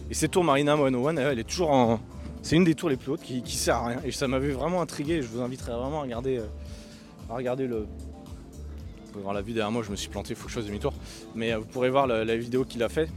et 0.09 0.13
cette 0.13 0.31
tour 0.31 0.43
Marina 0.43 0.77
101, 0.77 1.17
elle 1.17 1.39
est 1.39 1.43
toujours 1.43 1.71
en, 1.71 1.99
c'est 2.41 2.55
une 2.55 2.63
des 2.63 2.75
tours 2.75 2.89
les 2.89 2.95
plus 2.95 3.11
hautes 3.11 3.21
qui, 3.21 3.57
sert 3.57 3.75
à 3.75 3.87
rien. 3.87 3.99
Et 4.05 4.11
ça 4.11 4.27
m'avait 4.27 4.51
vraiment 4.51 4.81
intrigué. 4.81 5.21
Je 5.21 5.27
vous 5.27 5.41
inviterai 5.41 5.71
vraiment 5.73 5.99
à 5.99 6.03
regarder, 6.03 6.37
euh, 6.37 6.45
à 7.29 7.35
regarder 7.35 7.67
le. 7.67 7.79
Vous 7.79 9.11
pouvez 9.11 9.23
voir 9.23 9.33
la 9.33 9.41
vue 9.41 9.53
derrière 9.53 9.71
moi, 9.71 9.83
je 9.83 9.91
me 9.91 9.95
suis 9.95 10.09
planté, 10.09 10.29
il 10.31 10.35
faut 10.35 10.45
que 10.45 10.51
je 10.51 10.55
fasse 10.55 10.65
demi-tour. 10.65 10.93
Mais 11.35 11.51
euh, 11.51 11.59
vous 11.59 11.65
pourrez 11.65 11.89
voir 11.89 12.07
la, 12.07 12.37
vidéo 12.37 12.63
qu'il 12.63 12.83
a 12.83 12.89
fait. 12.89 13.09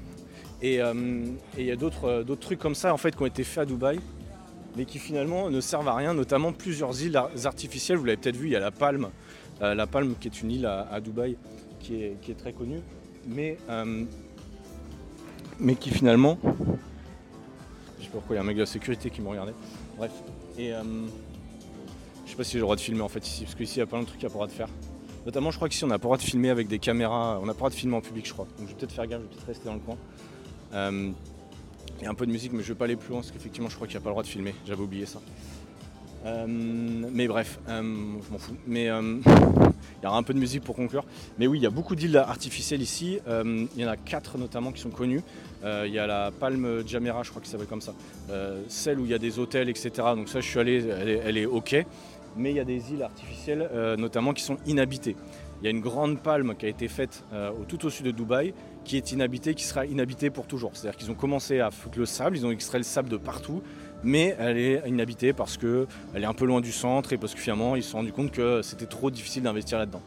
Euh, 0.64 1.25
et 1.57 1.61
il 1.61 1.66
y 1.66 1.70
a 1.70 1.77
d'autres 1.77 2.25
trucs 2.41 2.59
comme 2.59 2.75
ça 2.75 2.95
en 2.95 2.97
fait 2.97 3.16
qui 3.16 3.23
ont 3.23 3.27
été 3.27 3.45
faits 3.45 3.62
à 3.62 3.66
Dubaï, 3.66 4.01
mais 4.77 4.85
qui 4.85 4.99
finalement 4.99 5.51
ne 5.51 5.61
servent 5.61 5.89
à 5.89 5.95
rien, 5.95 6.14
notamment 6.14 6.53
plusieurs 6.53 7.03
îles 7.03 7.20
artificielles. 7.45 7.99
Vous 7.99 8.05
l'avez 8.05 8.16
peut-être 8.16 8.37
vu, 8.37 8.47
il 8.47 8.53
y 8.53 8.57
a 8.57 8.61
la 8.61 8.70
Palme, 8.70 9.09
la 9.61 9.87
Palme 9.87 10.14
qui 10.20 10.29
est 10.29 10.41
une 10.41 10.53
île 10.53 10.66
à, 10.66 11.01
Dubaï 11.01 11.37
qui 11.81 11.97
est, 11.97 12.16
qui 12.23 12.33
très 12.35 12.53
connue, 12.53 12.81
mais 13.27 13.59
qui 15.81 15.91
finalement 15.91 16.39
pourquoi 18.11 18.34
il 18.34 18.36
y 18.36 18.38
a 18.38 18.42
un 18.42 18.46
mec 18.46 18.57
de 18.57 18.62
la 18.62 18.66
sécurité 18.66 19.11
qui 19.11 19.20
me 19.20 19.28
regardait. 19.28 19.55
Bref. 19.96 20.12
Et 20.59 20.72
euh, 20.72 20.82
je 22.24 22.30
sais 22.30 22.36
pas 22.36 22.44
si 22.44 22.53
j'ai 22.53 22.59
le 22.59 22.62
droit 22.62 22.76
de 22.76 22.80
filmer 22.80 23.03
en 23.03 23.09
fait 23.09 23.26
ici, 23.26 23.44
parce 23.44 23.55
qu'ici 23.55 23.76
il 23.76 23.78
y 23.80 23.82
a 23.82 23.86
plein 23.86 24.00
de 24.00 24.07
trucs 24.07 24.22
à 24.24 24.28
pas 24.28 24.28
le 24.28 24.34
droit 24.34 24.46
de 24.46 24.53
faire. 24.53 24.68
Notamment 25.24 25.50
je 25.50 25.57
crois 25.57 25.68
qu'ici 25.68 25.84
on 25.84 25.90
a 25.90 25.90
pas 25.90 25.96
le 25.96 26.09
droit 26.09 26.16
de 26.16 26.22
filmer 26.22 26.50
avec 26.50 26.68
des 26.68 26.78
caméras, 26.78 27.38
on 27.40 27.44
a 27.44 27.46
pas 27.46 27.53
le 27.53 27.57
droit 27.57 27.70
de 27.70 27.74
filmer 27.74 27.96
en 27.96 28.00
public 28.00 28.26
je 28.26 28.32
crois. 28.32 28.46
Donc 28.59 28.68
je 28.68 28.72
vais 28.72 28.78
peut-être 28.78 28.92
faire 28.92 29.07
gaffe, 29.07 29.20
je 29.20 29.26
vais 29.26 29.34
peut-être 29.34 29.46
rester 29.46 29.64
dans 29.66 29.74
le 29.74 29.80
coin. 29.80 29.96
Euh, 30.74 31.11
il 31.98 32.05
y 32.05 32.07
a 32.07 32.11
un 32.11 32.14
peu 32.14 32.26
de 32.26 32.32
musique 32.32 32.53
mais 32.53 32.62
je 32.62 32.68
vais 32.68 32.78
pas 32.78 32.86
aller 32.86 32.96
plus 32.96 33.11
loin 33.11 33.20
parce 33.20 33.30
qu'effectivement 33.30 33.68
je 33.68 33.76
crois 33.76 33.86
qu'il 33.86 33.96
n'y 33.96 34.03
a 34.03 34.05
pas 34.05 34.11
le 34.11 34.14
droit 34.14 34.22
de 34.22 34.28
filmer, 34.28 34.55
j'avais 34.66 34.82
oublié 34.82 35.07
ça. 35.07 35.20
Euh, 36.25 36.47
mais 36.49 37.27
bref, 37.27 37.59
je 37.68 37.83
m'en 37.83 38.39
fous. 38.39 38.57
Mais 38.66 38.87
il 40.03 40.05
y 40.05 40.07
aura 40.07 40.18
un 40.18 40.23
peu 40.23 40.35
de 40.35 40.39
musique 40.39 40.64
pour 40.64 40.75
conclure. 40.75 41.05
Mais 41.39 41.47
oui, 41.47 41.59
il 41.59 41.62
y 41.62 41.66
a 41.66 41.70
beaucoup 41.70 41.95
d'îles 41.95 42.16
artificielles 42.16 42.83
ici. 42.83 43.20
Euh, 43.29 43.66
il 43.77 43.83
y 43.83 43.85
en 43.85 43.89
a 43.89 43.97
quatre 43.97 44.39
notamment 44.39 44.73
qui 44.73 44.81
sont 44.81 44.91
connues. 44.91 45.23
Euh, 45.64 45.85
il 45.87 45.93
y 45.93 45.99
a 45.99 46.07
la 46.07 46.31
Palme 46.31 46.87
Jamera, 46.87 47.23
je 47.23 47.31
crois 47.31 47.41
qu'il 47.41 47.51
s'appelle 47.51 47.66
comme 47.66 47.81
ça. 47.81 47.95
Euh, 48.31 48.62
celle 48.68 48.99
où 48.99 49.05
il 49.05 49.11
y 49.11 49.14
a 49.14 49.18
des 49.18 49.39
hôtels, 49.39 49.68
etc. 49.68 49.91
Donc 50.16 50.29
ça, 50.29 50.41
je 50.41 50.49
suis 50.49 50.59
allé, 50.59 50.85
elle 51.25 51.37
est, 51.37 51.47
ok. 51.47 51.85
Mais 52.37 52.51
il 52.51 52.57
y 52.57 52.61
a 52.61 52.64
des 52.64 52.93
îles 52.93 53.03
artificielles 53.03 53.68
notamment 53.99 54.33
qui 54.33 54.43
sont 54.43 54.57
inhabitées. 54.66 55.16
il 55.61 55.66
y 55.66 55.68
a 55.68 55.70
une 55.70 55.83
grande 55.83 56.18
palme 56.18 56.55
qui 56.57 56.64
a 56.64 56.68
été 56.70 56.89
faite 56.89 57.25
tout 57.68 57.85
au 57.85 57.91
sud 57.91 58.07
de 58.07 58.11
Dubaï, 58.11 58.55
qui 58.85 58.97
est 58.97 59.12
inhabitée, 59.12 59.55
qui 59.55 59.64
sera 59.64 59.85
inhabitée 59.85 60.31
pour 60.31 60.47
toujours. 60.47 60.70
C'est-à-dire 60.73 60.99
qu'ils 60.99 61.11
ont 61.11 61.14
commencé 61.14 61.61
à 61.61 61.70
foutre 61.70 61.99
le 61.99 62.07
sable, 62.07 62.39
ils 62.39 62.47
ont 62.47 62.51
extrait 62.51 62.79
le 62.79 62.85
sable 62.85 63.11
de 63.11 63.18
partout, 63.18 63.62
mais 64.05 64.36
elle 64.38 64.59
est 64.59 64.82
inhabitée 64.86 65.32
parce 65.32 65.57
qu'elle 65.57 65.86
est 66.14 66.24
un 66.24 66.34
peu 66.34 66.44
loin 66.44 66.61
du 66.61 66.72
centre 66.72 67.12
et 67.12 67.18
parce 67.18 67.34
que 67.34 67.40
finalement 67.40 67.76
ils 67.76 67.82
se 67.82 67.90
sont 67.90 67.98
rendus 67.98 68.12
compte 68.12 68.30
que 68.30 68.62
c'était 68.62 68.86
trop 68.86 69.11
difficile 69.11 69.42
d'investir 69.42 69.78
là-dedans. 69.78 70.03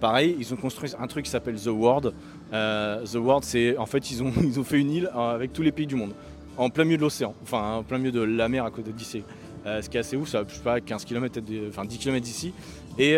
Pareil, 0.00 0.36
ils 0.38 0.52
ont 0.52 0.56
construit 0.56 0.90
un 0.98 1.06
truc 1.06 1.24
qui 1.24 1.30
s'appelle 1.30 1.58
The 1.58 1.68
World. 1.68 2.12
Euh, 2.52 3.04
The 3.04 3.14
World, 3.14 3.44
c'est 3.44 3.76
en 3.78 3.86
fait 3.86 4.10
ils 4.10 4.22
ont, 4.22 4.64
fait 4.64 4.78
une 4.78 4.90
île 4.90 5.10
euh, 5.14 5.34
avec 5.34 5.52
tous 5.52 5.62
les 5.62 5.72
pays 5.72 5.86
du 5.86 5.94
monde, 5.94 6.12
en 6.56 6.70
plein 6.70 6.84
milieu 6.84 6.96
de 6.96 7.02
l'océan, 7.02 7.34
enfin 7.42 7.76
en 7.76 7.82
plein 7.82 7.98
milieu 7.98 8.12
de 8.12 8.20
la 8.20 8.48
mer 8.48 8.64
à 8.64 8.70
côté 8.70 8.92
d'ici. 8.92 9.22
Euh, 9.66 9.80
ce 9.80 9.88
qui 9.88 9.96
est 9.96 10.00
assez 10.00 10.16
ouf, 10.16 10.28
ça 10.28 10.42
je 10.46 10.54
sais 10.54 10.60
pas 10.60 10.80
15 10.80 11.04
km, 11.04 11.40
enfin 11.68 11.84
10 11.84 11.98
km 11.98 12.22
d'ici. 12.22 12.52
Et, 12.98 13.16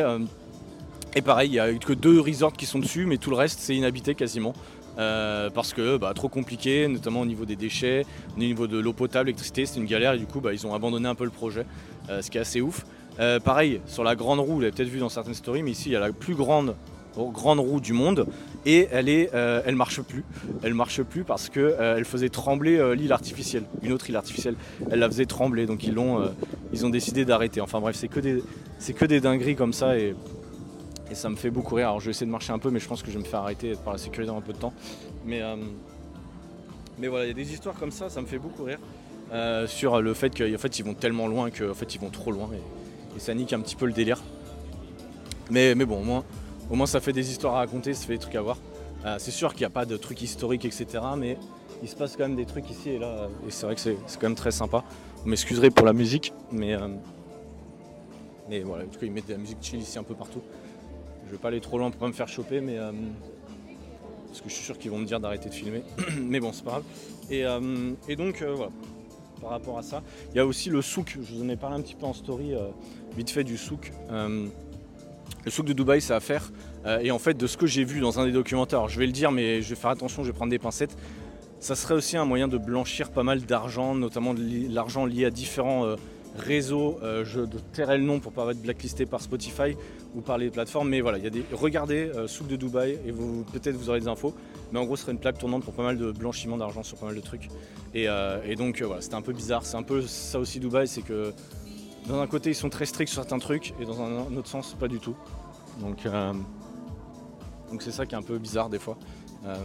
et 1.15 1.23
pareil, 1.23 1.49
il 1.49 1.53
n'y 1.53 1.59
a 1.59 1.73
que 1.75 1.93
deux 1.93 2.21
resorts 2.21 2.53
qui 2.53 2.67
sont 2.67 2.79
dessus, 2.79 3.05
mais 3.05 3.17
tout 3.17 3.31
le 3.31 3.37
reste 3.37 3.59
c'est 3.61 3.75
inhabité 3.75 4.15
quasiment. 4.15 4.55
Parce 4.97 5.73
que 5.73 5.97
bah, 5.97 6.13
trop 6.15 6.29
compliqué, 6.29 6.89
notamment 6.89 7.21
au 7.21 7.27
niveau 7.27 7.45
des 7.45 7.57
déchets, 7.57 8.05
au 8.37 8.41
niveau 8.41 8.67
de 8.67 8.79
l'eau 8.79 8.93
potable, 8.93 9.27
l'électricité, 9.27 9.67
c'est 9.67 9.79
une 9.79 9.87
galère 9.87 10.15
et 10.15 10.19
du 10.19 10.27
coup 10.27 10.41
bah, 10.41 10.53
ils 10.53 10.67
ont 10.67 10.75
abandonné 10.75 11.09
un 11.09 11.15
peu 11.15 11.25
le 11.25 11.31
projet, 11.31 11.67
ce 12.09 12.31
qui 12.31 12.39
est 12.39 12.41
assez 12.41 12.61
ouf. 12.61 12.85
Euh, 13.19 13.41
pareil, 13.41 13.81
sur 13.87 14.05
la 14.05 14.15
grande 14.15 14.41
roue, 14.41 14.55
vous 14.55 14.61
l'avez 14.61 14.73
peut-être 14.73 14.89
vu 14.89 14.99
dans 14.99 15.09
certaines 15.09 15.35
stories, 15.35 15.63
mais 15.63 15.71
ici 15.71 15.89
il 15.89 15.93
y 15.93 15.97
a 15.97 16.01
la 16.01 16.13
plus 16.13 16.35
grande, 16.35 16.75
grande 17.17 17.61
roue 17.61 17.81
du 17.81 17.95
monde 17.95 18.27
et 18.67 18.89
elle 18.91 19.09
est, 19.09 19.35
euh, 19.35 19.63
elle 19.65 19.77
marche 19.77 20.03
plus. 20.03 20.25
Elle 20.63 20.75
marche 20.75 21.03
plus 21.03 21.25
parce 21.25 21.49
que 21.49 21.61
euh, 21.61 21.97
elle 21.97 22.05
faisait 22.05 22.29
trembler 22.29 22.95
l'île 22.95 23.13
artificielle, 23.13 23.65
une 23.83 23.93
autre 23.93 24.11
île 24.11 24.17
artificielle. 24.17 24.57
Elle 24.91 24.99
la 24.99 25.09
faisait 25.09 25.27
trembler, 25.27 25.67
donc 25.67 25.85
ils 25.85 25.95
l'ont, 25.95 26.31
ils 26.73 26.85
ont 26.85 26.91
décidé 26.91 27.25
d'arrêter. 27.25 27.61
Enfin 27.61 27.81
bref, 27.81 27.97
c'est 27.97 28.09
que 28.09 28.21
des, 28.21 28.43
c'est 28.79 28.93
que 28.93 29.07
des 29.07 29.21
dingueries 29.21 29.57
comme 29.57 29.73
ça 29.73 29.99
et, 29.99 30.15
et 31.11 31.15
ça 31.15 31.29
me 31.29 31.37
fait 31.37 31.51
beaucoup 31.51 31.75
rire. 31.75 31.89
Alors 31.89 32.01
je 32.01 32.07
vais 32.07 32.11
essayer 32.11 32.27
de 32.27 32.33
marcher 32.33 32.53
un 32.53 32.59
peu, 32.59 32.71
mais 32.71 32.81
je 32.81 32.89
pense 32.89 33.03
que 33.03 33.11
je 33.11 33.19
vais 33.19 33.23
me 33.23 33.29
faire 33.29 33.41
arrêter 33.41 33.75
par 33.85 33.93
la 33.93 33.99
sécurité 33.99 34.31
dans 34.31 34.39
un 34.39 34.43
peu 34.43 34.53
de 34.53 34.59
temps. 34.59 34.73
Mais 35.25 35.43
mais 36.99 37.09
voilà, 37.09 37.27
il 37.27 37.29
y 37.29 37.31
a 37.31 37.35
des 37.35 37.53
histoires 37.53 37.75
comme 37.75 37.91
ça, 37.91 38.09
ça 38.09 38.21
me 38.21 38.27
fait 38.27 38.39
beaucoup 38.39 38.65
rire. 38.65 38.79
sur 39.67 40.01
le 40.01 40.15
fait 40.15 40.31
qu'en 40.31 40.59
fait 40.59 40.79
ils 40.79 40.85
vont 40.85 40.95
tellement 40.95 41.27
loin 41.27 41.51
qu'en 41.51 41.75
fait 41.75 41.95
ils 41.95 42.01
vont 42.01 42.11
trop 42.11 42.33
loin 42.33 42.49
et 43.17 43.21
ça 43.21 43.35
nique 43.35 43.53
un 43.53 43.61
petit 43.61 43.77
peu 43.77 43.87
le 43.87 43.93
délire. 43.93 44.23
Mais, 45.51 45.75
mais 45.75 45.85
bon, 45.85 46.01
au 46.01 46.05
moins, 46.05 46.25
au 46.71 46.75
moins 46.75 46.87
ça 46.87 47.01
fait 47.01 47.13
des 47.13 47.31
histoires 47.31 47.55
à 47.55 47.59
raconter, 47.59 47.95
ça 47.95 48.07
fait 48.07 48.15
des 48.15 48.19
trucs 48.19 48.35
à 48.35 48.43
voir. 48.43 48.59
Euh, 49.05 49.17
c'est 49.19 49.31
sûr 49.31 49.53
qu'il 49.53 49.61
n'y 49.61 49.67
a 49.67 49.71
pas 49.71 49.87
de 49.87 49.97
trucs 49.97 50.21
historiques, 50.23 50.65
etc. 50.65 50.87
Mais 51.17 51.39
il 51.83 51.89
se 51.89 51.97
passe 51.97 52.17
quand 52.17 52.25
même 52.25 52.37
des 52.37 52.47
trucs 52.47 52.69
ici 52.71 52.91
et 52.91 52.99
là. 52.99 53.29
Et 53.47 53.51
c'est 53.51 53.67
vrai 53.67 53.75
que 53.75 53.81
c'est 53.81 53.97
quand 54.19 54.29
même 54.29 54.35
très 54.35 54.51
sympa. 54.51 54.85
Vous 55.23 55.31
m'excuserez 55.31 55.71
pour 55.71 55.87
la 55.87 55.93
musique, 55.93 56.33
mais, 56.53 56.75
euh, 56.75 56.89
mais 58.49 58.61
voilà, 58.61 58.85
en 58.85 58.89
tout 58.89 58.99
cas, 58.99 59.07
ils 59.07 59.13
mettent 59.13 59.29
de 59.29 59.33
la 59.33 59.39
musique 59.39 59.59
chill 59.61 59.81
ici 59.81 59.99
un 59.99 60.03
peu 60.03 60.15
partout. 60.15 60.43
Je 61.27 61.33
vais 61.33 61.39
pas 61.39 61.49
aller 61.49 61.61
trop 61.61 61.79
loin 61.79 61.91
pour 61.91 62.01
pas 62.01 62.09
me 62.09 62.13
faire 62.13 62.29
choper, 62.29 62.61
mais 62.61 62.79
euh, 62.79 62.93
parce 64.29 64.41
que 64.41 64.49
je 64.49 64.55
suis 64.55 64.65
sûr 64.65 64.79
qu'ils 64.79 64.91
vont 64.91 64.99
me 64.99 65.07
dire 65.07 65.21
d'arrêter 65.21 65.49
de 65.49 65.55
filmer. 65.55 65.83
mais 66.21 66.41
bon, 66.41 66.53
c'est 66.53 66.65
pas 66.65 66.71
grave. 66.71 66.85
Et, 67.31 67.45
et 68.09 68.17
donc 68.17 68.43
voilà, 68.43 68.71
par 69.41 69.51
rapport 69.51 69.79
à 69.79 69.83
ça. 69.83 70.03
Il 70.33 70.37
y 70.37 70.41
a 70.41 70.47
aussi 70.47 70.71
le 70.71 70.81
souk, 70.83 71.19
je 71.21 71.35
vous 71.35 71.43
en 71.43 71.49
ai 71.49 71.57
parlé 71.57 71.77
un 71.77 71.81
petit 71.81 71.97
peu 71.97 72.07
en 72.07 72.13
story 72.13 72.55
vite 73.17 73.31
fait 73.31 73.45
du 73.45 73.57
souk. 73.57 73.93
Euh, 74.11 74.47
le 75.45 75.51
souk 75.51 75.67
de 75.67 75.73
Dubaï, 75.73 76.01
c'est 76.01 76.13
à 76.13 76.21
faire. 76.21 76.53
Euh, 76.85 76.99
et 77.01 77.11
en 77.11 77.19
fait, 77.19 77.35
de 77.35 77.47
ce 77.47 77.57
que 77.57 77.67
j'ai 77.67 77.85
vu 77.85 78.01
dans 78.01 78.21
un 78.21 78.27
des 78.27 78.33
documentaires, 78.33 78.89
je 78.89 78.99
vais 78.99 79.07
le 79.07 79.13
dire, 79.13 79.33
mais 79.33 79.63
je 79.63 79.71
vais 79.71 79.75
faire 79.75 79.91
attention, 79.91 80.23
je 80.23 80.31
vais 80.31 80.37
prendre 80.37 80.51
des 80.51 80.59
pincettes. 80.59 80.97
Ça 81.59 81.75
serait 81.75 81.95
aussi 81.95 82.17
un 82.17 82.27
moyen 82.27 82.49
de 82.49 82.59
blanchir 82.59 83.11
pas 83.11 83.23
mal 83.23 83.41
d'argent, 83.41 83.95
notamment 83.95 84.35
l'argent 84.69 85.07
lié 85.07 85.25
à 85.25 85.31
différents 85.31 85.87
euh, 85.87 85.97
réseaux. 86.37 86.99
je 87.03 87.41
tairai 87.73 87.99
le 87.99 88.05
nom 88.05 88.21
pour 88.21 88.33
pas 88.33 88.51
être 88.51 88.63
blacklisté 88.63 89.07
par 89.07 89.21
Spotify 89.21 89.77
ou 90.15 90.21
par 90.21 90.39
les 90.39 90.51
plateformes. 90.51 90.89
Mais 90.89 91.01
voilà, 91.01 91.19
il 91.19 91.25
y 91.25 91.27
a 91.27 91.31
des. 91.31 91.45
Regardez 91.53 92.11
souk 92.27 92.47
de 92.47 92.57
Dubaï 92.57 92.99
et 93.07 93.11
vous 93.11 93.45
peut-être 93.53 93.77
vous 93.77 93.91
aurez 93.91 94.01
des 94.01 94.09
infos. 94.09 94.35
Mais 94.73 94.79
en 94.79 94.85
gros, 94.85 94.97
ce 94.97 95.03
serait 95.03 95.13
une 95.13 95.19
plaque 95.19 95.39
tournante 95.39 95.65
pour 95.65 95.75
pas 95.75 95.83
mal 95.83 95.97
de 95.97 96.13
blanchiment 96.13 96.57
d'argent 96.57 96.83
sur 96.83 96.99
pas 96.99 97.07
mal 97.07 97.15
de 97.15 97.21
trucs. 97.21 97.49
Et, 97.95 98.07
et 98.45 98.57
donc 98.57 98.83
voilà, 98.83 99.01
c'était 99.01 99.15
un 99.15 99.23
peu 99.23 99.33
bizarre. 99.33 99.65
C'est 99.65 99.77
un 99.77 99.83
peu 99.83 100.03
ça 100.03 100.39
aussi 100.39 100.61
Dubaï, 100.61 100.89
c'est 100.89 101.03
que 101.03 101.33
dans 102.07 102.21
un 102.21 102.27
côté, 102.29 102.51
ils 102.51 102.55
sont 102.55 102.71
très 102.71 102.87
stricts 102.87 103.11
sur 103.13 103.23
certains 103.23 103.41
trucs, 103.41 103.75
et 103.81 103.85
dans 103.85 104.01
un 104.01 104.37
autre 104.37 104.49
sens, 104.49 104.75
pas 104.75 104.87
du 104.87 105.01
tout. 105.01 105.17
Donc, 105.81 106.07
euh, 106.07 106.33
donc 107.71 107.83
c'est 107.83 107.91
ça 107.91 108.07
qui 108.07 108.15
est 108.15 108.19
un 108.19 108.23
peu 108.23 108.39
bizarre 108.39 108.69
des 108.69 108.79
fois 108.79 108.97
euh, 109.45 109.57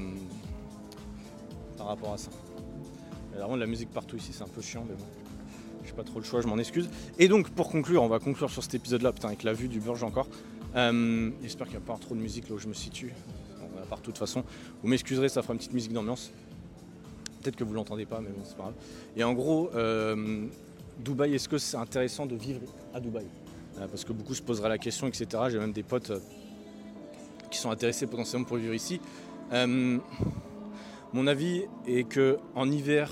par 1.78 1.88
rapport 1.88 2.14
à 2.14 2.18
ça. 2.18 2.32
Il 3.32 3.36
y 3.36 3.38
a 3.38 3.42
vraiment 3.42 3.56
de 3.56 3.62
la 3.62 3.68
musique 3.68 3.92
partout 3.92 4.18
ici, 4.18 4.34
c'est 4.34 4.44
un 4.44 4.48
peu 4.48 4.62
chiant, 4.62 4.84
mais 4.90 4.96
bon. 4.96 5.21
J'ai 5.86 5.94
pas 5.94 6.04
trop 6.04 6.20
le 6.20 6.26
choix, 6.26 6.42
je 6.42 6.48
m'en 6.48 6.58
excuse. 6.58 6.90
Et 7.20 7.28
donc, 7.28 7.50
pour 7.50 7.70
conclure, 7.70 8.04
on 8.04 8.08
va 8.08 8.20
conclure 8.20 8.50
sur 8.50 8.64
cet 8.64 8.76
épisode-là, 8.76 9.12
putain, 9.12 9.30
avec 9.30 9.44
la 9.44 9.54
vue 9.54 9.68
du 9.68 9.80
Burj 9.80 10.04
encore. 10.04 10.28
Euh, 10.76 11.32
j'espère 11.42 11.68
qu'il 11.68 11.78
n'y 11.78 11.84
a 11.84 11.86
pas 11.86 11.98
trop 11.98 12.16
de 12.16 12.22
musique 12.22 12.48
là 12.50 12.56
où 12.56 12.60
je 12.60 12.68
me 12.68 12.74
situe. 12.74 13.14
On 13.62 13.96
de 13.96 14.02
toute 14.02 14.18
façon. 14.18 14.44
Vous 14.82 14.88
m'excuserez, 14.88 15.28
ça 15.28 15.42
fera 15.42 15.54
une 15.54 15.60
petite 15.60 15.74
musique 15.74 15.92
d'ambiance. 15.92 16.32
Peut-être 17.42 17.56
que 17.56 17.64
vous 17.64 17.74
l'entendez 17.74 18.06
pas, 18.06 18.22
mais 18.22 18.30
bon, 18.30 18.42
c'est 18.44 18.56
pas 18.56 18.64
grave. 18.64 18.76
Et 19.18 19.24
en 19.24 19.34
gros, 19.34 19.70
Dubaï, 21.00 21.34
est-ce 21.34 21.50
que 21.50 21.58
c'est 21.58 21.78
intéressant 21.78 22.26
de 22.26 22.36
vivre 22.36 22.62
à 22.94 23.00
Dubaï? 23.00 23.26
Euh, 23.80 23.88
Parce 23.88 24.06
que 24.06 24.14
beaucoup 24.14 24.36
se 24.36 24.42
poseraient 24.42 24.70
la 24.70 24.78
question, 24.78 25.08
etc. 25.08 25.28
J'ai 25.50 25.60
même 25.60 25.72
des 25.72 25.84
potes 25.84 26.12
euh, 26.12 26.20
qui 27.50 27.58
sont 27.58 27.72
intéressés 27.72 28.08
potentiellement 28.08 28.46
pour 28.46 28.58
vivre 28.58 28.74
ici. 28.74 29.00
Euh, 29.52 29.98
mon 31.14 31.28
avis 31.28 31.64
est 31.88 32.04
que 32.08 32.38
en 32.56 32.70
hiver, 32.70 33.12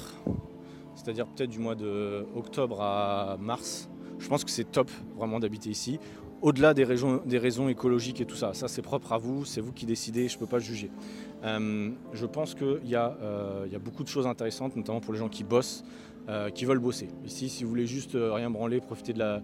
c'est-à-dire 1.10 1.28
peut-être 1.28 1.50
du 1.50 1.60
mois 1.60 1.74
de 1.76 2.26
octobre 2.36 2.82
à 2.82 3.38
mars, 3.40 3.90
je 4.20 4.28
pense 4.28 4.44
que 4.44 4.52
c'est 4.52 4.72
top 4.72 4.92
vraiment 5.18 5.40
d'habiter 5.40 5.72
ici. 5.72 6.00
Au-delà 6.42 6.74
des, 6.74 6.84
raisons 6.84 7.68
écologiques 7.68 8.22
et 8.22 8.26
tout 8.26 8.36
ça, 8.36 8.54
ça 8.54 8.68
c'est 8.68 8.82
propre 8.82 9.12
à 9.12 9.18
vous, 9.18 9.44
c'est 9.44 9.60
vous 9.60 9.74
qui 9.74 9.86
décidez, 9.86 10.30
je 10.30 10.36
ne 10.36 10.40
peux 10.40 10.46
pas 10.46 10.60
juger. 10.60 10.92
je 11.44 12.26
pense 12.28 12.54
qu'il 12.54 12.86
y, 12.86 12.92
y, 12.92 12.96
a 12.96 13.80
beaucoup 13.84 14.04
de 14.04 14.08
choses 14.08 14.28
intéressantes, 14.28 14.76
notamment 14.76 15.02
pour 15.02 15.14
les 15.14 15.20
gens 15.20 15.30
qui 15.30 15.44
bossent. 15.44 15.84
Euh, 16.30 16.52
qui 16.52 16.66
veulent 16.66 16.78
bosser. 16.78 17.08
Ici, 17.26 17.50
si 17.50 17.64
vous 17.64 17.72
voulez 17.72 17.88
juste 17.88 18.14
euh, 18.14 18.32
rien 18.32 18.52
branler, 18.52 18.80
profiter 18.82 19.14
de 19.14 19.20
la, 19.20 19.42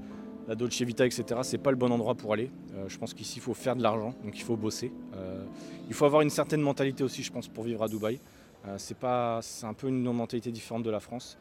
Dolce 0.56 0.80
Vita, 0.84 1.04
etc., 1.04 1.40
c'est 1.42 1.58
pas 1.58 1.72
le 1.72 1.78
bon 1.78 1.92
endroit 1.92 2.14
pour 2.14 2.32
aller. 2.32 2.52
Euh, 2.76 2.86
je 2.88 2.96
pense 3.00 3.16
qu'ici, 3.16 3.40
il 3.40 3.42
faut 3.42 3.56
faire 3.56 3.76
de 3.76 3.82
l'argent, 3.82 4.14
donc 4.24 4.38
il 4.38 4.44
faut 4.44 4.56
bosser. 4.56 4.92
il 5.88 5.94
faut 5.96 6.06
avoir 6.06 6.22
une 6.22 6.30
certaine 6.30 6.62
mentalité 6.62 7.04
aussi, 7.04 7.24
je 7.24 7.32
pense, 7.32 7.48
pour 7.48 7.64
vivre 7.64 7.82
à 7.82 7.88
Dubaï. 7.88 8.20
C'est 8.78 8.98
pas, 8.98 9.40
c'est 9.42 9.66
un 9.66 9.74
peu 9.74 9.88
une 9.88 10.04
mentalité 10.04 10.52
différente 10.52 10.84
de 10.84 10.90
la 10.90 11.00
France. 11.00 11.38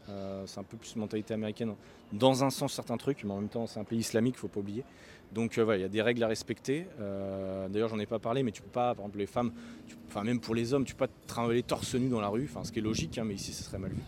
c'est 0.46 0.60
un 0.60 0.62
peu 0.62 0.76
plus 0.76 0.94
une 0.94 1.00
mentalité 1.00 1.34
américaine 1.34 1.74
dans 2.12 2.44
un 2.44 2.50
sens 2.50 2.72
certains 2.72 2.96
trucs, 2.96 3.24
mais 3.24 3.32
en 3.32 3.40
même 3.40 3.48
temps 3.48 3.66
c'est 3.66 3.80
un 3.80 3.84
pays 3.84 3.98
islamique, 3.98 4.36
faut 4.36 4.48
pas 4.48 4.60
oublier. 4.60 4.84
Donc 5.32 5.58
voilà, 5.58 5.78
il 5.78 5.82
y 5.82 5.84
a 5.84 5.88
des 5.88 6.02
règles 6.02 6.22
à 6.22 6.28
respecter. 6.28 6.86
D'ailleurs, 7.70 7.88
j'en 7.88 7.98
ai 7.98 8.06
pas 8.06 8.18
parlé, 8.18 8.42
mais 8.42 8.52
tu 8.52 8.62
peux 8.62 8.68
pas, 8.68 8.94
par 8.94 9.04
exemple, 9.04 9.18
les 9.18 9.26
femmes, 9.26 9.52
enfin 10.08 10.22
même 10.22 10.40
pour 10.40 10.54
les 10.54 10.74
hommes, 10.74 10.84
tu 10.84 10.94
peux 10.94 11.06
pas 11.06 11.12
travailler 11.26 11.62
torse 11.62 11.94
nu 11.94 12.08
dans 12.08 12.20
la 12.20 12.28
rue. 12.28 12.48
Ce 12.62 12.70
qui 12.70 12.78
est 12.78 12.82
logique, 12.82 13.18
hein, 13.18 13.24
mais 13.24 13.34
ici, 13.34 13.52
ce 13.52 13.64
serait 13.64 13.78
mal 13.78 13.90
vu. 13.90 14.02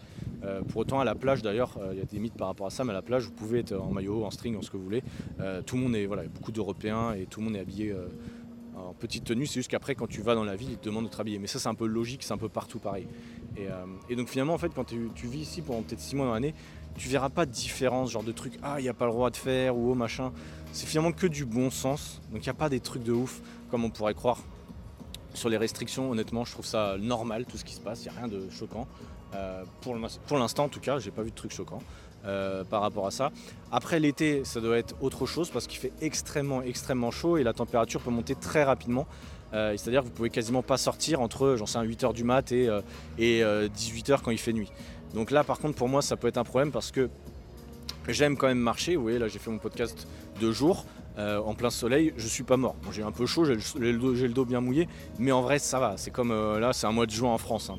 Euh, 0.45 0.63
pour 0.63 0.83
autant, 0.83 1.01
à 1.01 1.05
la 1.05 1.15
plage, 1.15 1.43
d'ailleurs, 1.43 1.77
euh, 1.79 1.91
il 1.93 1.99
y 1.99 2.03
a 2.03 2.05
des 2.05 2.19
mythes 2.19 2.37
par 2.37 2.49
rapport 2.49 2.67
à 2.67 2.71
ça, 2.71 2.85
mais 2.85 2.91
à 2.91 2.95
la 2.95 3.03
plage, 3.03 3.25
vous 3.25 3.33
pouvez 3.33 3.61
être 3.61 3.73
en 3.73 3.91
maillot, 3.91 4.25
en 4.25 4.31
string, 4.31 4.57
en 4.57 4.63
ce 4.63 4.71
que 4.71 4.77
vous 4.77 4.85
voulez. 4.85 5.03
Euh, 5.41 5.63
tout 5.63 5.77
le 5.77 5.83
monde 5.83 5.97
est, 5.97 6.07
voilà, 6.07 6.25
il 6.25 6.29
beaucoup 6.29 6.53
d'Européens 6.53 7.15
et 7.15 7.27
tout 7.27 7.41
le 7.41 7.47
monde 7.47 7.57
est 7.57 7.61
habillé 7.61 7.95
petite 8.93 9.25
tenue. 9.25 9.47
C'est 9.47 9.55
juste 9.55 9.71
qu'après, 9.71 9.95
quand 9.95 10.07
tu 10.07 10.23
vas 10.23 10.35
dans 10.35 10.45
la 10.45 10.57
ville, 10.57 10.71
ils 10.73 10.79
te 10.79 10.85
demandent 10.85 11.05
de 11.05 11.11
te 11.11 11.21
habiller. 11.21 11.39
Mais 11.39 11.47
ça, 11.47 11.59
c'est 11.59 11.69
un 11.69 11.75
peu 11.75 11.87
logique, 11.87 12.23
c'est 12.23 12.33
un 12.33 12.39
peu 12.39 12.49
partout 12.49 12.79
pareil. 12.79 13.07
Et, 14.09 14.17
donc, 14.17 14.29
finalement, 14.29 14.55
en 14.55 14.59
fait, 14.59 14.73
quand 14.75 14.85
tu, 14.85 15.27
vis 15.27 15.41
ici 15.41 15.63
pendant 15.63 15.83
peut-être 15.83 16.01
6 16.01 16.17
mois 16.17 16.27
dans 16.27 16.35
l'année, 16.35 16.55
tu 16.97 17.09
verras 17.09 17.29
pas 17.29 17.47
de 17.47 17.51
différence, 17.51 18.11
genre 18.11 18.23
de 18.23 18.33
trucs, 18.33 18.59
ah, 18.63 18.77
il 18.79 18.83
n'y 18.83 18.89
a 18.89 18.95
pas 18.95 19.07
le 19.07 19.13
droit 19.13 19.31
de 19.31 19.37
faire 19.37 19.77
ou 19.77 19.93
oh, 19.93 19.95
machin. 19.95 20.33
C'est 20.73 20.87
finalement 20.87 21.13
que 21.13 21.27
du 21.27 21.45
bon 21.45 21.71
sens. 21.71 22.21
Donc, 22.31 22.43
il 22.43 22.49
n'y 22.49 22.51
a 22.51 22.55
pas 22.55 22.69
des 22.69 22.81
trucs 22.81 23.03
de 23.03 23.13
ouf, 23.13 23.41
comme 23.71 23.85
on 23.85 23.91
pourrait 23.91 24.15
croire. 24.15 24.39
Sur 25.35 25.49
les 25.49 25.59
restrictions, 25.59 26.11
honnêtement, 26.11 26.45
je 26.45 26.53
trouve 26.53 26.67
ça 26.67 26.97
normal, 26.99 27.45
tout 27.45 27.59
ce 27.59 27.65
qui 27.65 27.75
se 27.75 27.81
passe, 27.81 28.05
il 28.05 28.11
n'y 28.11 28.17
a 28.17 28.21
rien 28.21 28.29
de 28.29 28.49
choquant. 28.51 28.87
Euh, 29.35 29.65
pour 29.81 30.39
l'instant, 30.39 30.65
en 30.65 30.69
tout 30.69 30.81
cas, 30.81 30.99
j'ai 30.99 31.11
pas 31.11 31.23
vu 31.23 31.31
de 31.31 31.35
trucs 31.35 31.53
choquants 31.53 31.83
euh, 32.27 32.65
par 32.65 32.81
rapport 32.81 33.07
à 33.07 33.11
ça. 33.11 33.31
Après 33.71 34.01
l'été, 34.01 34.45
ça 34.45 34.61
doit 34.61 34.79
être 34.79 34.95
autre 35.01 35.27
chose 35.27 35.51
parce 35.51 35.67
qu'il 35.67 35.79
fait 35.79 35.93
extrêmement, 36.01 36.63
extrêmement 36.63 37.11
chaud 37.11 37.37
et 37.37 37.45
la 37.45 37.53
température 37.53 38.01
peut 38.01 38.11
monter 38.11 38.35
très 38.35 38.65
rapidement. 38.65 39.07
Euh, 39.53 39.77
c'est-à-dire 39.77 40.01
que 40.01 40.07
vous 40.07 40.13
pouvez 40.13 40.31
quasiment 40.31 40.63
pas 40.63 40.77
sortir 40.77 41.21
entre, 41.21 41.55
j'en 41.57 41.67
sais, 41.67 41.79
8h 41.79 42.13
du 42.13 42.25
mat 42.25 42.51
et, 42.51 42.69
et 43.19 43.43
18h 43.43 44.23
quand 44.23 44.33
il 44.33 44.39
fait 44.39 44.53
nuit. 44.53 44.73
Donc 45.15 45.31
là, 45.31 45.45
par 45.45 45.59
contre, 45.59 45.77
pour 45.77 45.89
moi, 45.89 46.03
ça 46.03 46.17
peut 46.17 46.27
être 46.27 46.39
un 46.39 46.45
problème 46.45 46.73
parce 46.73 46.91
que 46.91 47.09
j'aime 48.09 48.37
quand 48.37 48.49
même 48.49 48.59
marcher. 48.59 48.97
Vous 48.97 49.03
voyez, 49.03 49.19
là, 49.19 49.29
j'ai 49.29 49.39
fait 49.39 49.51
mon 49.51 49.59
podcast 49.59 50.09
de 50.41 50.51
jour. 50.51 50.85
en 51.17 51.55
plein 51.55 51.71
soleil, 51.71 52.13
je 52.17 52.27
suis 52.27 52.43
pas 52.43 52.57
mort. 52.57 52.75
j'ai 52.91 53.03
un 53.03 53.13
peu 53.13 53.25
chaud, 53.27 53.45
j'ai 53.45 53.57
le, 53.79 54.29
dos 54.29 54.45
bien 54.45 54.61
mouillé, 54.61 54.89
mais 55.21 55.31
en 55.31 55.43
vrai 55.43 55.61
ça 55.61 55.79
va. 55.79 55.97
C'est 55.97 56.11
comme 56.11 56.33
là, 56.59 56.73
c'est 56.73 56.89
un 56.89 56.93
mois 56.93 57.07
de 57.07 57.13
juin 57.13 57.31
en 57.31 57.39
France, 57.39 57.71
hein, 57.71 57.77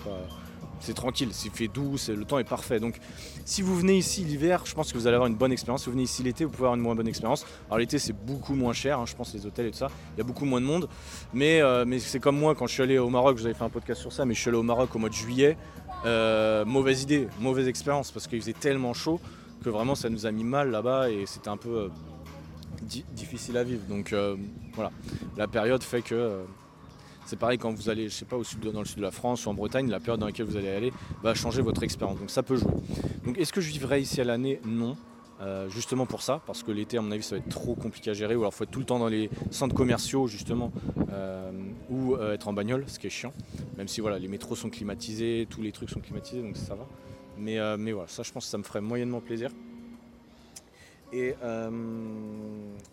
c'est 0.79 0.93
tranquille, 0.93 1.29
s'il 1.31 1.51
fait 1.51 1.67
doux, 1.67 1.95
le 2.07 2.25
temps 2.25 2.39
est 2.39 2.43
parfait. 2.43 2.79
Donc 2.79 2.97
si 3.45 3.61
vous 3.61 3.75
venez 3.75 3.97
ici 3.97 4.23
l'hiver, 4.23 4.63
je 4.65 4.73
pense 4.73 4.91
que 4.91 4.97
vous 4.97 5.07
allez 5.07 5.15
avoir 5.15 5.27
une 5.27 5.35
bonne 5.35 5.51
expérience. 5.51 5.81
Si 5.81 5.85
vous 5.87 5.93
venez 5.93 6.03
ici 6.03 6.23
l'été, 6.23 6.45
vous 6.45 6.51
pouvez 6.51 6.65
avoir 6.65 6.75
une 6.75 6.81
moins 6.81 6.95
bonne 6.95 7.07
expérience. 7.07 7.45
Alors 7.67 7.79
l'été 7.79 7.99
c'est 7.99 8.13
beaucoup 8.13 8.55
moins 8.55 8.73
cher, 8.73 8.99
hein, 8.99 9.05
je 9.05 9.15
pense 9.15 9.33
les 9.33 9.45
hôtels 9.45 9.67
et 9.67 9.71
tout 9.71 9.77
ça, 9.77 9.89
il 10.15 10.19
y 10.19 10.21
a 10.21 10.23
beaucoup 10.23 10.45
moins 10.45 10.61
de 10.61 10.65
monde. 10.65 10.87
Mais, 11.33 11.61
euh, 11.61 11.85
mais 11.85 11.99
c'est 11.99 12.19
comme 12.19 12.37
moi 12.37 12.55
quand 12.55 12.67
je 12.67 12.73
suis 12.73 12.83
allé 12.83 12.97
au 12.97 13.09
Maroc, 13.09 13.37
vous 13.37 13.45
avez 13.45 13.55
fait 13.55 13.63
un 13.63 13.69
podcast 13.69 14.01
sur 14.01 14.11
ça, 14.11 14.25
mais 14.25 14.33
je 14.33 14.39
suis 14.39 14.49
allé 14.49 14.57
au 14.57 14.63
Maroc 14.63 14.95
au 14.95 14.99
mois 14.99 15.09
de 15.09 15.13
juillet. 15.13 15.57
Euh, 16.05 16.63
mauvaise 16.65 17.03
idée, 17.03 17.27
mauvaise 17.39 17.67
expérience 17.67 18.11
parce 18.11 18.27
qu'il 18.27 18.39
faisait 18.39 18.53
tellement 18.53 18.93
chaud 18.93 19.19
que 19.63 19.69
vraiment 19.69 19.95
ça 19.95 20.09
nous 20.09 20.25
a 20.25 20.31
mis 20.31 20.43
mal 20.43 20.69
là-bas 20.69 21.09
et 21.09 21.25
c'était 21.25 21.49
un 21.49 21.57
peu 21.57 21.69
euh, 21.69 23.01
difficile 23.13 23.57
à 23.57 23.63
vivre. 23.63 23.81
Donc 23.89 24.13
voilà, 24.73 24.91
la 25.37 25.47
période 25.47 25.81
fait 25.81 26.03
que 26.03 26.43
c'est 27.27 27.35
pareil 27.35 27.57
quand 27.57 27.73
vous 27.73 27.89
allez, 27.89 28.09
je 28.09 28.13
sais 28.13 28.25
pas, 28.25 28.37
au 28.37 28.43
sud 28.43 28.59
dans 28.59 28.79
le 28.79 28.85
sud 28.85 28.97
de 28.97 29.03
la 29.03 29.11
France 29.11 29.45
ou 29.45 29.49
en 29.49 29.53
Bretagne, 29.53 29.89
la 29.89 29.99
période 29.99 30.19
dans 30.19 30.25
laquelle 30.25 30.45
vous 30.45 30.57
allez 30.57 30.69
aller 30.69 30.93
va 31.21 31.33
changer 31.33 31.61
votre 31.61 31.83
expérience. 31.83 32.19
Donc 32.19 32.29
ça 32.29 32.41
peut 32.41 32.55
jouer. 32.55 32.71
Donc 33.25 33.37
est-ce 33.37 33.51
que 33.51 33.61
je 33.61 33.69
vivrai 33.69 34.01
ici 34.01 34.21
à 34.21 34.23
l'année? 34.23 34.59
Non. 34.65 34.95
Euh, 35.39 35.69
justement 35.69 36.07
pour 36.07 36.23
ça, 36.23 36.41
parce 36.47 36.63
que 36.63 36.71
l'été, 36.71 36.97
à 36.97 37.01
mon 37.01 37.11
avis, 37.11 37.21
ça 37.21 37.35
va 37.35 37.39
être 37.39 37.49
trop 37.49 37.75
compliqué 37.75 38.09
à 38.09 38.13
gérer, 38.13 38.35
ou 38.35 38.39
alors 38.39 38.53
il 38.53 38.57
faut 38.57 38.63
être 38.63 38.71
tout 38.71 38.79
le 38.79 38.85
temps 38.85 38.97
dans 38.97 39.07
les 39.07 39.29
centres 39.51 39.75
commerciaux, 39.75 40.25
justement, 40.25 40.71
euh, 41.11 41.51
ou 41.91 42.15
euh, 42.15 42.33
être 42.33 42.47
en 42.47 42.53
bagnole, 42.53 42.85
ce 42.87 42.97
qui 42.97 43.05
est 43.05 43.11
chiant, 43.11 43.33
même 43.77 43.87
si 43.87 44.01
voilà, 44.01 44.17
les 44.17 44.27
métros 44.27 44.55
sont 44.55 44.71
climatisés, 44.71 45.45
tous 45.47 45.61
les 45.61 45.71
trucs 45.71 45.91
sont 45.91 45.99
climatisés, 45.99 46.41
donc 46.41 46.57
ça 46.57 46.73
va. 46.73 46.87
Mais, 47.37 47.59
mais 47.77 47.91
voilà, 47.91 48.07
ça, 48.07 48.23
je 48.23 48.31
pense 48.31 48.45
que 48.45 48.49
ça 48.49 48.57
me 48.57 48.63
ferait 48.63 48.81
moyennement 48.81 49.21
plaisir. 49.21 49.51
Et, 51.13 51.35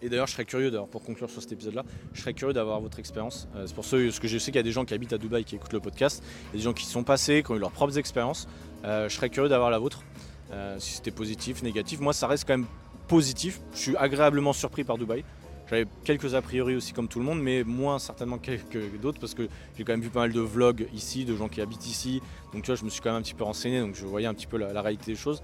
et 0.02 0.08
d'ailleurs, 0.08 0.26
je 0.26 0.32
serais 0.32 0.44
curieux, 0.44 0.70
pour 0.90 1.02
conclure 1.02 1.28
sur 1.28 1.42
cet 1.42 1.52
épisode-là, 1.52 1.84
je 2.12 2.20
serais 2.20 2.34
curieux 2.34 2.54
d'avoir 2.54 2.80
votre 2.80 2.98
expérience. 2.98 3.48
c'est 3.66 3.74
pour 3.74 3.84
ça 3.84 3.96
que 3.96 4.28
je 4.28 4.38
sais 4.38 4.52
qu'il 4.52 4.56
y 4.56 4.58
a 4.58 4.62
des 4.62 4.72
gens 4.72 4.84
qui 4.84 4.94
habitent 4.94 5.12
à 5.12 5.18
Dubaï 5.18 5.44
qui 5.44 5.56
écoutent 5.56 5.72
le 5.72 5.80
podcast, 5.80 6.22
des 6.52 6.60
gens 6.60 6.72
qui 6.72 6.86
sont 6.86 7.02
passés, 7.02 7.42
qui 7.42 7.50
ont 7.50 7.56
eu 7.56 7.58
leurs 7.58 7.72
propres 7.72 7.98
expériences. 7.98 8.46
je 8.84 9.08
serais 9.08 9.30
curieux 9.30 9.48
d'avoir 9.48 9.70
la 9.70 9.78
vôtre. 9.78 10.04
Euh, 10.52 10.76
si 10.78 10.94
c'était 10.94 11.10
positif, 11.10 11.62
négatif. 11.62 12.00
Moi, 12.00 12.12
ça 12.12 12.26
reste 12.26 12.46
quand 12.46 12.56
même 12.56 12.66
positif. 13.08 13.60
Je 13.72 13.78
suis 13.78 13.96
agréablement 13.96 14.52
surpris 14.52 14.84
par 14.84 14.98
Dubaï. 14.98 15.24
J'avais 15.68 15.86
quelques 16.04 16.34
a 16.34 16.42
priori 16.42 16.76
aussi 16.76 16.92
comme 16.92 17.08
tout 17.08 17.18
le 17.18 17.24
monde, 17.24 17.40
mais 17.40 17.64
moins 17.64 17.98
certainement 17.98 18.38
que, 18.38 18.96
d'autres 18.98 19.18
parce 19.18 19.32
que 19.34 19.48
j'ai 19.76 19.84
quand 19.84 19.94
même 19.94 20.02
vu 20.02 20.10
pas 20.10 20.20
mal 20.20 20.32
de 20.32 20.40
vlogs 20.40 20.86
ici, 20.92 21.24
de 21.24 21.34
gens 21.34 21.48
qui 21.48 21.62
habitent 21.62 21.86
ici. 21.86 22.20
Donc 22.52 22.62
tu 22.62 22.66
vois, 22.66 22.76
je 22.76 22.84
me 22.84 22.90
suis 22.90 23.00
quand 23.00 23.10
même 23.10 23.20
un 23.20 23.22
petit 23.22 23.34
peu 23.34 23.44
renseigné, 23.44 23.80
donc 23.80 23.94
je 23.94 24.04
voyais 24.04 24.26
un 24.26 24.34
petit 24.34 24.46
peu 24.46 24.58
la, 24.58 24.82
réalité 24.82 25.12
des 25.12 25.16
choses. 25.16 25.42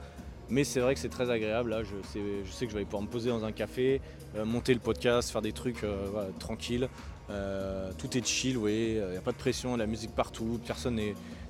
Mais 0.51 0.65
c'est 0.65 0.81
vrai 0.81 0.95
que 0.95 1.01
c'est 1.01 1.09
très 1.09 1.31
agréable. 1.31 1.71
Là, 1.71 1.83
je 1.83 1.95
sais, 2.09 2.67
que 2.67 2.73
je 2.73 2.77
vais 2.77 2.85
pouvoir 2.85 3.03
me 3.03 3.09
poser 3.09 3.31
dans 3.31 3.45
un 3.45 3.53
café, 3.53 4.01
euh, 4.37 4.45
monter 4.45 4.75
le 4.75 4.81
podcast, 4.81 5.31
faire 5.31 5.43
des 5.43 5.53
trucs 5.53 5.85
euh, 5.85 6.31
tranquilles. 6.39 6.89
tout 7.99 8.17
est 8.17 8.27
chill. 8.27 8.59
Il 8.67 8.95
n'y 8.95 9.17
a 9.17 9.21
pas 9.21 9.33
de 9.33 9.37
pression, 9.37 9.77
la 9.77 9.87
musique 9.87 10.15
partout, 10.15 10.61
personne 10.67 11.01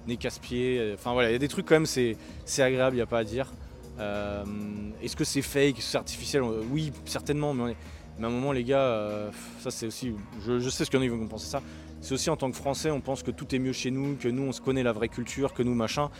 n'est 0.07 0.17
casse-pied. 0.17 0.93
Enfin 0.95 1.13
voilà, 1.13 1.31
il 1.31 1.33
y 1.33 1.37
a 1.37 1.39
des 1.39 1.49
trucs 1.49 1.67
quand 1.67 1.77
même, 1.77 1.87
c'est 1.87 2.17
agréable, 2.59 2.97
il 2.97 2.99
n'y 2.99 3.03
a 3.03 3.07
pas 3.07 3.21
à 3.21 3.25
dire. 3.25 3.51
Euh, 4.01 4.45
est-ce 5.03 5.15
que 5.15 5.25
c'est 5.25 5.43
fake, 5.43 5.79
est-ce 5.79 5.89
c'est 5.89 5.99
artificiel? 5.99 6.43
Oui, 6.43 6.93
certainement, 7.05 7.53
mais, 7.55 7.77
à 8.21 8.27
un 8.27 8.31
moment, 8.31 8.53
les 8.53 8.65
gars, 8.65 8.81
euh, 8.81 9.31
ça 9.61 9.71
c'est 9.71 9.87
aussi. 9.87 10.15
Je, 10.47 10.69
sais 10.69 10.85
ce 10.85 10.91
qu'il 10.91 10.99
y 10.99 11.03
en 11.03 11.07
a 11.07 11.11
qui 11.11 11.17
vont 11.17 11.27
penser 11.27 11.49
ça. 11.49 11.63
C'est 12.01 12.15
aussi 12.15 12.31
en 12.31 12.37
tant 12.37 12.51
que 12.51 12.57
Français, 12.57 12.91
on 12.91 13.01
pense 13.01 13.23
que 13.23 13.31
tout 13.31 13.55
est 13.55 13.59
mieux 13.59 13.73
chez 13.73 13.91
nous, 13.91 14.17
que 14.17 14.29
nous 14.29 14.43
on 14.43 14.53
se 14.53 14.61
connaît 14.61 14.83
la 14.83 14.93
vraie 14.93 15.09
culture, 15.09 15.53
que 15.53 15.63
nous 15.63 15.75
machin. 15.75 16.11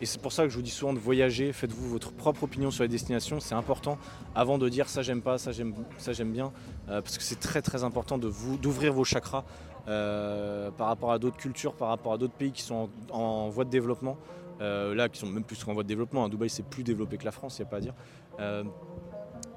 Et 0.00 0.06
c'est 0.06 0.20
pour 0.20 0.32
ça 0.32 0.44
que 0.44 0.50
je 0.50 0.56
vous 0.56 0.62
dis 0.62 0.70
souvent 0.70 0.92
de 0.92 0.98
voyager, 0.98 1.52
faites-vous 1.52 1.88
votre 1.88 2.12
propre 2.12 2.44
opinion 2.44 2.70
sur 2.70 2.82
les 2.82 2.88
destinations, 2.88 3.40
c'est 3.40 3.54
important. 3.54 3.98
Avant 4.34 4.58
de 4.58 4.68
dire 4.68 4.88
ça 4.88 5.02
j'aime 5.02 5.22
pas, 5.22 5.38
ça 5.38 5.52
j'aime, 5.52 5.74
ça 5.96 6.12
j'aime 6.12 6.32
bien, 6.32 6.52
euh, 6.88 7.00
parce 7.00 7.16
que 7.16 7.24
c'est 7.24 7.40
très 7.40 7.62
très 7.62 7.82
important 7.82 8.18
de 8.18 8.28
vous, 8.28 8.58
d'ouvrir 8.58 8.92
vos 8.92 9.04
chakras 9.04 9.44
euh, 9.88 10.70
par 10.70 10.88
rapport 10.88 11.12
à 11.12 11.18
d'autres 11.18 11.38
cultures, 11.38 11.74
par 11.74 11.88
rapport 11.88 12.12
à 12.12 12.18
d'autres 12.18 12.34
pays 12.34 12.52
qui 12.52 12.62
sont 12.62 12.90
en, 13.10 13.48
voie 13.48 13.64
de 13.64 13.70
développement, 13.70 14.18
euh, 14.60 14.94
là 14.94 15.08
qui 15.08 15.18
sont 15.18 15.26
même 15.26 15.44
plus 15.44 15.64
qu'en 15.64 15.72
voie 15.72 15.82
de 15.82 15.88
développement. 15.88 16.28
Dubaï 16.28 16.50
c'est 16.50 16.66
plus 16.66 16.82
développé 16.82 17.16
que 17.16 17.24
la 17.24 17.32
France, 17.32 17.58
il 17.58 17.62
n'y 17.62 17.68
a 17.68 17.70
pas 17.70 17.78
à 17.78 17.80
dire 17.80 17.94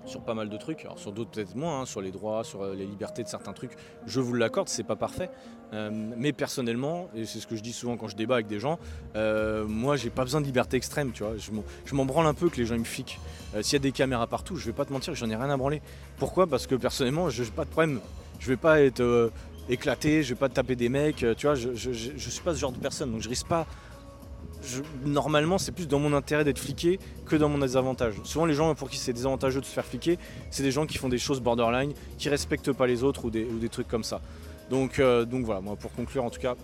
sur 0.09 0.21
pas 0.21 0.33
mal 0.33 0.49
de 0.49 0.57
trucs, 0.57 0.83
alors 0.85 0.99
sur 0.99 1.11
d'autres 1.11 1.31
peut-être 1.31 1.55
moins, 1.55 1.81
hein, 1.81 1.85
sur 1.85 2.01
les 2.01 2.11
droits, 2.11 2.43
sur 2.43 2.65
les 2.65 2.85
libertés 2.85 3.23
de 3.23 3.27
certains 3.27 3.53
trucs, 3.53 3.71
je 4.05 4.19
vous 4.19 4.33
l'accorde, 4.33 4.69
c'est 4.69 4.83
pas 4.83 4.95
parfait. 4.95 5.29
mais 5.71 6.33
personnellement, 6.33 7.09
et 7.15 7.25
c'est 7.25 7.39
ce 7.39 7.47
que 7.47 7.55
je 7.55 7.61
dis 7.61 7.73
souvent 7.73 7.95
quand 7.95 8.07
je 8.07 8.15
débat 8.15 8.35
avec 8.35 8.47
des 8.47 8.59
gens, 8.59 8.79
moi 9.15 9.95
j'ai 9.95 10.09
pas 10.09 10.23
besoin 10.23 10.41
de 10.41 10.45
liberté 10.45 10.77
extrême, 10.77 11.11
tu 11.11 11.23
vois. 11.23 11.33
Je 11.37 11.95
m'en 11.95 12.05
branle 12.05 12.25
un 12.25 12.33
peu 12.33 12.49
que 12.49 12.57
les 12.57 12.65
gens 12.65 12.77
me 12.77 12.83
fliquent. 12.83 13.19
S'il 13.61 13.73
y 13.73 13.75
a 13.75 13.79
des 13.79 13.91
caméras 13.91 14.27
partout, 14.27 14.55
je 14.55 14.65
vais 14.65 14.73
pas 14.73 14.85
te 14.85 14.93
mentir, 14.93 15.13
j'en 15.15 15.29
ai 15.29 15.35
rien 15.35 15.49
à 15.49 15.57
branler. 15.57 15.81
Pourquoi? 16.17 16.47
Parce 16.47 16.67
que 16.67 16.75
personnellement, 16.75 17.29
je 17.29 17.43
n'ai 17.43 17.49
pas 17.51 17.65
de 17.65 17.69
problème. 17.69 17.99
Je 18.39 18.47
vais 18.47 18.57
pas 18.57 18.81
être 18.81 19.31
éclaté, 19.69 20.23
je 20.23 20.33
vais 20.33 20.39
pas 20.39 20.49
taper 20.49 20.75
des 20.75 20.89
mecs, 20.89 21.25
tu 21.37 21.45
vois, 21.45 21.55
je, 21.55 21.73
je, 21.75 21.91
je, 21.93 22.29
suis 22.29 22.41
pas 22.41 22.53
ce 22.53 22.59
genre 22.59 22.71
de 22.71 22.79
personne, 22.79 23.11
donc 23.11 23.21
je 23.21 23.29
risque 23.29 23.47
pas. 23.47 23.67
Normalement, 25.05 25.57
c'est 25.57 25.71
plus 25.71 25.87
dans 25.87 25.99
mon 25.99 26.13
intérêt 26.13 26.43
d'être 26.43 26.59
fliqué 26.59 26.99
que 27.25 27.35
dans 27.35 27.49
mon 27.49 27.59
désavantage. 27.59 28.15
Souvent, 28.23 28.45
les 28.45 28.53
gens 28.53 28.73
pour 28.75 28.89
qui 28.89 28.97
c'est 28.97 29.13
désavantageux 29.13 29.61
de 29.61 29.65
se 29.65 29.71
faire 29.71 29.85
fliquer, 29.85 30.17
c'est 30.51 30.63
des 30.63 30.71
gens 30.71 30.85
qui 30.85 30.97
font 30.97 31.09
des 31.09 31.17
choses 31.17 31.41
borderline, 31.41 31.93
qui 32.17 32.29
respectent 32.29 32.73
pas 32.73 32.87
les 32.87 33.03
autres 33.03 33.25
ou 33.25 33.29
des, 33.29 33.69
trucs 33.69 33.87
comme 33.87 34.03
ça. 34.03 34.21
Donc, 34.69 34.99
euh, 34.99 35.25
donc 35.25 35.45
voilà, 35.45 35.61
moi 35.61 35.75
pour 35.75 35.91
conclure, 35.93 36.23
en 36.23 36.29
tout 36.29 36.39
cas, 36.41 36.55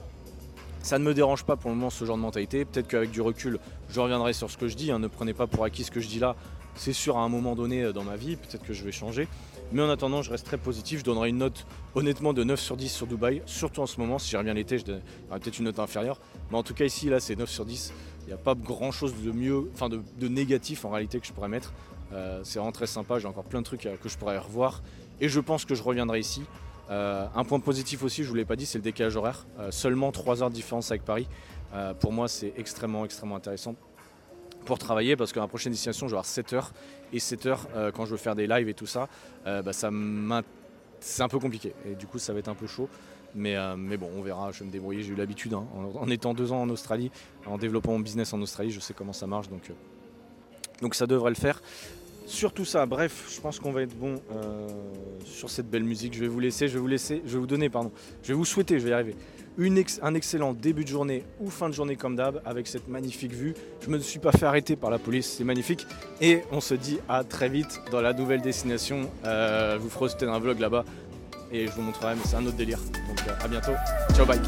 ça 0.81 0.99
ne 0.99 1.03
me 1.03 1.13
dérange 1.13 1.43
pas 1.43 1.55
pour 1.55 1.71
le 1.71 1.75
moment 1.75 1.89
ce 1.89 2.05
genre 2.05 2.17
de 2.17 2.21
mentalité. 2.21 2.63
Peut-être 2.65 2.87
qu'avec 2.87 3.09
du 3.09 3.21
recul, 3.21 3.59
je 3.89 3.99
reviendrai 3.99 4.33
sur 4.33 4.51
ce 4.51 4.57
que 4.57 4.67
je 4.67 4.75
dis. 4.75 4.91
Hein. 4.91 4.99
Ne 4.99 5.07
prenez 5.07 5.33
pas 5.33 5.47
pour 5.47 5.63
acquis 5.63 5.83
ce 5.83 5.89
que 5.89 5.99
je 5.99 6.07
dis 6.07 6.19
là. 6.19 6.35
C'est 6.75 6.93
sûr 6.93 7.17
à 7.17 7.21
un 7.21 7.29
moment 7.29 7.55
donné 7.55 7.83
euh, 7.83 7.93
dans 7.93 8.03
ma 8.03 8.15
vie, 8.15 8.35
peut-être 8.35 8.63
que 8.63 8.73
je 8.73 8.83
vais 8.83 8.91
changer. 8.91 9.27
Mais 9.71 9.81
en 9.81 9.89
attendant, 9.89 10.21
je 10.21 10.31
reste 10.31 10.45
très 10.45 10.57
positif. 10.57 10.99
Je 10.99 11.03
donnerai 11.03 11.29
une 11.29 11.39
note 11.39 11.65
honnêtement 11.95 12.33
de 12.33 12.43
9 12.43 12.59
sur 12.59 12.77
10 12.77 12.89
sur 12.89 13.07
Dubaï. 13.07 13.41
Surtout 13.45 13.81
en 13.81 13.85
ce 13.85 13.99
moment, 13.99 14.19
si 14.19 14.29
j'y 14.29 14.37
reviens 14.37 14.53
l'été, 14.53 14.77
je 14.77 14.85
donnerai 14.85 15.03
peut-être 15.41 15.57
une 15.57 15.65
note 15.65 15.79
inférieure. 15.79 16.19
Mais 16.51 16.57
en 16.57 16.63
tout 16.63 16.73
cas, 16.73 16.85
ici, 16.85 17.09
là, 17.09 17.19
c'est 17.19 17.35
9 17.35 17.49
sur 17.49 17.65
10. 17.65 17.93
Il 18.21 18.27
n'y 18.27 18.33
a 18.33 18.37
pas 18.37 18.55
grand 18.55 18.91
chose 18.91 19.13
de 19.21 19.31
mieux, 19.31 19.69
enfin 19.73 19.89
de, 19.89 20.27
négatif 20.27 20.85
en 20.85 20.89
réalité 20.89 21.19
que 21.19 21.27
je 21.27 21.33
pourrais 21.33 21.49
mettre. 21.49 21.73
Euh, 22.13 22.41
c'est 22.43 22.59
vraiment 22.59 22.71
très 22.71 22.87
sympa. 22.87 23.19
J'ai 23.19 23.27
encore 23.27 23.43
plein 23.43 23.59
de 23.59 23.65
trucs 23.65 23.81
que 23.81 24.09
je 24.09 24.17
pourrais 24.17 24.37
revoir. 24.37 24.81
Et 25.19 25.29
je 25.29 25.39
pense 25.39 25.65
que 25.65 25.75
je 25.75 25.83
reviendrai 25.83 26.19
ici. 26.19 26.43
Euh, 26.91 27.25
un 27.35 27.43
point 27.43 27.59
positif 27.59 28.03
aussi, 28.03 28.17
je 28.17 28.27
ne 28.27 28.29
vous 28.29 28.35
l'ai 28.35 28.45
pas 28.45 28.55
dit, 28.55 28.65
c'est 28.65 28.77
le 28.77 28.83
décalage 28.83 29.15
horaire. 29.15 29.47
Euh, 29.59 29.71
seulement 29.71 30.11
3 30.11 30.43
heures 30.43 30.49
de 30.49 30.55
différence 30.55 30.91
avec 30.91 31.03
Paris. 31.03 31.27
pour 31.99 32.13
moi, 32.13 32.27
c'est 32.27 32.53
extrêmement, 32.55 33.03
extrêmement 33.03 33.35
intéressant 33.35 33.75
pour 34.65 34.79
travailler 34.79 35.15
parce 35.15 35.31
que 35.31 35.39
la 35.39 35.47
prochaine 35.47 35.71
destination, 35.71 36.07
je 36.07 36.11
vais 36.11 36.15
avoir 36.15 36.25
7 36.25 36.53
heures. 36.53 36.73
Et 37.13 37.19
7 37.19 37.45
heures, 37.45 37.67
euh, 37.75 37.91
quand 37.91 38.05
je 38.05 38.11
veux 38.11 38.17
faire 38.17 38.35
des 38.35 38.47
lives 38.47 38.67
et 38.67 38.73
tout 38.73 38.87
ça, 38.87 39.07
euh, 39.45 39.61
bah, 39.61 39.73
ça 39.73 39.89
c'est 40.99 41.21
un 41.21 41.27
peu 41.27 41.39
compliqué. 41.39 41.73
Et 41.85 41.95
du 41.95 42.07
coup, 42.07 42.19
ça 42.19 42.33
va 42.33 42.39
être 42.39 42.49
un 42.49 42.55
peu 42.55 42.67
chaud. 42.67 42.89
Mais, 43.35 43.55
euh, 43.55 43.75
mais 43.77 43.97
bon, 43.97 44.09
on 44.15 44.21
verra, 44.21 44.51
je 44.51 44.59
vais 44.59 44.65
me 44.65 44.71
débrouiller. 44.71 45.03
J'ai 45.03 45.11
eu 45.11 45.15
l'habitude, 45.15 45.53
hein. 45.53 45.65
en, 45.75 46.09
étant 46.09 46.33
deux 46.33 46.51
ans 46.51 46.61
en 46.61 46.69
Australie, 46.69 47.11
en 47.45 47.57
développant 47.57 47.91
mon 47.91 47.99
business 47.99 48.33
en 48.33 48.41
Australie, 48.41 48.71
je 48.71 48.79
sais 48.79 48.93
comment 48.93 49.13
ça 49.13 49.27
marche. 49.27 49.49
Donc, 49.49 49.71
donc 50.81 50.95
ça 50.95 51.05
devrait 51.05 51.31
le 51.31 51.35
faire. 51.35 51.61
Sur 52.27 52.53
tout 52.53 52.65
ça, 52.65 52.85
bref, 52.85 53.29
je 53.29 53.39
pense 53.39 53.59
qu'on 53.59 53.71
va 53.71 53.83
être 53.83 53.95
bon 53.95 54.15
sur 55.25 55.49
cette 55.49 55.69
belle 55.69 55.83
musique. 55.83 56.13
Je 56.15 56.21
vais 56.21 56.27
vous 56.27 56.39
laisser, 56.39 56.67
je 56.67 56.73
vais 56.73 56.79
vous 56.79 56.87
laisser, 56.87 57.21
je 57.25 57.33
vais 57.33 57.39
vous 57.39 57.45
donner, 57.45 57.69
pardon, 57.69 57.91
je 58.23 58.29
vais 58.29 58.33
vous 58.33 58.45
souhaiter, 58.45 58.79
je 58.79 58.85
vais 58.85 58.91
y 58.91 58.93
arriver, 58.93 59.15
un 59.57 60.15
excellent 60.15 60.53
début 60.53 60.83
de 60.83 60.89
journée 60.89 61.23
ou 61.39 61.49
fin 61.49 61.69
de 61.69 61.73
journée 61.73 61.95
comme 61.95 62.15
d'hab 62.15 62.41
avec 62.45 62.67
cette 62.67 62.87
magnifique 62.87 63.33
vue. 63.33 63.53
Je 63.81 63.89
me 63.89 63.99
suis 63.99 64.19
pas 64.19 64.31
fait 64.31 64.45
arrêter 64.45 64.75
par 64.75 64.89
la 64.89 64.99
police, 64.99 65.35
c'est 65.37 65.43
magnifique. 65.43 65.85
Et 66.21 66.41
on 66.51 66.61
se 66.61 66.73
dit 66.73 66.99
à 67.07 67.23
très 67.23 67.49
vite 67.49 67.81
dans 67.91 68.01
la 68.01 68.13
nouvelle 68.13 68.41
destination. 68.41 69.09
Euh, 69.25 69.75
je 69.75 69.79
vous 69.79 69.89
ferai 69.89 70.27
un 70.27 70.39
vlog 70.39 70.59
là-bas 70.59 70.85
et 71.51 71.67
je 71.67 71.71
vous 71.71 71.81
montrerai, 71.81 72.15
mais 72.15 72.21
c'est 72.25 72.35
un 72.35 72.45
autre 72.45 72.57
délire. 72.57 72.79
Donc 73.07 73.19
euh, 73.27 73.43
à 73.43 73.47
bientôt. 73.47 73.73
Ciao, 74.13 74.25
bye. 74.25 74.39